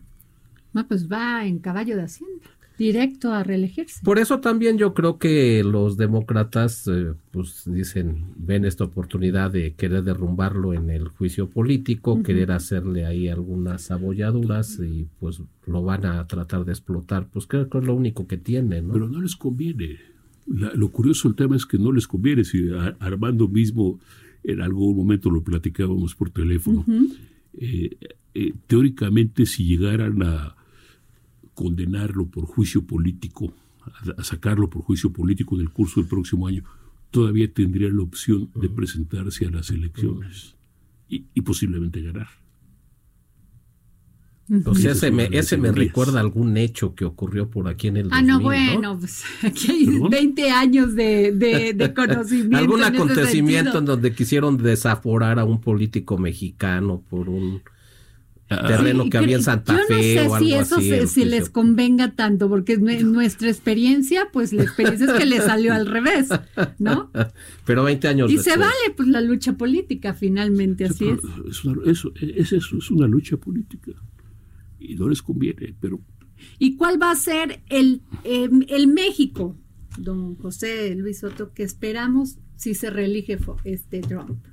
No, 0.74 0.88
pues 0.88 1.08
va 1.08 1.46
en 1.46 1.60
caballo 1.60 1.96
de 1.96 2.04
hacienda, 2.04 2.50
directo 2.78 3.32
a 3.32 3.44
reelegirse. 3.44 4.02
Por 4.04 4.18
eso 4.18 4.40
también 4.40 4.78
yo 4.78 4.94
creo 4.94 5.18
que 5.20 5.64
los 5.64 5.98
demócratas, 5.98 6.88
eh, 6.88 7.14
pues 7.32 7.64
dicen, 7.66 8.26
ven 8.36 8.66
esta 8.66 8.84
oportunidad 8.84 9.52
de 9.52 9.74
querer 9.74 10.04
derrumbarlo 10.04 10.74
en 10.74 10.90
el 10.90 11.08
juicio 11.10 11.50
político, 11.50 12.14
uh 12.14 12.18
-huh. 12.18 12.24
querer 12.24 12.52
hacerle 12.52 13.06
ahí 13.06 13.28
algunas 13.28 13.92
abolladuras 13.92 14.80
y 14.80 15.08
pues 15.20 15.42
lo 15.68 15.84
van 15.84 16.06
a 16.06 16.26
tratar 16.28 16.66
de 16.66 16.72
explotar. 16.72 17.28
Pues 17.32 17.46
creo 17.46 17.70
que 17.70 17.78
es 17.78 17.86
lo 17.86 17.94
único 17.94 18.26
que 18.28 18.38
tiene, 18.38 18.82
¿no? 18.82 18.94
Pero 18.94 19.08
no 19.08 19.22
les 19.22 19.36
conviene. 19.36 19.98
La, 20.48 20.74
lo 20.74 20.90
curioso 20.90 21.30
del 21.30 21.36
tema 21.36 21.56
es 21.56 21.66
que 21.66 21.78
no 21.78 21.92
les 21.92 22.08
conviene. 22.08 22.44
Si 22.44 22.70
a, 22.70 22.98
Armando 23.00 23.48
mismo 23.48 24.00
en 24.44 24.62
algún 24.62 24.98
momento 24.98 25.30
lo 25.30 25.42
platicábamos 25.44 26.16
por 26.16 26.32
teléfono. 26.32 26.84
Uh 26.86 26.92
-huh. 26.92 27.18
eh, 27.54 27.98
eh, 28.34 28.54
teóricamente, 28.66 29.46
si 29.46 29.64
llegaran 29.66 30.22
a 30.24 30.56
condenarlo 31.54 32.28
por 32.28 32.46
juicio 32.46 32.86
político, 32.86 33.54
a, 34.18 34.24
sacarlo 34.24 34.70
por 34.70 34.82
juicio 34.84 35.12
político 35.12 35.56
en 35.56 35.62
el 35.62 35.70
curso 35.70 36.00
del 36.02 36.10
próximo 36.10 36.48
año, 36.48 36.64
todavía 37.12 37.52
tendría 37.52 37.90
la 37.90 38.02
opción 38.02 38.50
de 38.56 38.70
presentarse 38.70 39.46
a 39.46 39.52
las 39.52 39.70
elecciones 39.70 40.56
y, 41.10 41.26
y 41.34 41.42
posiblemente 41.42 42.02
ganar. 42.02 42.28
O 44.66 44.76
sea, 44.76 44.92
ese 44.92 45.10
me, 45.10 45.30
ese 45.32 45.58
me 45.58 45.72
recuerda 45.72 46.20
algún 46.20 46.58
hecho 46.58 46.96
que 46.96 47.06
ocurrió 47.06 47.50
por 47.50 47.70
aquí 47.70 47.88
en 47.88 47.98
el 47.98 48.10
2000, 48.10 48.18
Ah, 48.20 48.22
no, 48.22 48.42
bueno, 48.42 48.82
¿no? 48.82 49.00
pues 49.00 49.24
aquí 49.42 49.72
hay 49.72 49.86
¿Perdón? 49.86 50.10
20 50.10 50.52
años 50.52 50.96
de, 50.96 51.32
de, 51.32 51.74
de 51.74 51.94
conocimiento. 51.96 52.58
algún 52.58 52.84
en 52.84 52.94
acontecimiento 52.94 53.78
en 53.78 53.86
donde 53.86 54.14
quisieron 54.14 54.58
desaforar 54.58 55.40
a 55.40 55.46
un 55.46 55.62
político 55.62 56.18
mexicano 56.18 57.02
por 57.10 57.30
un 57.30 57.62
terreno 58.48 59.10
que 59.10 59.18
había 59.18 59.38
en 59.38 59.44
Santa 59.44 59.78
Fe 59.88 60.16
Yo 60.16 60.24
no 60.24 60.30
sé 60.30 60.30
o 60.30 60.40
si 60.40 60.54
algo 60.54 60.62
eso 60.62 60.76
así, 60.78 60.90
se, 60.90 61.08
si 61.08 61.26
les 61.26 61.50
convenga 61.50 62.12
tanto, 62.12 62.50
porque 62.50 62.74
en 62.74 63.12
nuestra 63.12 63.50
experiencia, 63.50 64.28
pues 64.32 64.54
la 64.54 64.64
experiencia 64.64 65.08
es 65.08 65.14
que 65.14 65.26
le 65.26 65.42
salió 65.42 65.74
al 65.74 65.88
revés, 65.88 66.30
¿no? 66.80 67.12
Pero 67.66 67.84
20 67.84 68.08
años 68.08 68.32
Y 68.32 68.36
después. 68.36 68.54
se 68.54 68.60
vale 68.60 68.96
pues 68.96 69.08
la 69.08 69.22
lucha 69.22 69.54
política, 69.54 70.14
finalmente, 70.14 70.86
así 70.86 71.10
es. 71.10 71.20
Es 71.50 71.66
una, 71.66 71.90
eso, 71.90 72.12
es 72.20 72.54
eso, 72.54 72.78
es 72.78 72.92
una 72.92 73.08
lucha 73.08 73.38
política. 73.38 73.92
Y 74.80 74.96
no 74.96 75.08
les 75.08 75.22
conviene, 75.22 75.74
pero... 75.80 76.02
¿Y 76.60 76.76
cuál 76.76 77.02
va 77.02 77.12
a 77.12 77.16
ser 77.16 77.62
el, 77.70 78.02
eh, 78.26 78.50
el 78.68 78.88
México, 78.88 79.56
don 79.98 80.36
José 80.36 80.94
Luis 80.96 81.20
Soto, 81.20 81.54
que 81.54 81.64
esperamos 81.64 82.38
si 82.58 82.74
se 82.74 82.90
reelige 82.90 83.38
este 83.64 84.02
Trump? 84.02 84.44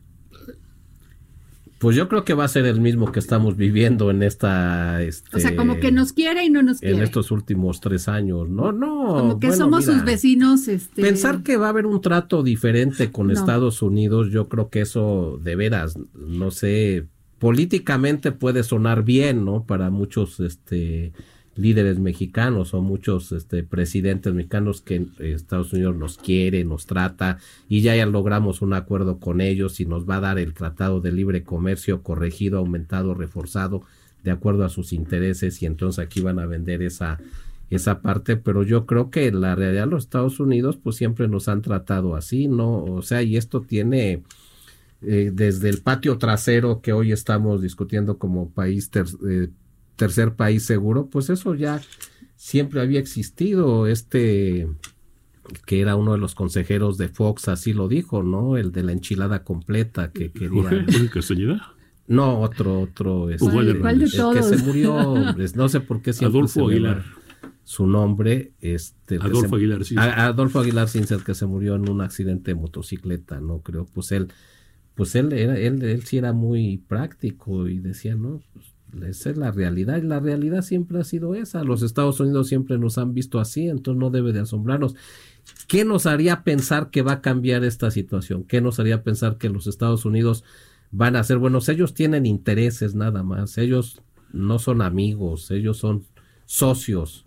Pues 1.80 1.96
yo 1.96 2.10
creo 2.10 2.26
que 2.26 2.34
va 2.34 2.44
a 2.44 2.48
ser 2.48 2.66
el 2.66 2.78
mismo 2.78 3.10
que 3.10 3.18
estamos 3.18 3.56
viviendo 3.56 4.10
en 4.10 4.22
esta. 4.22 5.02
Este, 5.02 5.34
o 5.34 5.40
sea, 5.40 5.56
como 5.56 5.80
que 5.80 5.90
nos 5.90 6.12
quiere 6.12 6.44
y 6.44 6.50
no 6.50 6.62
nos 6.62 6.80
quiere. 6.80 6.96
En 6.96 7.02
estos 7.02 7.30
últimos 7.30 7.80
tres 7.80 8.06
años. 8.06 8.50
No, 8.50 8.70
no. 8.70 9.06
Como 9.06 9.40
que 9.40 9.46
bueno, 9.46 9.64
somos 9.64 9.86
mira, 9.86 9.94
sus 9.94 10.04
vecinos. 10.04 10.68
Este... 10.68 11.00
Pensar 11.00 11.42
que 11.42 11.56
va 11.56 11.68
a 11.68 11.70
haber 11.70 11.86
un 11.86 12.02
trato 12.02 12.42
diferente 12.42 13.10
con 13.10 13.28
no. 13.28 13.32
Estados 13.32 13.80
Unidos, 13.80 14.30
yo 14.30 14.50
creo 14.50 14.68
que 14.68 14.82
eso 14.82 15.40
de 15.42 15.56
veras, 15.56 15.98
no 16.14 16.50
sé, 16.50 17.06
políticamente 17.38 18.30
puede 18.30 18.62
sonar 18.62 19.02
bien, 19.02 19.46
¿no? 19.46 19.64
Para 19.64 19.88
muchos, 19.88 20.38
este 20.38 21.12
líderes 21.60 21.98
mexicanos 21.98 22.74
o 22.74 22.80
muchos 22.80 23.32
este, 23.32 23.62
presidentes 23.62 24.34
mexicanos 24.34 24.80
que 24.80 25.06
Estados 25.18 25.72
Unidos 25.72 25.96
nos 25.96 26.18
quiere, 26.18 26.64
nos 26.64 26.86
trata 26.86 27.38
y 27.68 27.82
ya, 27.82 27.94
ya 27.94 28.06
logramos 28.06 28.62
un 28.62 28.72
acuerdo 28.72 29.18
con 29.18 29.40
ellos 29.40 29.80
y 29.80 29.86
nos 29.86 30.08
va 30.08 30.16
a 30.16 30.20
dar 30.20 30.38
el 30.38 30.54
tratado 30.54 31.00
de 31.00 31.12
libre 31.12 31.42
comercio 31.42 32.02
corregido, 32.02 32.58
aumentado, 32.58 33.14
reforzado 33.14 33.82
de 34.24 34.30
acuerdo 34.30 34.64
a 34.64 34.68
sus 34.68 34.92
intereses 34.92 35.62
y 35.62 35.66
entonces 35.66 36.04
aquí 36.04 36.20
van 36.20 36.38
a 36.38 36.46
vender 36.46 36.82
esa 36.82 37.18
esa 37.70 38.00
parte, 38.00 38.36
pero 38.36 38.64
yo 38.64 38.84
creo 38.84 39.10
que 39.10 39.30
la 39.30 39.54
realidad 39.54 39.86
los 39.86 40.02
Estados 40.02 40.40
Unidos 40.40 40.76
pues 40.76 40.96
siempre 40.96 41.28
nos 41.28 41.48
han 41.48 41.62
tratado 41.62 42.16
así, 42.16 42.48
¿no? 42.48 42.82
O 42.82 43.02
sea, 43.02 43.22
y 43.22 43.36
esto 43.36 43.60
tiene 43.60 44.24
eh, 45.02 45.30
desde 45.32 45.68
el 45.68 45.80
patio 45.80 46.18
trasero 46.18 46.80
que 46.82 46.92
hoy 46.92 47.12
estamos 47.12 47.62
discutiendo 47.62 48.18
como 48.18 48.50
país 48.50 48.90
ter, 48.90 49.06
eh, 49.28 49.48
tercer 49.96 50.34
país 50.34 50.64
seguro, 50.64 51.06
pues 51.06 51.30
eso 51.30 51.54
ya 51.54 51.80
siempre 52.36 52.80
había 52.80 53.00
existido. 53.00 53.86
Este 53.86 54.68
que 55.66 55.80
era 55.80 55.96
uno 55.96 56.12
de 56.12 56.18
los 56.18 56.34
consejeros 56.34 56.96
de 56.96 57.08
Fox, 57.08 57.48
así 57.48 57.72
lo 57.72 57.88
dijo, 57.88 58.22
¿no? 58.22 58.56
El 58.56 58.72
de 58.72 58.82
la 58.82 58.92
enchilada 58.92 59.44
completa 59.44 60.12
que 60.12 60.30
quería. 60.30 60.86
Castañeda? 61.12 61.74
No, 62.06 62.40
otro, 62.40 62.80
otro. 62.80 63.30
Este, 63.30 63.48
¿Cuál, 63.48 63.78
¿cuál 63.78 63.98
de 63.98 64.04
el 64.06 64.12
todos? 64.12 64.36
que 64.36 64.42
se 64.42 64.64
murió, 64.64 65.14
no 65.54 65.68
sé 65.68 65.80
por 65.80 66.02
qué 66.02 66.12
siempre 66.12 66.38
Adolfo 66.38 66.60
se 66.60 66.74
Aguilar. 66.74 67.04
Su 67.64 67.86
nombre, 67.86 68.52
este. 68.60 69.16
Adolfo 69.16 69.50
se, 69.50 69.56
Aguilar, 69.56 69.84
sí. 69.84 69.94
A, 69.96 70.26
Adolfo 70.26 70.60
Aguilar 70.60 70.88
Cincer, 70.88 71.22
que 71.22 71.34
se 71.34 71.46
murió 71.46 71.76
en 71.76 71.88
un 71.88 72.00
accidente 72.00 72.52
de 72.52 72.54
motocicleta, 72.56 73.40
¿no? 73.40 73.60
Creo, 73.60 73.86
pues 73.86 74.10
él, 74.12 74.32
pues 74.94 75.14
él 75.14 75.32
era, 75.32 75.56
él, 75.56 75.82
él 75.82 76.02
sí 76.04 76.18
era 76.18 76.32
muy 76.32 76.78
práctico 76.78 77.68
y 77.68 77.78
decía, 77.78 78.16
¿no? 78.16 78.42
Pues, 78.52 78.66
esa 79.06 79.30
es 79.30 79.36
la 79.36 79.50
realidad 79.50 79.98
y 79.98 80.06
la 80.06 80.20
realidad 80.20 80.62
siempre 80.62 81.00
ha 81.00 81.04
sido 81.04 81.34
esa. 81.34 81.64
Los 81.64 81.82
Estados 81.82 82.20
Unidos 82.20 82.48
siempre 82.48 82.78
nos 82.78 82.98
han 82.98 83.14
visto 83.14 83.38
así, 83.40 83.68
entonces 83.68 83.98
no 84.00 84.10
debe 84.10 84.32
de 84.32 84.40
asombrarnos. 84.40 84.94
¿Qué 85.68 85.84
nos 85.84 86.06
haría 86.06 86.42
pensar 86.42 86.90
que 86.90 87.02
va 87.02 87.12
a 87.12 87.20
cambiar 87.20 87.64
esta 87.64 87.90
situación? 87.90 88.44
¿Qué 88.44 88.60
nos 88.60 88.78
haría 88.80 89.02
pensar 89.02 89.38
que 89.38 89.48
los 89.48 89.66
Estados 89.66 90.04
Unidos 90.04 90.44
van 90.90 91.16
a 91.16 91.24
ser 91.24 91.38
buenos? 91.38 91.68
Ellos 91.68 91.94
tienen 91.94 92.26
intereses 92.26 92.94
nada 92.94 93.22
más, 93.22 93.58
ellos 93.58 94.02
no 94.32 94.58
son 94.58 94.82
amigos, 94.82 95.50
ellos 95.50 95.78
son 95.78 96.04
socios 96.46 97.26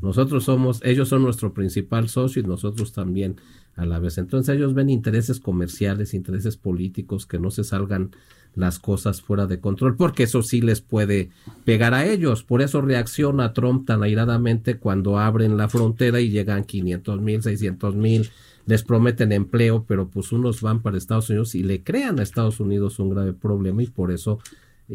Nosotros 0.00 0.44
somos, 0.44 0.80
ellos 0.84 1.08
son 1.08 1.22
nuestro 1.22 1.52
principal 1.54 2.08
socio 2.08 2.42
y 2.42 2.46
nosotros 2.46 2.92
también 2.92 3.36
a 3.76 3.86
la 3.86 3.98
vez. 3.98 4.18
Entonces 4.18 4.54
ellos 4.54 4.74
ven 4.74 4.90
intereses 4.90 5.40
comerciales, 5.40 6.14
intereses 6.14 6.56
políticos, 6.56 7.26
que 7.26 7.38
no 7.38 7.50
se 7.50 7.64
salgan 7.64 8.10
las 8.54 8.78
cosas 8.78 9.22
fuera 9.22 9.46
de 9.46 9.60
control, 9.60 9.96
porque 9.96 10.24
eso 10.24 10.42
sí 10.42 10.60
les 10.60 10.80
puede 10.80 11.30
pegar 11.64 11.94
a 11.94 12.06
ellos. 12.06 12.42
Por 12.42 12.60
eso 12.60 12.82
reacciona 12.82 13.52
Trump 13.52 13.86
tan 13.86 14.02
airadamente 14.02 14.76
cuando 14.76 15.18
abren 15.18 15.56
la 15.56 15.68
frontera 15.68 16.20
y 16.20 16.30
llegan 16.30 16.64
500 16.64 17.20
mil, 17.20 17.42
600 17.42 17.94
mil, 17.94 18.28
les 18.66 18.82
prometen 18.82 19.32
empleo, 19.32 19.84
pero 19.88 20.08
pues 20.08 20.32
unos 20.32 20.60
van 20.60 20.82
para 20.82 20.98
Estados 20.98 21.30
Unidos 21.30 21.54
y 21.54 21.62
le 21.62 21.82
crean 21.82 22.20
a 22.20 22.22
Estados 22.22 22.60
Unidos 22.60 22.98
un 22.98 23.10
grave 23.10 23.32
problema 23.32 23.82
y 23.82 23.86
por 23.86 24.12
eso 24.12 24.38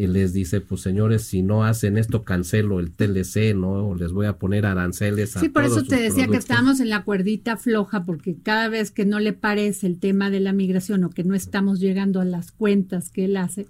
les 0.06 0.32
dice, 0.32 0.62
pues 0.62 0.82
señores, 0.82 1.24
si 1.24 1.42
no 1.42 1.64
hacen 1.64 1.98
esto, 1.98 2.24
cancelo 2.24 2.80
el 2.80 2.92
TLC, 2.92 3.56
¿no? 3.56 3.96
Les 3.96 4.12
voy 4.12 4.28
a 4.28 4.38
poner 4.38 4.68
aranceles 4.68 5.36
a 5.36 5.40
Sí, 5.40 5.50
por 5.50 5.64
eso 5.64 5.82
te 5.84 5.96
decía 5.96 6.28
que 6.28 6.38
estamos 6.38 6.80
en 6.80 6.90
la 6.90 7.04
cuerdita 7.04 7.58
floja, 7.58 8.06
porque 8.06 8.36
cada 8.36 8.70
vez 8.70 8.92
que 8.92 9.06
no 9.06 9.20
le 9.20 9.34
parece 9.34 9.88
el 9.88 9.98
tema 9.98 10.30
de 10.30 10.40
la 10.40 10.54
migración 10.54 11.04
o 11.04 11.10
que 11.10 11.24
no 11.24 11.34
estamos 11.34 11.80
llegando 11.80 12.22
a 12.22 12.26
las 12.26 12.52
cuentas 12.52 13.10
que 13.10 13.26
él 13.26 13.38
hace, 13.38 13.66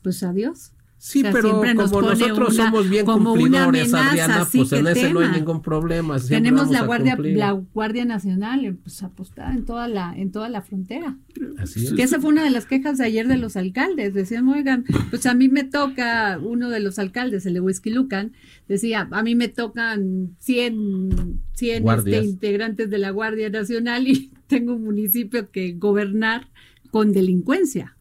pues 0.00 0.22
adiós. 0.22 0.72
Sí, 0.98 1.18
O 1.18 1.22
sea, 1.22 1.32
pero 1.32 1.50
como 1.60 2.00
nosotros 2.02 2.54
una- 2.54 2.64
somos 2.64 2.88
bien 2.88 3.04
como 3.04 3.32
una 3.34 3.40
cumplidores, 3.42 3.92
amenaza, 3.92 4.10
Adriana, 4.10 4.44
sí, 4.46 4.58
pues 4.58 4.72
en 4.72 4.86
ese 4.86 5.12
no 5.12 5.20
hay 5.20 5.30
ningún 5.30 5.60
problema. 5.60 6.18
Tenemos 6.18 6.70
la 6.70 6.82
guardia, 6.82 7.16
la 7.18 7.52
guardia 7.52 8.04
nacional, 8.06 8.64
eh, 8.64 8.74
pues 8.82 9.02
apostada 9.02 9.52
en 9.52 9.64
toda 9.66 9.88
la, 9.88 10.14
en 10.16 10.32
toda 10.32 10.48
la 10.48 10.62
frontera. 10.62 11.18
Así 11.58 11.84
es. 11.86 11.92
Que 11.92 12.02
esa 12.02 12.18
fue 12.18 12.30
una 12.30 12.42
de 12.42 12.50
las 12.50 12.64
quejas 12.64 12.96
de 12.98 13.04
ayer 13.04 13.28
de 13.28 13.36
los 13.36 13.56
alcaldes. 13.56 14.14
Decían, 14.14 14.48
oigan, 14.48 14.84
pues 15.10 15.26
a 15.26 15.34
mí 15.34 15.48
me 15.48 15.64
toca, 15.64 16.38
uno 16.42 16.70
de 16.70 16.80
los 16.80 16.98
alcaldes, 16.98 17.44
el 17.44 17.54
de 17.54 17.60
Whisky 17.60 17.90
Lucan, 17.90 18.32
decía, 18.66 19.06
a 19.10 19.22
mí 19.22 19.34
me 19.34 19.48
tocan 19.48 20.34
100, 20.38 21.40
100 21.52 21.82
Guardias. 21.82 22.16
este, 22.20 22.30
integrantes 22.30 22.90
de 22.90 22.98
la 22.98 23.10
Guardia 23.10 23.50
Nacional 23.50 24.08
y 24.08 24.32
tengo 24.46 24.74
un 24.74 24.84
municipio 24.84 25.50
que 25.50 25.72
gobernar 25.72 26.48
con 26.90 27.12
delincuencia 27.12 27.95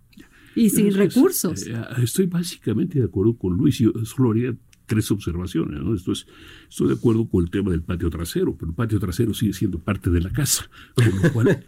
y 0.56 0.70
sin 0.70 0.88
Entonces, 0.88 1.16
recursos. 1.16 1.68
eh, 1.68 1.84
estoy 2.02 2.26
básicamente 2.28 3.00
de 3.00 3.06
acuerdo 3.06 3.38
con 3.38 3.56
Luis. 3.58 3.80
Yo 3.80 3.92
solo 4.06 4.32
haría 4.32 4.56
tres 4.86 5.12
observaciones. 5.12 5.82
¿no? 5.82 5.94
Esto 5.94 6.12
es, 6.12 6.26
estoy 6.70 6.90
de 6.90 6.94
acuerdo 6.94 7.28
con 7.28 7.44
el 7.44 7.50
tema 7.50 7.72
del 7.72 7.82
patio 7.82 8.10
trasero, 8.10 8.56
pero 8.56 8.70
el 8.70 8.76
patio 8.76 9.00
trasero 9.00 9.34
sigue 9.34 9.54
siendo 9.54 9.80
parte 9.80 10.10
de 10.10 10.22
la 10.22 10.30
casa, 10.32 10.70
con 10.96 11.22
lo 11.22 11.34
cual 11.34 11.66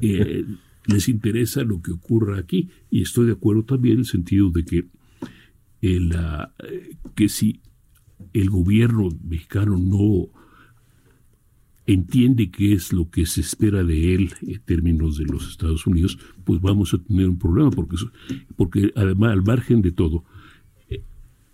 eh, 0.00 0.44
les 0.86 1.08
interesa 1.08 1.62
lo 1.62 1.82
que 1.82 1.92
ocurra 1.92 2.38
aquí. 2.38 2.70
Y 2.90 3.02
estoy 3.02 3.26
de 3.26 3.32
acuerdo 3.32 3.64
también 3.64 3.94
en 3.94 4.00
el 4.00 4.06
sentido 4.06 4.50
de 4.50 4.64
que, 4.64 4.86
el, 5.82 6.12
ah, 6.14 6.52
eh, 6.64 6.96
que 7.14 7.28
si 7.28 7.60
el 8.32 8.50
gobierno 8.50 9.08
mexicano 9.24 9.76
no 9.78 10.28
entiende 11.86 12.50
qué 12.50 12.72
es 12.72 12.92
lo 12.92 13.10
que 13.10 13.26
se 13.26 13.40
espera 13.40 13.84
de 13.84 14.14
él 14.14 14.34
en 14.42 14.60
términos 14.60 15.18
de 15.18 15.24
los 15.24 15.48
Estados 15.48 15.86
Unidos, 15.86 16.18
pues 16.44 16.60
vamos 16.60 16.92
a 16.94 16.98
tener 16.98 17.28
un 17.28 17.38
problema, 17.38 17.70
porque, 17.70 17.96
porque 18.56 18.92
además, 18.96 19.32
al 19.32 19.42
margen 19.42 19.82
de 19.82 19.92
todo, 19.92 20.24
eh, 20.88 21.02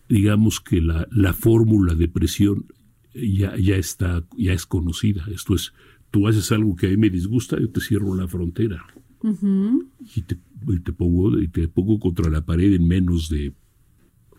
digamos 0.09 0.61
que 0.61 0.81
la, 0.81 1.07
la 1.11 1.33
fórmula 1.33 1.95
de 1.95 2.09
presión 2.09 2.67
ya, 3.15 3.57
ya 3.57 3.77
está, 3.77 4.25
ya 4.37 4.53
es 4.53 4.67
conocida. 4.67 5.27
Esto 5.31 5.55
es, 5.55 5.73
tú 6.11 6.27
haces 6.27 6.51
algo 6.53 6.77
que 6.77 6.87
a 6.87 6.91
mí 6.91 6.97
me 6.97 7.11
disgusta, 7.11 7.59
yo 7.61 7.71
te 7.71 7.81
cierro 7.81 8.15
la 8.15 8.29
frontera 8.29 8.85
y 10.17 10.23
te, 10.23 10.39
y 10.69 10.81
te 10.81 10.93
pongo, 10.93 11.39
y 11.39 11.49
te 11.49 11.69
pongo 11.69 11.99
contra 11.99 12.31
la 12.31 12.45
pared 12.45 12.73
en 12.73 12.89
menos 12.89 13.29
de 13.29 13.53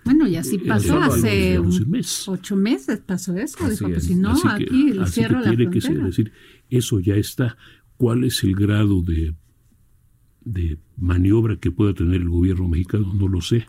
Bueno, 0.05 0.27
y 0.27 0.35
así 0.35 0.55
Eh, 0.57 0.63
pasó 0.67 0.99
hace 0.99 1.59
un- 1.59 2.01
ocho 2.27 2.55
meses, 2.55 2.99
pasó 3.05 3.35
eso. 3.37 3.57
Así 3.63 3.71
Dijo, 3.71 3.85
pues 3.89 3.97
es. 3.99 4.03
si 4.05 4.15
no, 4.15 4.33
que- 4.41 4.47
aquí 4.49 4.91
le 4.93 5.01
así 5.03 5.13
cierro 5.13 5.39
que 5.41 5.45
la 5.49 5.55
tiene 5.55 5.71
que 5.71 5.81
ser, 5.81 5.91
frontera. 5.91 6.09
es 6.09 6.17
decir, 6.17 6.31
eso 6.69 6.99
ya 6.99 7.15
está. 7.15 7.57
¿Cuál 7.97 8.23
es 8.25 8.43
el 8.43 8.55
grado 8.55 9.01
de, 9.01 9.33
de 10.43 10.77
maniobra 10.97 11.55
que 11.57 11.71
pueda 11.71 11.93
tener 11.93 12.21
el 12.21 12.29
gobierno 12.29 12.67
mexicano? 12.67 13.13
No 13.13 13.27
lo 13.27 13.39
sé. 13.41 13.67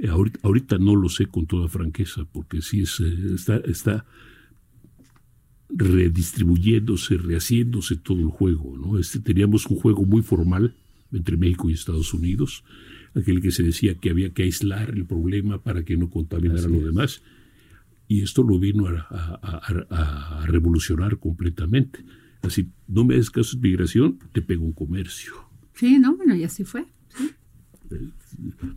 Eh, 0.00 0.08
Ahorita, 0.08 0.38
ahorita 0.44 0.78
no 0.78 0.94
lo 0.94 1.08
sé 1.08 1.26
con 1.26 1.46
toda 1.46 1.68
franqueza, 1.68 2.24
porque 2.30 2.62
sí 2.62 2.82
es, 2.82 3.00
eh, 3.00 3.34
está, 3.34 3.56
está 3.58 4.04
redistribuyéndose, 5.68 7.16
rehaciéndose 7.16 7.96
todo 7.96 8.18
el 8.18 8.26
juego. 8.28 8.76
¿no? 8.76 8.98
Este, 8.98 9.18
teníamos 9.20 9.66
un 9.66 9.76
juego 9.76 10.04
muy 10.04 10.22
formal 10.22 10.74
entre 11.12 11.36
México 11.36 11.68
y 11.70 11.74
Estados 11.74 12.12
Unidos, 12.14 12.64
aquel 13.14 13.40
que 13.40 13.50
se 13.50 13.62
decía 13.62 13.94
que 13.94 14.10
había 14.10 14.30
que 14.30 14.42
aislar 14.44 14.90
el 14.90 15.04
problema 15.06 15.62
para 15.62 15.84
que 15.84 15.96
no 15.96 16.08
contaminara 16.10 16.68
lo 16.68 16.80
demás 16.80 17.22
y 18.08 18.22
esto 18.22 18.42
lo 18.42 18.58
vino 18.58 18.86
a, 18.88 19.00
a- 19.10 19.60
a- 19.90 20.42
a 20.42 20.46
revolucionar 20.46 21.18
completamente. 21.18 22.04
Así, 22.42 22.68
no 22.88 23.04
me 23.04 23.14
hagas 23.14 23.30
caso 23.30 23.56
de 23.56 23.68
migración, 23.68 24.18
te 24.32 24.42
pego 24.42 24.64
un 24.64 24.72
comercio. 24.72 25.32
Sí, 25.74 25.98
no, 25.98 26.16
bueno, 26.16 26.34
y 26.34 26.44
así 26.44 26.64
fue. 26.64 26.86
Está, 27.90 28.74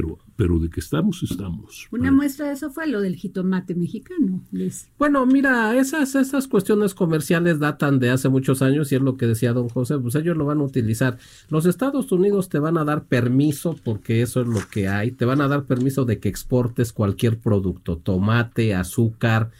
pero, 0.00 0.16
pero 0.36 0.58
de 0.60 0.70
que 0.70 0.78
estamos, 0.78 1.24
estamos. 1.24 1.88
Una 1.90 2.12
muestra 2.12 2.46
de 2.46 2.52
eso 2.52 2.70
fue 2.70 2.86
lo 2.86 3.00
del 3.00 3.16
jitomate 3.16 3.74
mexicano, 3.74 4.40
Liz. 4.52 4.88
Bueno, 4.96 5.26
mira, 5.26 5.76
esas, 5.76 6.14
esas 6.14 6.46
cuestiones 6.46 6.94
comerciales 6.94 7.58
datan 7.58 7.98
de 7.98 8.10
hace 8.10 8.28
muchos 8.28 8.62
años 8.62 8.92
y 8.92 8.94
es 8.94 9.02
lo 9.02 9.16
que 9.16 9.26
decía 9.26 9.52
don 9.52 9.68
José, 9.68 9.98
pues 9.98 10.14
ellos 10.14 10.36
lo 10.36 10.44
van 10.44 10.60
a 10.60 10.62
utilizar. 10.62 11.18
Los 11.48 11.66
Estados 11.66 12.12
Unidos 12.12 12.48
te 12.48 12.60
van 12.60 12.78
a 12.78 12.84
dar 12.84 13.06
permiso, 13.06 13.74
porque 13.82 14.22
eso 14.22 14.40
es 14.42 14.46
lo 14.46 14.60
que 14.70 14.86
hay, 14.86 15.10
te 15.10 15.24
van 15.24 15.40
a 15.40 15.48
dar 15.48 15.64
permiso 15.64 16.04
de 16.04 16.20
que 16.20 16.28
exportes 16.28 16.92
cualquier 16.92 17.40
producto, 17.40 17.96
tomate, 17.96 18.76
azúcar 18.76 19.50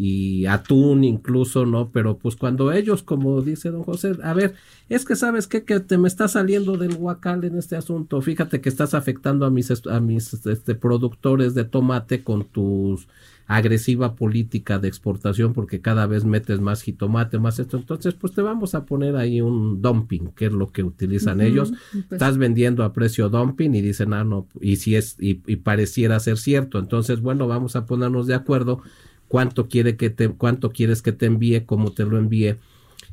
y 0.00 0.46
atún 0.46 1.02
incluso, 1.02 1.66
¿no? 1.66 1.90
Pero 1.90 2.18
pues 2.18 2.36
cuando 2.36 2.70
ellos, 2.70 3.02
como 3.02 3.42
dice 3.42 3.70
don 3.70 3.82
José, 3.82 4.12
a 4.22 4.32
ver, 4.32 4.54
es 4.88 5.04
que 5.04 5.16
sabes 5.16 5.48
qué? 5.48 5.64
que 5.64 5.80
te 5.80 5.98
me 5.98 6.06
está 6.06 6.28
saliendo 6.28 6.76
del 6.76 6.94
huacal 6.94 7.42
en 7.44 7.58
este 7.58 7.74
asunto, 7.74 8.20
fíjate 8.22 8.60
que 8.60 8.68
estás 8.68 8.94
afectando 8.94 9.44
a 9.44 9.50
mis, 9.50 9.72
a 9.88 9.98
mis 10.00 10.34
este, 10.46 10.74
productores 10.76 11.54
de 11.54 11.64
tomate 11.64 12.22
con 12.22 12.44
tus 12.44 13.08
agresiva 13.48 14.14
política 14.14 14.78
de 14.78 14.88
exportación 14.88 15.54
porque 15.54 15.80
cada 15.80 16.06
vez 16.06 16.24
metes 16.26 16.60
más 16.60 16.82
jitomate, 16.82 17.38
más 17.38 17.58
esto, 17.58 17.78
entonces 17.78 18.12
pues 18.14 18.34
te 18.34 18.42
vamos 18.42 18.74
a 18.74 18.84
poner 18.84 19.16
ahí 19.16 19.40
un 19.40 19.80
dumping, 19.80 20.28
que 20.36 20.46
es 20.46 20.52
lo 20.52 20.70
que 20.70 20.82
utilizan 20.84 21.40
ellos. 21.40 21.72
pues- 21.92 22.12
Estás 22.12 22.36
vendiendo 22.36 22.84
a 22.84 22.92
precio 22.92 23.30
dumping 23.30 23.74
y 23.74 23.80
dicen, 23.80 24.12
ah, 24.12 24.22
no, 24.22 24.46
y 24.60 24.76
si 24.76 24.96
es, 24.96 25.16
y, 25.18 25.40
y 25.46 25.56
pareciera 25.56 26.20
ser 26.20 26.36
cierto, 26.36 26.78
entonces 26.78 27.20
bueno, 27.22 27.48
vamos 27.48 27.74
a 27.74 27.86
ponernos 27.86 28.26
de 28.26 28.34
acuerdo 28.34 28.82
cuánto 29.28 29.68
quiere 29.68 29.96
que 29.96 30.10
te, 30.10 30.28
cuánto 30.28 30.70
quieres 30.70 31.02
que 31.02 31.12
te 31.12 31.26
envíe, 31.26 31.64
cómo 31.64 31.92
te 31.92 32.04
lo 32.04 32.18
envíe. 32.18 32.56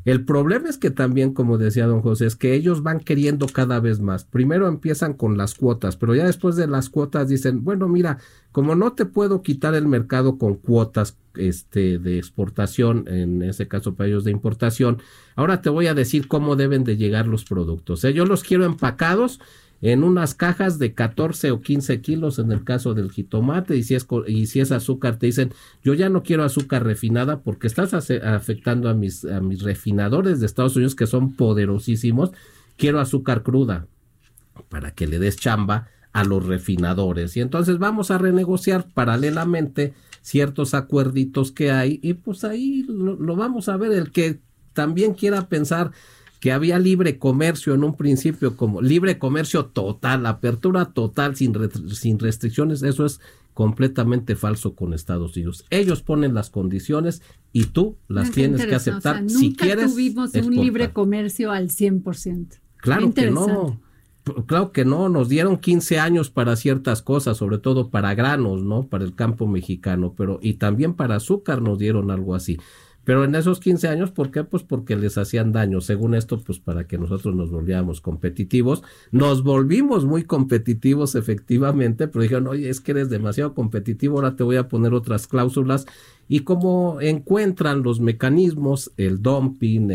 El 0.05 0.23
problema 0.23 0.69
es 0.69 0.77
que 0.77 0.91
también, 0.91 1.33
como 1.33 1.57
decía 1.57 1.87
don 1.87 2.01
José, 2.01 2.27
es 2.27 2.35
que 2.35 2.53
ellos 2.53 2.83
van 2.83 2.99
queriendo 2.99 3.47
cada 3.47 3.79
vez 3.79 3.99
más. 3.99 4.23
Primero 4.23 4.67
empiezan 4.67 5.13
con 5.13 5.35
las 5.35 5.55
cuotas, 5.55 5.97
pero 5.97 6.13
ya 6.13 6.27
después 6.27 6.55
de 6.55 6.67
las 6.67 6.89
cuotas 6.89 7.27
dicen, 7.27 7.63
bueno, 7.63 7.87
mira, 7.87 8.19
como 8.51 8.75
no 8.75 8.93
te 8.93 9.05
puedo 9.05 9.41
quitar 9.41 9.73
el 9.73 9.87
mercado 9.87 10.37
con 10.37 10.55
cuotas 10.55 11.17
este 11.35 11.97
de 11.97 12.19
exportación, 12.19 13.05
en 13.07 13.41
ese 13.41 13.67
caso 13.67 13.95
para 13.95 14.07
ellos 14.07 14.23
de 14.23 14.31
importación, 14.31 14.99
ahora 15.35 15.63
te 15.63 15.71
voy 15.71 15.87
a 15.87 15.95
decir 15.95 16.27
cómo 16.27 16.55
deben 16.55 16.83
de 16.83 16.97
llegar 16.97 17.25
los 17.25 17.43
productos. 17.43 18.03
¿eh? 18.03 18.13
Yo 18.13 18.25
los 18.25 18.43
quiero 18.43 18.65
empacados 18.65 19.39
en 19.91 20.03
unas 20.03 20.33
cajas 20.33 20.79
de 20.79 20.95
14 20.95 21.51
o 21.51 21.61
15 21.61 22.01
kilos 22.01 22.39
en 22.39 22.51
el 22.51 22.63
caso 22.63 22.95
del 22.95 23.11
jitomate 23.11 23.77
y 23.77 23.83
si 23.83 23.93
es 23.93 24.07
y 24.27 24.47
si 24.47 24.59
es 24.59 24.71
azúcar 24.71 25.19
te 25.19 25.27
dicen 25.27 25.53
yo 25.83 25.93
ya 25.93 26.09
no 26.09 26.23
quiero 26.23 26.43
azúcar 26.43 26.83
refinada 26.83 27.41
porque 27.41 27.67
estás 27.67 27.93
afectando 27.93 28.89
a 28.89 28.95
mis 28.95 29.25
a 29.25 29.41
mis 29.41 29.61
refinadores 29.61 30.39
de 30.39 30.47
Estados 30.47 30.75
Unidos 30.75 30.95
que 30.95 31.05
son 31.05 31.33
poderosísimos 31.33 32.31
quiero 32.77 32.99
azúcar 32.99 33.43
cruda 33.43 33.85
para 34.69 34.89
que 34.91 35.05
le 35.05 35.19
des 35.19 35.37
chamba 35.37 35.87
a 36.13 36.23
los 36.23 36.43
refinadores 36.45 37.37
y 37.37 37.41
entonces 37.41 37.77
vamos 37.77 38.09
a 38.09 38.17
renegociar 38.17 38.87
paralelamente 38.91 39.93
ciertos 40.25 40.73
acuerditos 40.73 41.51
que 41.51 41.69
hay 41.69 41.99
y 42.01 42.15
pues 42.15 42.43
ahí 42.43 42.83
lo 42.89 43.35
vamos 43.35 43.69
a 43.69 43.77
ver. 43.77 43.91
El 43.91 44.11
que 44.11 44.39
también 44.73 45.13
quiera 45.13 45.47
pensar 45.49 45.91
que 46.39 46.51
había 46.51 46.77
libre 46.79 47.17
comercio 47.17 47.73
en 47.73 47.83
un 47.83 47.95
principio 47.95 48.55
como 48.55 48.81
libre 48.81 49.17
comercio 49.17 49.65
total, 49.65 50.25
apertura 50.25 50.85
total 50.93 51.35
sin, 51.35 51.53
re- 51.53 51.69
sin 51.93 52.19
restricciones, 52.19 52.83
eso 52.83 53.05
es 53.05 53.19
completamente 53.53 54.35
falso 54.35 54.75
con 54.75 54.93
Estados 54.93 55.35
Unidos. 55.35 55.65
Ellos 55.69 56.01
ponen 56.01 56.33
las 56.33 56.49
condiciones 56.49 57.21
y 57.53 57.65
tú 57.65 57.95
las 58.07 58.29
Qué 58.29 58.35
tienes 58.41 58.65
que 58.65 58.75
aceptar 58.75 59.23
O 59.23 59.29
sea, 59.29 59.39
si 59.39 59.49
nunca 59.49 59.65
quieres. 59.65 59.91
tuvimos 59.91 60.33
un 60.35 60.55
libre 60.55 60.91
comercio 60.91 61.51
al 61.51 61.69
100%. 61.69 62.47
Qué 62.49 62.57
Claro 62.77 63.13
que 63.13 63.31
no. 63.31 63.79
Claro 64.47 64.71
que 64.71 64.85
no, 64.85 65.07
nos 65.07 65.29
dieron 65.29 65.57
15 65.57 65.99
años 65.99 66.31
para 66.31 66.55
ciertas 66.55 67.03
cosas, 67.03 67.37
sobre 67.37 67.59
todo 67.59 67.89
para 67.91 68.15
granos, 68.15 68.63
¿no? 68.63 68.87
Para 68.87 69.03
el 69.03 69.13
campo 69.13 69.45
mexicano, 69.47 70.15
pero 70.17 70.39
y 70.41 70.55
también 70.55 70.95
para 70.95 71.15
azúcar 71.15 71.61
nos 71.61 71.77
dieron 71.77 72.09
algo 72.09 72.33
así. 72.33 72.57
Pero 73.05 73.23
en 73.23 73.35
esos 73.35 73.59
15 73.59 73.87
años, 73.87 74.11
¿por 74.11 74.31
qué? 74.31 74.43
Pues 74.43 74.63
porque 74.63 74.95
les 74.95 75.17
hacían 75.17 75.51
daño. 75.51 75.79
Según 75.79 76.15
esto, 76.15 76.39
pues 76.41 76.59
para 76.59 76.87
que 76.87 76.97
nosotros 76.97 77.35
nos 77.35 77.51
volviéramos 77.51 78.01
competitivos. 78.01 78.83
Nos 79.11 79.43
volvimos 79.43 80.05
muy 80.05 80.23
competitivos 80.23 81.15
efectivamente, 81.15 82.07
pero 82.07 82.23
dijeron, 82.23 82.47
oye, 82.47 82.69
es 82.69 82.81
que 82.81 82.91
eres 82.91 83.09
demasiado 83.09 83.53
competitivo, 83.53 84.17
ahora 84.17 84.35
te 84.35 84.43
voy 84.43 84.57
a 84.57 84.67
poner 84.67 84.93
otras 84.93 85.27
cláusulas. 85.27 85.85
Y 86.27 86.39
como 86.39 86.99
encuentran 87.01 87.83
los 87.83 87.99
mecanismos, 87.99 88.91
el 88.97 89.21
dumping, 89.21 89.89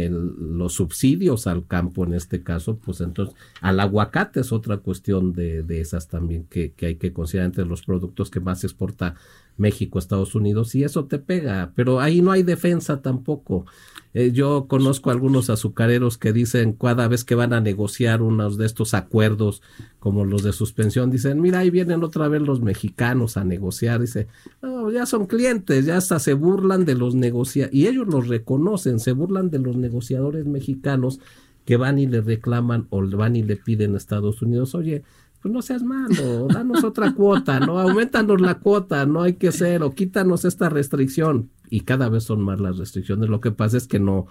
los 0.56 0.74
subsidios 0.74 1.48
al 1.48 1.66
campo 1.66 2.04
en 2.04 2.14
este 2.14 2.44
caso, 2.44 2.76
pues 2.76 3.00
entonces 3.00 3.34
al 3.61 3.80
aguacate 3.80 4.40
es 4.40 4.52
otra 4.52 4.76
cuestión 4.76 5.32
de, 5.32 5.64
de 5.64 5.80
esas 5.80 6.06
también 6.06 6.44
que, 6.44 6.70
que 6.70 6.86
hay 6.86 6.94
que 6.94 7.12
considerar 7.12 7.46
entre 7.46 7.66
los 7.66 7.82
productos 7.82 8.30
que 8.30 8.38
más 8.38 8.62
exporta 8.62 9.16
México, 9.61 9.98
Estados 9.98 10.34
Unidos, 10.34 10.74
y 10.74 10.82
eso 10.82 11.04
te 11.04 11.18
pega, 11.18 11.72
pero 11.76 12.00
ahí 12.00 12.22
no 12.22 12.32
hay 12.32 12.42
defensa 12.42 13.02
tampoco. 13.02 13.66
Eh, 14.12 14.32
yo 14.32 14.66
conozco 14.66 15.11
algunos 15.11 15.50
azucareros 15.50 16.18
que 16.18 16.32
dicen 16.32 16.72
cada 16.72 17.06
vez 17.06 17.22
que 17.22 17.36
van 17.36 17.52
a 17.52 17.61
negociar 17.61 18.22
unos 18.22 18.58
de 18.58 18.66
estos 18.66 18.92
acuerdos 18.92 19.62
como 20.00 20.24
los 20.24 20.42
de 20.42 20.52
suspensión, 20.52 21.11
dicen, 21.11 21.40
mira, 21.40 21.61
ahí 21.61 21.70
vienen 21.70 22.02
otra 22.02 22.26
vez 22.26 22.42
los 22.42 22.61
mexicanos 22.61 23.36
a 23.36 23.44
negociar, 23.44 24.00
dice, 24.00 24.26
no, 24.62 24.90
ya 24.90 25.06
son 25.06 25.26
clientes, 25.26 25.86
ya 25.86 25.98
hasta 25.98 26.18
se 26.18 26.34
burlan 26.34 26.84
de 26.84 26.96
los 26.96 27.14
negociadores, 27.14 27.74
y 27.74 27.86
ellos 27.86 28.08
los 28.08 28.26
reconocen, 28.26 28.98
se 28.98 29.12
burlan 29.12 29.50
de 29.50 29.61
los 29.61 29.76
negociadores 29.76 30.46
mexicanos 30.46 31.20
que 31.64 31.76
van 31.76 31.98
y 31.98 32.06
le 32.06 32.20
reclaman 32.20 32.88
o 32.90 33.06
van 33.06 33.36
y 33.36 33.42
le 33.42 33.56
piden 33.56 33.94
a 33.94 33.98
Estados 33.98 34.42
Unidos, 34.42 34.74
oye, 34.74 35.04
pues 35.41 35.53
no 35.53 35.62
seas 35.62 35.82
malo, 35.82 36.49
danos 36.49 36.84
otra 36.84 37.12
cuota, 37.14 37.61
¿no? 37.61 37.78
Aumentanos 37.78 38.41
la 38.41 38.59
cuota, 38.59 39.07
no 39.07 39.22
hay 39.22 39.34
que 39.34 39.49
hacer, 39.49 39.82
o 39.82 39.93
quítanos 39.95 40.45
esta 40.45 40.68
restricción. 40.68 41.51
Y 41.70 41.80
cada 41.80 42.09
vez 42.09 42.24
son 42.24 42.43
más 42.43 42.61
las 42.61 42.78
restricciones. 42.78 43.30
Lo 43.30 43.41
que 43.41 43.53
pasa 43.53 43.76
es 43.76 43.86
que 43.86 44.01
no, 44.01 44.26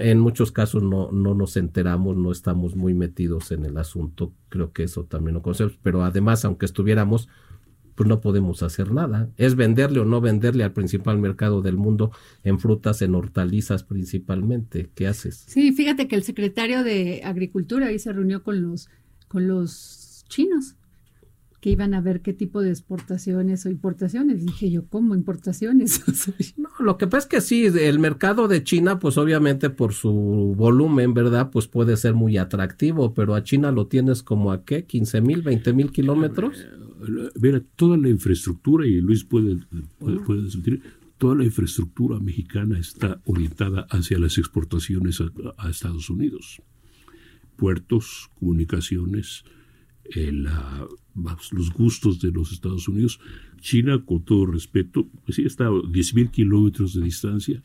en 0.00 0.18
muchos 0.20 0.50
casos 0.50 0.82
no, 0.82 1.12
no 1.12 1.34
nos 1.34 1.56
enteramos, 1.56 2.16
no 2.16 2.32
estamos 2.32 2.76
muy 2.76 2.94
metidos 2.94 3.52
en 3.52 3.64
el 3.66 3.76
asunto. 3.76 4.32
Creo 4.48 4.72
que 4.72 4.84
eso 4.84 5.04
también 5.04 5.34
lo 5.34 5.42
conocemos. 5.42 5.78
Pero 5.82 6.02
además, 6.02 6.44
aunque 6.44 6.66
estuviéramos, 6.66 7.28
pues 7.94 8.08
no 8.08 8.20
podemos 8.20 8.62
hacer 8.62 8.90
nada. 8.90 9.28
Es 9.36 9.54
venderle 9.54 10.00
o 10.00 10.04
no 10.04 10.20
venderle 10.20 10.64
al 10.64 10.72
principal 10.72 11.18
mercado 11.18 11.62
del 11.62 11.76
mundo 11.76 12.10
en 12.42 12.58
frutas, 12.58 13.02
en 13.02 13.14
hortalizas 13.14 13.84
principalmente. 13.84 14.90
¿Qué 14.94 15.06
haces? 15.06 15.44
Sí, 15.46 15.72
fíjate 15.72 16.08
que 16.08 16.16
el 16.16 16.22
secretario 16.22 16.84
de 16.84 17.20
Agricultura 17.24 17.88
ahí 17.88 17.98
se 17.98 18.12
reunió 18.12 18.42
con 18.42 18.62
los, 18.62 18.88
con 19.28 19.46
los 19.46 20.11
chinos 20.28 20.76
que 21.62 21.70
iban 21.70 21.94
a 21.94 22.00
ver 22.00 22.22
qué 22.22 22.32
tipo 22.32 22.60
de 22.60 22.70
exportaciones 22.70 23.64
o 23.64 23.70
importaciones. 23.70 24.44
Dije 24.44 24.68
yo, 24.68 24.88
¿cómo 24.88 25.14
importaciones? 25.14 26.02
no, 26.56 26.70
lo 26.80 26.98
que 26.98 27.06
pasa 27.06 27.18
es 27.18 27.26
que 27.26 27.40
sí, 27.40 27.66
el 27.66 28.00
mercado 28.00 28.48
de 28.48 28.64
China, 28.64 28.98
pues 28.98 29.16
obviamente 29.16 29.70
por 29.70 29.92
su 29.92 30.10
volumen, 30.56 31.14
¿verdad? 31.14 31.50
Pues 31.52 31.68
puede 31.68 31.96
ser 31.96 32.14
muy 32.14 32.36
atractivo, 32.36 33.14
pero 33.14 33.36
a 33.36 33.44
China 33.44 33.70
lo 33.70 33.86
tienes 33.86 34.24
como 34.24 34.50
a 34.50 34.64
qué, 34.64 34.86
15 34.86 35.20
mil, 35.20 35.42
20 35.42 35.72
mil 35.72 35.92
kilómetros. 35.92 36.66
Mira, 37.40 37.62
toda 37.76 37.96
la 37.96 38.08
infraestructura, 38.08 38.84
y 38.84 39.00
Luis 39.00 39.22
puede, 39.22 39.58
puede, 40.00 40.48
toda 41.16 41.36
la 41.36 41.44
infraestructura 41.44 42.18
mexicana 42.18 42.76
está 42.76 43.20
orientada 43.24 43.86
hacia 43.88 44.18
las 44.18 44.36
exportaciones 44.36 45.22
a 45.58 45.70
Estados 45.70 46.10
Unidos. 46.10 46.60
Puertos, 47.54 48.30
comunicaciones, 48.40 49.44
los 51.52 51.70
gustos 51.72 52.20
de 52.20 52.30
los 52.32 52.52
Estados 52.52 52.88
Unidos. 52.88 53.20
China, 53.60 54.02
con 54.04 54.22
todo 54.22 54.46
respeto, 54.46 55.06
pues 55.24 55.36
sí 55.36 55.42
está 55.42 55.66
a 55.66 55.70
10.000 55.70 56.30
kilómetros 56.30 56.94
de 56.94 57.02
distancia. 57.02 57.62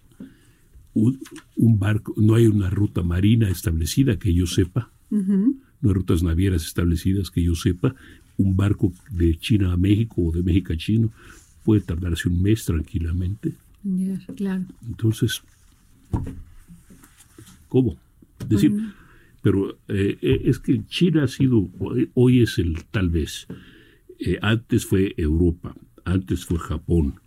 Un, 0.94 1.80
barco, 1.80 2.14
no 2.18 2.36
hay 2.36 2.48
una 2.48 2.70
ruta 2.70 3.04
marina 3.04 3.50
establecida 3.50 4.18
que 4.18 4.34
yo 4.34 4.48
sepa, 4.48 4.92
no 5.12 5.90
hay 5.90 5.94
rutas 5.94 6.24
navieras 6.24 6.66
establecidas 6.66 7.30
que 7.30 7.44
yo 7.44 7.56
sepa. 7.56 7.96
Un 8.38 8.56
barco 8.56 8.94
de 9.12 9.38
China 9.38 9.74
a 9.74 9.78
México 9.78 10.22
o 10.22 10.32
de 10.32 10.44
México 10.44 10.74
a 10.74 10.78
China 10.78 11.10
puede 11.64 11.82
tardarse 11.82 12.30
un 12.30 12.42
mes 12.42 12.66
tranquilamente. 12.66 13.54
claro. 14.36 14.66
Entonces, 14.88 15.42
¿cómo? 17.68 17.98
Es 18.40 18.50
decir, 18.50 18.74
pero 19.48 19.80
eh, 19.88 20.18
eh, 20.22 20.42
es 20.44 20.60
que 20.60 20.86
China 20.88 21.24
ha 21.24 21.28
sido, 21.30 21.70
hoy 22.16 22.42
es 22.42 22.60
el 22.60 22.84
tal 22.92 23.08
vez, 23.08 23.48
eh, 24.20 24.38
antes 24.42 24.86
fue 24.86 25.14
Europa, 25.16 25.74
antes 26.04 26.44
fue 26.44 26.60
Japón, 26.60 27.22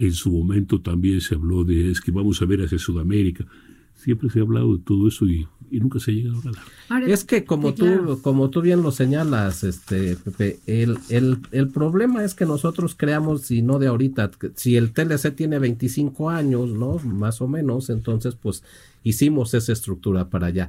en 0.00 0.12
su 0.12 0.32
momento 0.32 0.80
también 0.80 1.20
se 1.20 1.36
habló 1.36 1.62
de 1.62 1.92
es 1.92 2.00
que 2.00 2.10
vamos 2.10 2.42
a 2.42 2.44
ver 2.44 2.60
hacia 2.60 2.76
Sudamérica, 2.76 3.46
siempre 3.94 4.30
se 4.30 4.40
ha 4.40 4.42
hablado 4.42 4.76
de 4.76 4.82
todo 4.82 5.06
eso 5.06 5.28
y, 5.28 5.46
nunca 5.80 5.98
se 5.98 6.10
ha 6.10 6.14
llegado 6.14 6.40
a 6.88 7.00
es 7.00 7.24
que 7.24 7.44
como 7.44 7.74
tú, 7.74 8.20
como 8.22 8.50
tú 8.50 8.60
bien 8.60 8.82
lo 8.82 8.90
señalas, 8.90 9.64
este 9.64 10.16
Pepe, 10.16 10.58
el, 10.66 10.98
el, 11.08 11.38
el 11.50 11.68
problema 11.68 12.24
es 12.24 12.34
que 12.34 12.44
nosotros 12.44 12.94
creamos, 12.94 13.42
si 13.42 13.62
no 13.62 13.78
de 13.78 13.88
ahorita, 13.88 14.30
si 14.54 14.76
el 14.76 14.92
TLC 14.92 15.34
tiene 15.34 15.58
25 15.58 16.30
años, 16.30 16.70
¿no? 16.70 16.98
Más 16.98 17.40
o 17.40 17.48
menos, 17.48 17.90
entonces 17.90 18.34
pues 18.34 18.62
hicimos 19.02 19.54
esa 19.54 19.72
estructura 19.72 20.28
para 20.28 20.48
allá. 20.48 20.68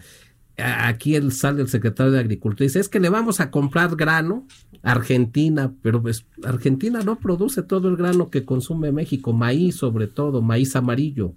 Aquí 0.57 1.15
el, 1.15 1.31
sale 1.31 1.63
el 1.63 1.67
secretario 1.67 2.11
de 2.11 2.19
Agricultura 2.19 2.63
y 2.63 2.67
dice, 2.67 2.79
es 2.79 2.87
que 2.87 2.99
le 2.99 3.09
vamos 3.09 3.39
a 3.39 3.49
comprar 3.49 3.95
grano 3.95 4.45
a 4.83 4.91
Argentina, 4.91 5.73
pero 5.81 6.01
pues 6.01 6.25
Argentina 6.43 7.01
no 7.01 7.17
produce 7.17 7.63
todo 7.63 7.89
el 7.89 7.97
grano 7.97 8.29
que 8.29 8.45
consume 8.45 8.91
México, 8.91 9.33
maíz 9.33 9.77
sobre 9.77 10.07
todo, 10.07 10.43
maíz 10.43 10.75
amarillo. 10.75 11.33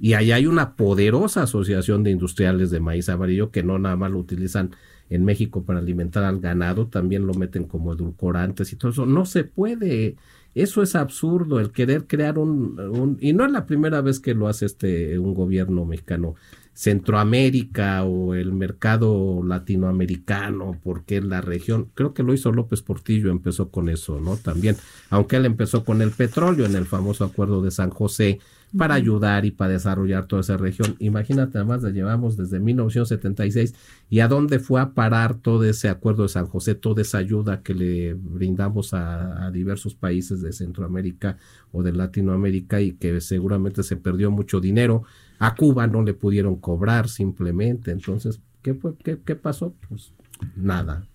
Y 0.00 0.14
allá 0.14 0.36
hay 0.36 0.46
una 0.46 0.76
poderosa 0.76 1.42
asociación 1.42 2.04
de 2.04 2.10
industriales 2.10 2.70
de 2.70 2.80
maíz 2.80 3.08
amarillo 3.08 3.50
que 3.50 3.62
no 3.62 3.78
nada 3.78 3.96
más 3.96 4.10
lo 4.12 4.18
utilizan 4.18 4.70
en 5.10 5.24
México 5.24 5.64
para 5.64 5.78
alimentar 5.78 6.24
al 6.24 6.40
ganado, 6.40 6.86
también 6.86 7.26
lo 7.26 7.34
meten 7.34 7.64
como 7.64 7.94
edulcorantes 7.94 8.72
y 8.72 8.76
todo 8.76 8.90
eso. 8.90 9.06
No 9.06 9.26
se 9.26 9.44
puede. 9.44 10.16
Eso 10.54 10.82
es 10.82 10.96
absurdo, 10.96 11.60
el 11.60 11.70
querer 11.70 12.06
crear 12.06 12.38
un, 12.38 13.16
y 13.20 13.32
no 13.32 13.44
es 13.44 13.52
la 13.52 13.66
primera 13.66 14.00
vez 14.00 14.18
que 14.18 14.34
lo 14.34 14.48
hace 14.48 14.66
este 14.66 15.18
un 15.18 15.34
gobierno 15.34 15.84
mexicano. 15.84 16.34
Centroamérica 16.78 18.04
o 18.04 18.36
el 18.36 18.52
mercado 18.52 19.42
latinoamericano, 19.42 20.78
porque 20.84 21.20
la 21.20 21.40
región, 21.40 21.88
creo 21.94 22.14
que 22.14 22.22
lo 22.22 22.32
hizo 22.32 22.52
López 22.52 22.82
Portillo, 22.82 23.32
empezó 23.32 23.72
con 23.72 23.88
eso, 23.88 24.20
¿no? 24.20 24.36
También, 24.36 24.76
aunque 25.10 25.34
él 25.34 25.46
empezó 25.46 25.84
con 25.84 26.02
el 26.02 26.12
petróleo 26.12 26.66
en 26.66 26.76
el 26.76 26.86
famoso 26.86 27.24
acuerdo 27.24 27.62
de 27.62 27.72
San 27.72 27.90
José, 27.90 28.38
para 28.76 28.94
ayudar 28.94 29.44
y 29.44 29.50
para 29.50 29.72
desarrollar 29.72 30.26
toda 30.26 30.40
esa 30.40 30.56
región. 30.56 30.94
Imagínate, 30.98 31.58
además, 31.58 31.82
la 31.82 31.90
llevamos 31.90 32.36
desde 32.36 32.60
1976 32.60 33.74
y 34.10 34.20
a 34.20 34.28
dónde 34.28 34.58
fue 34.58 34.80
a 34.80 34.90
parar 34.90 35.34
todo 35.34 35.64
ese 35.64 35.88
acuerdo 35.88 36.24
de 36.24 36.28
San 36.28 36.46
José, 36.46 36.74
toda 36.74 37.02
esa 37.02 37.18
ayuda 37.18 37.62
que 37.62 37.74
le 37.74 38.14
brindamos 38.14 38.92
a, 38.92 39.50
diversos 39.50 39.94
países 39.94 40.42
de 40.42 40.52
Centroamérica 40.52 41.38
o 41.72 41.82
de 41.82 41.92
Latinoamérica 41.92 42.80
y 42.80 42.92
que 42.92 43.20
seguramente 43.20 43.82
se 43.82 43.96
perdió 43.96 44.30
mucho 44.30 44.60
dinero. 44.60 45.04
A 45.38 45.54
Cuba 45.54 45.86
no 45.86 46.02
le 46.02 46.14
pudieron 46.14 46.56
cobrar 46.56 47.08
simplemente. 47.08 47.90
Entonces, 47.90 48.40
¿qué, 48.62 48.74
fue, 48.74 48.96
qué, 49.02 49.18
qué 49.24 49.36
pasó? 49.36 49.74
Pues 49.88 50.12
nada. 50.56 51.06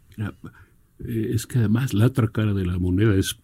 Eh, 1.00 1.32
es 1.34 1.46
que 1.46 1.60
además 1.60 1.94
la 1.94 2.08
otra 2.08 2.28
cara 2.30 2.54
de 2.54 2.66
la 2.66 2.80
moneda 2.80 3.16
es 3.16 3.38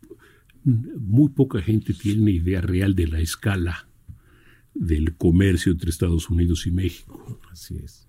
muy 0.64 1.30
poca 1.30 1.62
gente 1.62 1.94
tiene 1.94 2.32
idea 2.32 2.62
real 2.62 2.94
de 2.94 3.08
la 3.08 3.20
escala 3.20 3.88
del 4.74 5.16
comercio 5.16 5.72
entre 5.72 5.90
Estados 5.90 6.30
Unidos 6.30 6.68
y 6.68 6.72
México. 6.72 7.40
Así 7.52 7.78
es. 7.78 8.08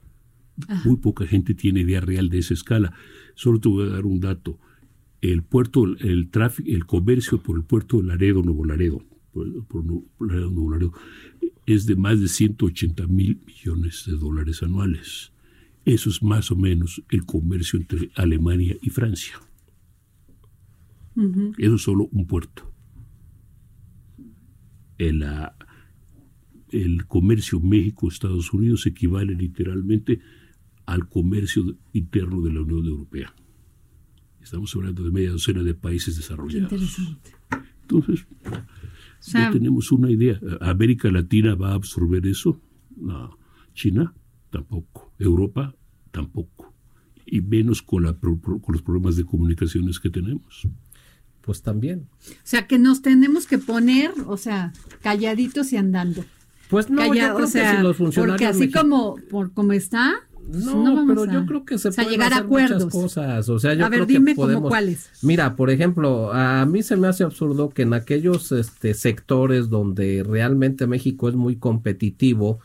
Muy 0.85 0.97
poca 0.97 1.27
gente 1.27 1.55
tiene 1.55 1.81
idea 1.81 2.01
real 2.01 2.29
de 2.29 2.39
esa 2.39 2.55
escala. 2.55 2.93
Solo 3.35 3.61
te 3.61 3.69
voy 3.69 3.87
a 3.87 3.91
dar 3.91 4.05
un 4.05 4.21
dato. 4.21 4.59
El 5.21 5.43
puerto, 5.43 5.85
el 5.85 6.31
tráfico, 6.31 6.69
el 6.71 6.87
comercio 6.87 7.43
por 7.43 7.57
el 7.57 7.65
puerto 7.65 7.99
de 7.99 8.05
Laredo, 8.05 8.43
Nuevo 8.43 8.65
Laredo, 8.65 9.03
por, 9.33 9.47
Laredo, 10.21 10.51
Nuevo 10.51 10.71
Laredo, 10.71 10.93
es 11.67 11.87
de 11.87 11.97
más 11.97 12.21
de 12.21 12.29
180 12.29 13.07
mil 13.07 13.41
millones 13.47 14.05
de 14.07 14.17
dólares 14.17 14.63
anuales. 14.63 15.33
Eso 15.85 16.11
es 16.11 16.23
más 16.23 16.51
o 16.51 16.57
menos 16.57 17.03
el 17.11 17.25
comercio 17.25 17.79
entre 17.79 18.11
Alemania 18.15 18.77
y 18.81 18.91
Francia. 18.91 19.41
Eso 21.59 21.75
es 21.75 21.83
solo 21.83 22.09
un 22.13 22.27
puerto. 22.27 22.73
El, 24.97 25.25
el 26.71 27.07
comercio 27.07 27.61
México-Estados 27.61 28.53
Unidos 28.53 28.87
equivale 28.87 29.35
literalmente 29.35 30.21
al 30.87 31.09
comercio 31.09 31.77
interno 31.93 32.41
de 32.43 32.53
la 32.53 32.63
Unión 32.63 32.87
Europea. 32.87 33.35
Estamos 34.41 34.75
hablando 34.75 35.05
de 35.05 35.11
media 35.11 35.31
docena 35.31 35.63
de 35.63 35.75
países 35.75 36.17
desarrollados. 36.17 36.73
interesante. 36.73 37.31
Entonces, 37.83 38.27
ya 39.21 39.51
tenemos 39.51 39.93
una 39.93 40.11
idea. 40.11 40.41
¿América 40.61 41.11
Latina 41.11 41.55
va 41.55 41.71
a 41.71 41.75
absorber 41.75 42.27
eso? 42.27 42.61
No. 42.97 43.37
¿China? 43.75 44.15
Tampoco. 44.51 45.13
¿Europa? 45.19 45.75
Tampoco. 46.11 46.73
Y 47.27 47.41
menos 47.41 47.83
con, 47.83 48.05
la, 48.05 48.15
con 48.15 48.61
los 48.69 48.83
problemas 48.83 49.17
de 49.17 49.25
comunicaciones 49.25 50.01
que 50.01 50.11
tenemos 50.11 50.67
pues 51.43 51.63
también. 51.63 52.07
O 52.29 52.35
sea, 52.45 52.67
que 52.67 52.79
nos 52.79 53.03
tenemos 53.03 53.47
que 53.47 53.59
poner, 53.59 54.13
o 54.27 54.37
sea, 54.37 54.73
calladitos 55.03 55.73
y 55.73 55.77
andando. 55.79 56.25
Pues 56.69 56.91
no, 56.91 56.99
Calla- 56.99 57.29
yo 57.29 57.35
creo 57.35 57.47
o 57.47 57.51
sea, 57.51 57.71
que 57.73 57.77
si 57.79 57.83
los 57.83 57.97
funcionarios 57.97 58.33
porque 58.33 58.47
así 58.47 58.71
como 58.71 59.17
por 59.31 59.53
como 59.53 59.73
está, 59.73 60.13
pues 60.51 60.65
No, 60.65 60.83
vamos 60.83 61.05
pero 61.09 61.23
a- 61.31 61.33
yo 61.33 61.47
creo 61.47 61.65
que 61.65 61.79
se 61.79 61.89
o 61.89 61.93
sea, 61.93 62.05
pueden 62.05 62.19
llegar 62.19 62.33
a 62.33 62.37
hacer 62.37 62.49
muchas 62.49 62.71
acuerdos. 62.73 62.93
cosas. 62.93 63.49
O 63.49 63.59
sea, 63.59 63.75
yo 63.75 63.85
A 63.85 63.89
ver, 63.89 63.99
creo 64.01 64.07
que 64.07 64.13
dime 64.15 64.35
como 64.35 64.47
podemos. 64.47 64.69
cuáles. 64.69 65.11
Mira, 65.23 65.57
por 65.57 65.71
ejemplo, 65.71 66.33
a 66.33 66.65
mí 66.67 66.83
se 66.83 66.97
me 66.97 67.07
hace 67.09 67.25
absurdo 67.25 67.71
que 67.71 67.83
en 67.83 67.95
aquellos 67.95 68.53
este, 68.53 68.95
sectores 68.95 69.69
donde 69.71 70.25
realmente 70.29 70.87
México 70.87 71.29
es 71.29 71.35
muy 71.35 71.57
competitivo, 71.57 72.59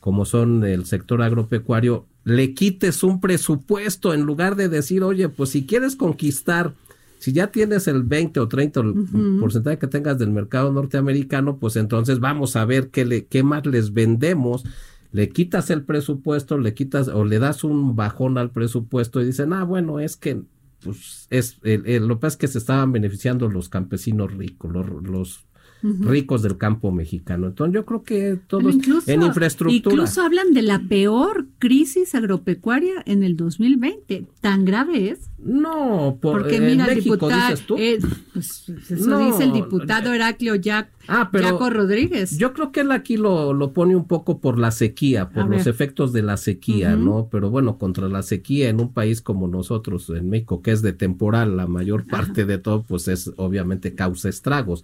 como 0.00 0.24
son 0.24 0.64
el 0.64 0.86
sector 0.86 1.20
agropecuario, 1.22 2.06
le 2.24 2.54
quites 2.54 3.02
un 3.02 3.20
presupuesto 3.20 4.14
en 4.14 4.22
lugar 4.22 4.56
de 4.56 4.68
decir, 4.68 5.02
oye, 5.02 5.28
pues 5.28 5.50
si 5.50 5.66
quieres 5.66 5.96
conquistar, 5.96 6.72
si 7.18 7.32
ya 7.32 7.48
tienes 7.48 7.86
el 7.86 8.02
20 8.02 8.40
o 8.40 8.48
30 8.48 8.80
el 8.80 8.88
Ujú. 8.90 9.40
porcentaje 9.40 9.78
que 9.78 9.86
tengas 9.86 10.18
del 10.18 10.30
mercado 10.30 10.72
norteamericano, 10.72 11.56
pues 11.58 11.76
entonces 11.76 12.18
vamos 12.20 12.56
a 12.56 12.64
ver 12.64 12.88
qué, 12.88 13.04
le, 13.04 13.26
qué 13.26 13.42
más 13.42 13.66
les 13.66 13.92
vendemos. 13.92 14.64
Le 15.12 15.28
quitas 15.28 15.70
el 15.70 15.84
presupuesto, 15.84 16.58
le 16.58 16.74
quitas 16.74 17.08
o 17.08 17.24
le 17.24 17.38
das 17.38 17.64
un 17.64 17.96
bajón 17.96 18.38
al 18.38 18.50
presupuesto 18.52 19.20
y 19.20 19.26
dicen, 19.26 19.52
ah, 19.52 19.64
bueno, 19.64 19.98
es 20.00 20.16
que 20.16 20.42
pues 20.82 21.26
es 21.30 21.58
el- 21.62 21.86
el- 21.86 22.06
lo 22.08 22.16
que 22.16 22.20
pasa 22.22 22.34
es 22.34 22.38
que 22.38 22.48
se 22.48 22.58
estaban 22.58 22.90
beneficiando 22.92 23.48
los 23.50 23.68
campesinos 23.68 24.32
ricos, 24.32 24.72
los, 24.72 24.86
los 25.02 25.46
Ricos 25.82 26.42
del 26.42 26.56
campo 26.58 26.90
mexicano. 26.92 27.48
Entonces 27.48 27.74
yo 27.74 27.84
creo 27.86 28.02
que 28.02 28.38
todos 28.46 28.74
incluso, 28.74 29.10
en 29.10 29.22
infraestructura. 29.22 29.94
Incluso 29.94 30.22
hablan 30.22 30.52
de 30.52 30.62
la 30.62 30.80
peor 30.88 31.46
crisis 31.58 32.14
agropecuaria 32.14 33.02
en 33.06 33.22
el 33.22 33.36
2020. 33.36 34.26
¿Tan 34.40 34.64
grave 34.64 35.10
es? 35.10 35.30
No, 35.38 36.18
por, 36.20 36.42
Porque 36.42 36.60
mira, 36.60 36.84
el 36.86 36.96
México, 36.96 37.14
diputado, 37.14 37.50
dices 37.50 37.66
tú. 37.66 37.76
eh, 37.78 37.98
pues, 38.34 38.68
eso 38.90 39.06
No, 39.08 39.24
dice 39.26 39.44
el 39.44 39.52
diputado 39.54 40.12
Heraclio 40.12 40.54
Jac, 40.62 40.90
Ah, 41.08 41.30
pero 41.32 41.46
Jaco 41.48 41.70
Rodríguez. 41.70 42.36
Yo 42.38 42.52
creo 42.52 42.70
que 42.72 42.80
él 42.80 42.92
aquí 42.92 43.16
lo, 43.16 43.52
lo 43.54 43.72
pone 43.72 43.96
un 43.96 44.06
poco 44.06 44.38
por 44.38 44.58
la 44.58 44.70
sequía, 44.70 45.30
por 45.30 45.44
A 45.44 45.46
los 45.46 45.64
ver. 45.64 45.68
efectos 45.68 46.12
de 46.12 46.22
la 46.22 46.36
sequía. 46.36 46.94
¿no? 46.94 47.28
Pero 47.30 47.48
bueno, 47.50 47.78
contra 47.78 48.06
la 48.08 48.22
sequía 48.22 48.68
en 48.68 48.80
un 48.80 48.92
país 48.92 49.22
como 49.22 49.48
nosotros, 49.48 50.10
en 50.10 50.28
México, 50.28 50.60
que 50.62 50.72
es 50.72 50.82
de 50.82 50.92
temporal, 50.92 51.56
la 51.56 51.66
mayor 51.66 52.06
parte 52.06 52.44
de 52.44 52.58
todo, 52.58 52.82
pues 52.82 53.08
es 53.08 53.32
obviamente 53.36 53.94
causa 53.94 54.28
estragos. 54.28 54.82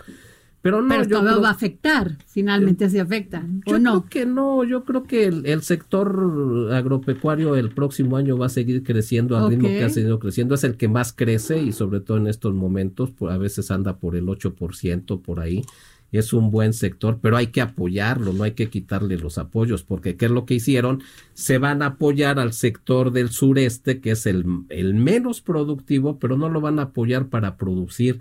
Pero 0.66 0.82
no, 0.82 0.88
Pero 0.88 1.02
yo 1.04 1.20
creo- 1.20 1.40
va 1.40 1.48
a 1.50 1.52
afectar, 1.52 2.18
finalmente 2.26 2.90
se 2.90 2.98
afecta, 3.00 3.46
yo 3.64 3.76
¿o 3.76 3.78
no? 3.78 3.90
creo 4.02 4.10
que 4.10 4.26
no, 4.26 4.64
yo 4.64 4.82
creo 4.84 5.04
que 5.04 5.24
el, 5.26 5.46
el 5.46 5.62
sector 5.62 6.70
agropecuario 6.72 7.54
el 7.54 7.70
próximo 7.70 8.16
año 8.16 8.36
va 8.36 8.46
a 8.46 8.48
seguir 8.48 8.82
creciendo 8.82 9.36
al 9.36 9.48
ritmo 9.48 9.68
Ok. 9.68 9.74
que 9.74 9.84
ha 9.84 9.90
seguido 9.90 10.18
creciendo. 10.18 10.56
Es 10.56 10.64
el 10.64 10.76
que 10.76 10.88
más 10.88 11.12
crece 11.12 11.62
y 11.62 11.70
sobre 11.70 12.00
todo 12.00 12.16
en 12.16 12.26
estos 12.26 12.52
momentos, 12.52 13.12
pues, 13.12 13.32
a 13.32 13.38
veces 13.38 13.70
anda 13.70 13.98
por 13.98 14.16
el 14.16 14.26
8% 14.28 15.20
por 15.22 15.38
ahí. 15.38 15.62
Es 16.10 16.32
un 16.32 16.50
buen 16.50 16.72
sector, 16.72 17.18
pero 17.20 17.36
hay 17.36 17.48
que 17.48 17.60
apoyarlo, 17.60 18.32
no 18.32 18.42
hay 18.44 18.52
que 18.52 18.68
quitarle 18.68 19.18
los 19.18 19.38
apoyos, 19.38 19.84
porque 19.84 20.16
¿qué 20.16 20.24
es 20.26 20.30
lo 20.32 20.46
que 20.46 20.54
hicieron? 20.54 21.02
Se 21.34 21.58
van 21.58 21.80
a 21.82 21.86
apoyar 21.86 22.38
al 22.40 22.52
sector 22.52 23.12
del 23.12 23.30
sureste, 23.30 24.00
que 24.00 24.12
es 24.12 24.26
el, 24.26 24.44
el 24.68 24.94
menos 24.94 25.40
productivo, 25.42 26.18
pero 26.18 26.36
no 26.36 26.48
lo 26.48 26.60
van 26.60 26.78
a 26.80 26.82
apoyar 26.82 27.26
para 27.28 27.56
producir 27.56 28.20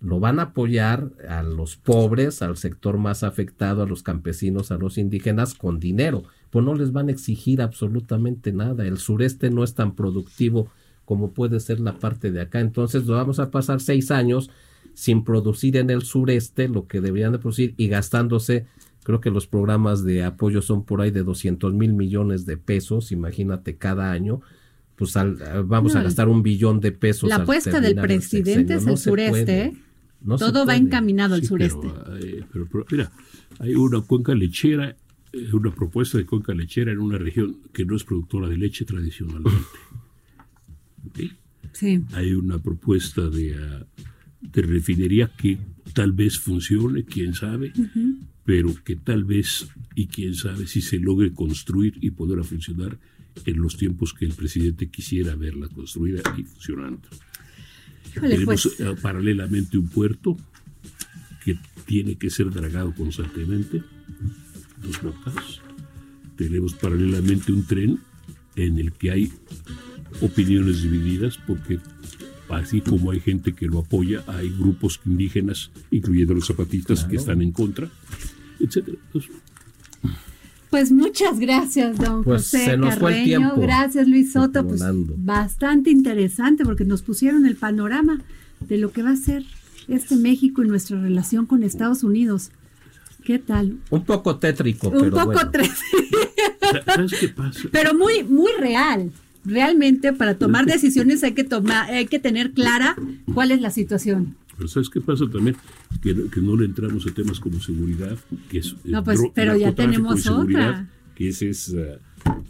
lo 0.00 0.18
van 0.18 0.38
a 0.38 0.44
apoyar 0.44 1.10
a 1.28 1.42
los 1.42 1.76
pobres, 1.76 2.40
al 2.42 2.56
sector 2.56 2.96
más 2.98 3.22
afectado, 3.22 3.82
a 3.82 3.86
los 3.86 4.02
campesinos, 4.02 4.70
a 4.70 4.78
los 4.78 4.96
indígenas 4.98 5.54
con 5.54 5.78
dinero. 5.78 6.22
Pues 6.50 6.64
no 6.64 6.74
les 6.74 6.92
van 6.92 7.08
a 7.08 7.12
exigir 7.12 7.60
absolutamente 7.60 8.52
nada. 8.52 8.86
El 8.86 8.98
sureste 8.98 9.50
no 9.50 9.62
es 9.62 9.74
tan 9.74 9.94
productivo 9.94 10.68
como 11.04 11.32
puede 11.32 11.60
ser 11.60 11.80
la 11.80 11.98
parte 11.98 12.30
de 12.30 12.40
acá. 12.40 12.60
Entonces 12.60 13.04
lo 13.06 13.14
vamos 13.14 13.40
a 13.40 13.50
pasar 13.50 13.80
seis 13.80 14.10
años 14.10 14.50
sin 14.94 15.22
producir 15.24 15.76
en 15.76 15.90
el 15.90 16.02
sureste 16.02 16.68
lo 16.68 16.86
que 16.86 17.00
deberían 17.00 17.32
de 17.32 17.38
producir 17.38 17.74
y 17.76 17.88
gastándose, 17.88 18.66
creo 19.04 19.20
que 19.20 19.30
los 19.30 19.46
programas 19.46 20.02
de 20.04 20.24
apoyo 20.24 20.62
son 20.62 20.84
por 20.84 21.00
ahí 21.00 21.10
de 21.10 21.22
200 21.22 21.74
mil 21.74 21.92
millones 21.94 22.46
de 22.46 22.56
pesos, 22.56 23.12
imagínate 23.12 23.76
cada 23.76 24.10
año. 24.12 24.40
Pues 24.96 25.16
al- 25.16 25.36
vamos 25.64 25.94
a 25.94 26.02
gastar 26.02 26.28
un 26.28 26.42
billón 26.42 26.80
de 26.80 26.92
pesos. 26.92 27.28
La 27.28 27.36
apuesta 27.44 27.70
del 27.80 27.98
el 27.98 28.04
presidente 28.18 28.74
es 28.74 28.82
el 28.86 28.86
sureste. 28.98 29.72
No 30.22 30.36
Todo 30.36 30.66
va 30.66 30.76
encaminado 30.76 31.34
al 31.34 31.44
sureste. 31.44 31.88
Pero, 31.88 32.16
eh, 32.18 32.44
pero- 32.52 32.66
pero, 32.70 32.86
mira, 32.90 33.12
hay 33.58 33.74
una 33.74 34.00
cuenca 34.02 34.34
lechera, 34.34 34.96
eh, 35.32 35.48
una 35.52 35.74
propuesta 35.74 36.18
de 36.18 36.26
cuenca 36.26 36.52
lechera 36.54 36.92
en 36.92 36.98
una 36.98 37.16
región 37.18 37.56
que 37.72 37.84
no 37.84 37.96
es 37.96 38.04
productora 38.04 38.48
de 38.48 38.58
leche 38.58 38.84
tradicionalmente. 38.84 39.50
Sí. 41.72 42.00
Hay 42.12 42.32
una 42.34 42.58
propuesta 42.58 43.30
de, 43.30 43.54
ah, 43.54 43.86
de 44.40 44.62
refinería 44.62 45.30
que 45.36 45.56
tal 45.94 46.12
vez 46.12 46.38
funcione, 46.38 47.04
quién 47.04 47.32
sabe, 47.34 47.72
pero 48.44 48.74
que 48.84 48.96
tal 48.96 49.24
vez, 49.24 49.68
y 49.94 50.06
quién 50.08 50.34
sabe, 50.34 50.66
si 50.66 50.80
se 50.80 50.98
logre 50.98 51.32
construir 51.32 51.96
y 52.00 52.10
poder 52.10 52.42
funcionar 52.44 52.98
en 53.46 53.60
los 53.62 53.76
tiempos 53.76 54.12
que 54.12 54.24
el 54.24 54.32
presidente 54.32 54.88
quisiera 54.90 55.36
verla 55.36 55.68
construida 55.68 56.22
y 56.36 56.42
funcionando. 56.42 57.08
Híjole, 58.16 58.34
Tenemos 58.34 58.74
pues. 58.76 58.80
eh, 58.80 58.96
paralelamente 59.00 59.78
un 59.78 59.88
puerto 59.88 60.36
que 61.44 61.58
tiene 61.86 62.16
que 62.16 62.30
ser 62.30 62.50
dragado 62.50 62.94
constantemente, 62.94 63.82
dos 64.82 65.02
notas. 65.02 65.60
Tenemos 66.36 66.74
paralelamente 66.74 67.52
un 67.52 67.66
tren 67.66 68.00
en 68.56 68.78
el 68.78 68.92
que 68.92 69.10
hay 69.10 69.32
opiniones 70.20 70.82
divididas 70.82 71.38
porque 71.46 71.78
así 72.48 72.80
como 72.80 73.10
hay 73.10 73.20
gente 73.20 73.52
que 73.54 73.66
lo 73.66 73.80
apoya, 73.80 74.24
hay 74.26 74.50
grupos 74.50 75.00
indígenas, 75.06 75.70
incluyendo 75.90 76.34
los 76.34 76.46
zapatistas, 76.46 77.04
que 77.04 77.16
están 77.16 77.42
en 77.42 77.52
contra, 77.52 77.88
etcétera. 78.58 78.98
Entonces, 79.06 79.30
Pues 80.70 80.92
muchas 80.92 81.38
gracias, 81.40 81.98
don 81.98 82.22
Pues 82.22 82.42
José 82.42 82.64
se 82.64 82.76
nos 82.76 82.94
fue 82.96 83.18
el 83.18 83.24
tiempo. 83.24 83.60
Gracias, 83.60 84.06
Luis 84.06 84.32
Soto. 84.32 84.66
Pues 84.66 84.80
bastante 85.16 85.90
interesante 85.90 86.64
porque 86.64 86.84
nos 86.84 87.02
pusieron 87.02 87.44
el 87.44 87.56
panorama 87.56 88.20
de 88.60 88.78
lo 88.78 88.92
que 88.92 89.02
va 89.02 89.10
a 89.10 89.16
ser 89.16 89.44
este 89.88 90.14
México 90.16 90.62
y 90.62 90.68
nuestra 90.68 91.00
relación 91.00 91.46
con 91.46 91.64
Estados 91.64 92.04
Unidos. 92.04 92.50
¿Qué 93.24 93.38
tal? 93.38 93.78
Un 93.90 94.04
poco 94.04 94.36
tétrico, 94.36 94.88
Un 94.88 94.98
pero 94.98 95.10
poco 95.10 95.24
bueno. 95.32 95.50
tres, 95.50 95.70
¿sabes 96.86 97.12
qué 97.18 97.28
pasa? 97.28 97.60
pero 97.72 97.92
muy, 97.94 98.22
muy 98.24 98.50
real. 98.58 99.10
Realmente 99.44 100.12
para 100.12 100.34
tomar 100.36 100.66
decisiones 100.66 101.24
hay 101.24 101.32
que 101.32 101.44
tomar, 101.44 101.90
hay 101.90 102.06
que 102.06 102.18
tener 102.18 102.52
clara 102.52 102.94
cuál 103.34 103.50
es 103.50 103.60
la 103.60 103.70
situación. 103.70 104.36
Pero 104.60 104.68
¿sabes 104.68 104.90
qué 104.90 105.00
pasa 105.00 105.24
también? 105.26 105.56
Que, 106.02 106.12
no- 106.12 106.30
que 106.30 106.40
no 106.42 106.54
le 106.54 106.66
entramos 106.66 107.06
a 107.06 107.10
temas 107.14 107.40
como 107.40 107.58
seguridad, 107.62 108.18
que 108.50 108.58
es... 108.58 108.74
No, 108.84 108.98
eh, 108.98 109.02
pues, 109.02 109.18
dro- 109.20 109.32
pero 109.34 109.56
ya 109.56 109.74
tenemos 109.74 110.26
otra. 110.26 110.86
Que 111.14 111.28
ese 111.30 111.48
es, 111.48 111.70
eh, 111.70 111.98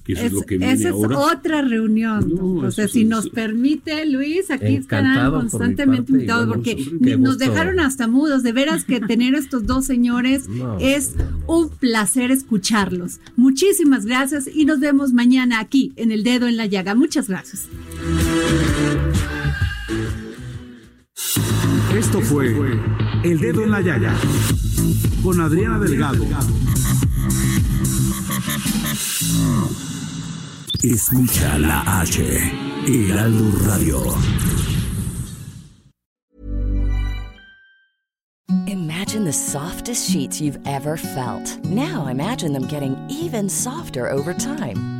que 0.02 0.14
eso 0.14 0.22
es, 0.22 0.26
Es- 0.26 0.32
lo 0.32 0.42
que 0.42 0.58
viene 0.58 0.72
esa 0.72 0.88
es 0.88 0.94
ahora. 0.94 1.18
otra 1.18 1.62
reunión. 1.62 2.28
No, 2.34 2.62
José, 2.62 2.82
eso 2.84 2.92
si 2.94 3.02
es- 3.02 3.08
nos 3.08 3.28
permite, 3.30 4.04
Luis, 4.06 4.50
aquí 4.50 4.74
estarán 4.74 5.30
por 5.30 5.40
constantemente 5.42 6.10
invitados 6.10 6.48
bueno, 6.48 6.62
porque 6.64 7.16
nos 7.16 7.34
gusto. 7.36 7.44
dejaron 7.44 7.78
hasta 7.78 8.08
mudos. 8.08 8.42
De 8.42 8.50
veras 8.52 8.84
que 8.84 8.98
tener 9.00 9.36
estos 9.36 9.66
dos 9.66 9.84
señores 9.86 10.48
No. 10.48 10.78
es 10.80 11.14
un 11.46 11.68
placer 11.68 12.32
escucharlos. 12.32 13.20
Muchísimas 13.36 14.04
gracias 14.04 14.48
y 14.52 14.64
nos 14.64 14.80
vemos 14.80 15.12
mañana 15.12 15.60
aquí 15.60 15.92
en 15.94 16.10
El 16.10 16.24
Dedo 16.24 16.48
en 16.48 16.56
la 16.56 16.66
Llaga. 16.66 16.96
Muchas 16.96 17.28
gracias. 17.28 17.68
Esto 21.96 22.20
fue 22.20 22.54
El 23.24 23.40
Dedo 23.40 23.62
en 23.62 23.70
la 23.70 23.80
Llaga 23.80 24.14
con 25.22 25.40
Adriana 25.40 25.78
Delgado. 25.78 26.24
Escucha 30.82 31.58
la 31.58 32.00
H, 32.00 32.52
Heraldo 32.86 33.58
Radio. 33.66 34.02
Imagine 38.66 39.24
the 39.24 39.32
softest 39.32 40.10
sheets 40.10 40.40
you've 40.40 40.60
ever 40.66 40.96
felt. 40.96 41.58
Now 41.64 42.06
imagine 42.06 42.52
them 42.52 42.66
getting 42.68 42.96
even 43.08 43.48
softer 43.48 44.08
over 44.08 44.32
time. 44.32 44.99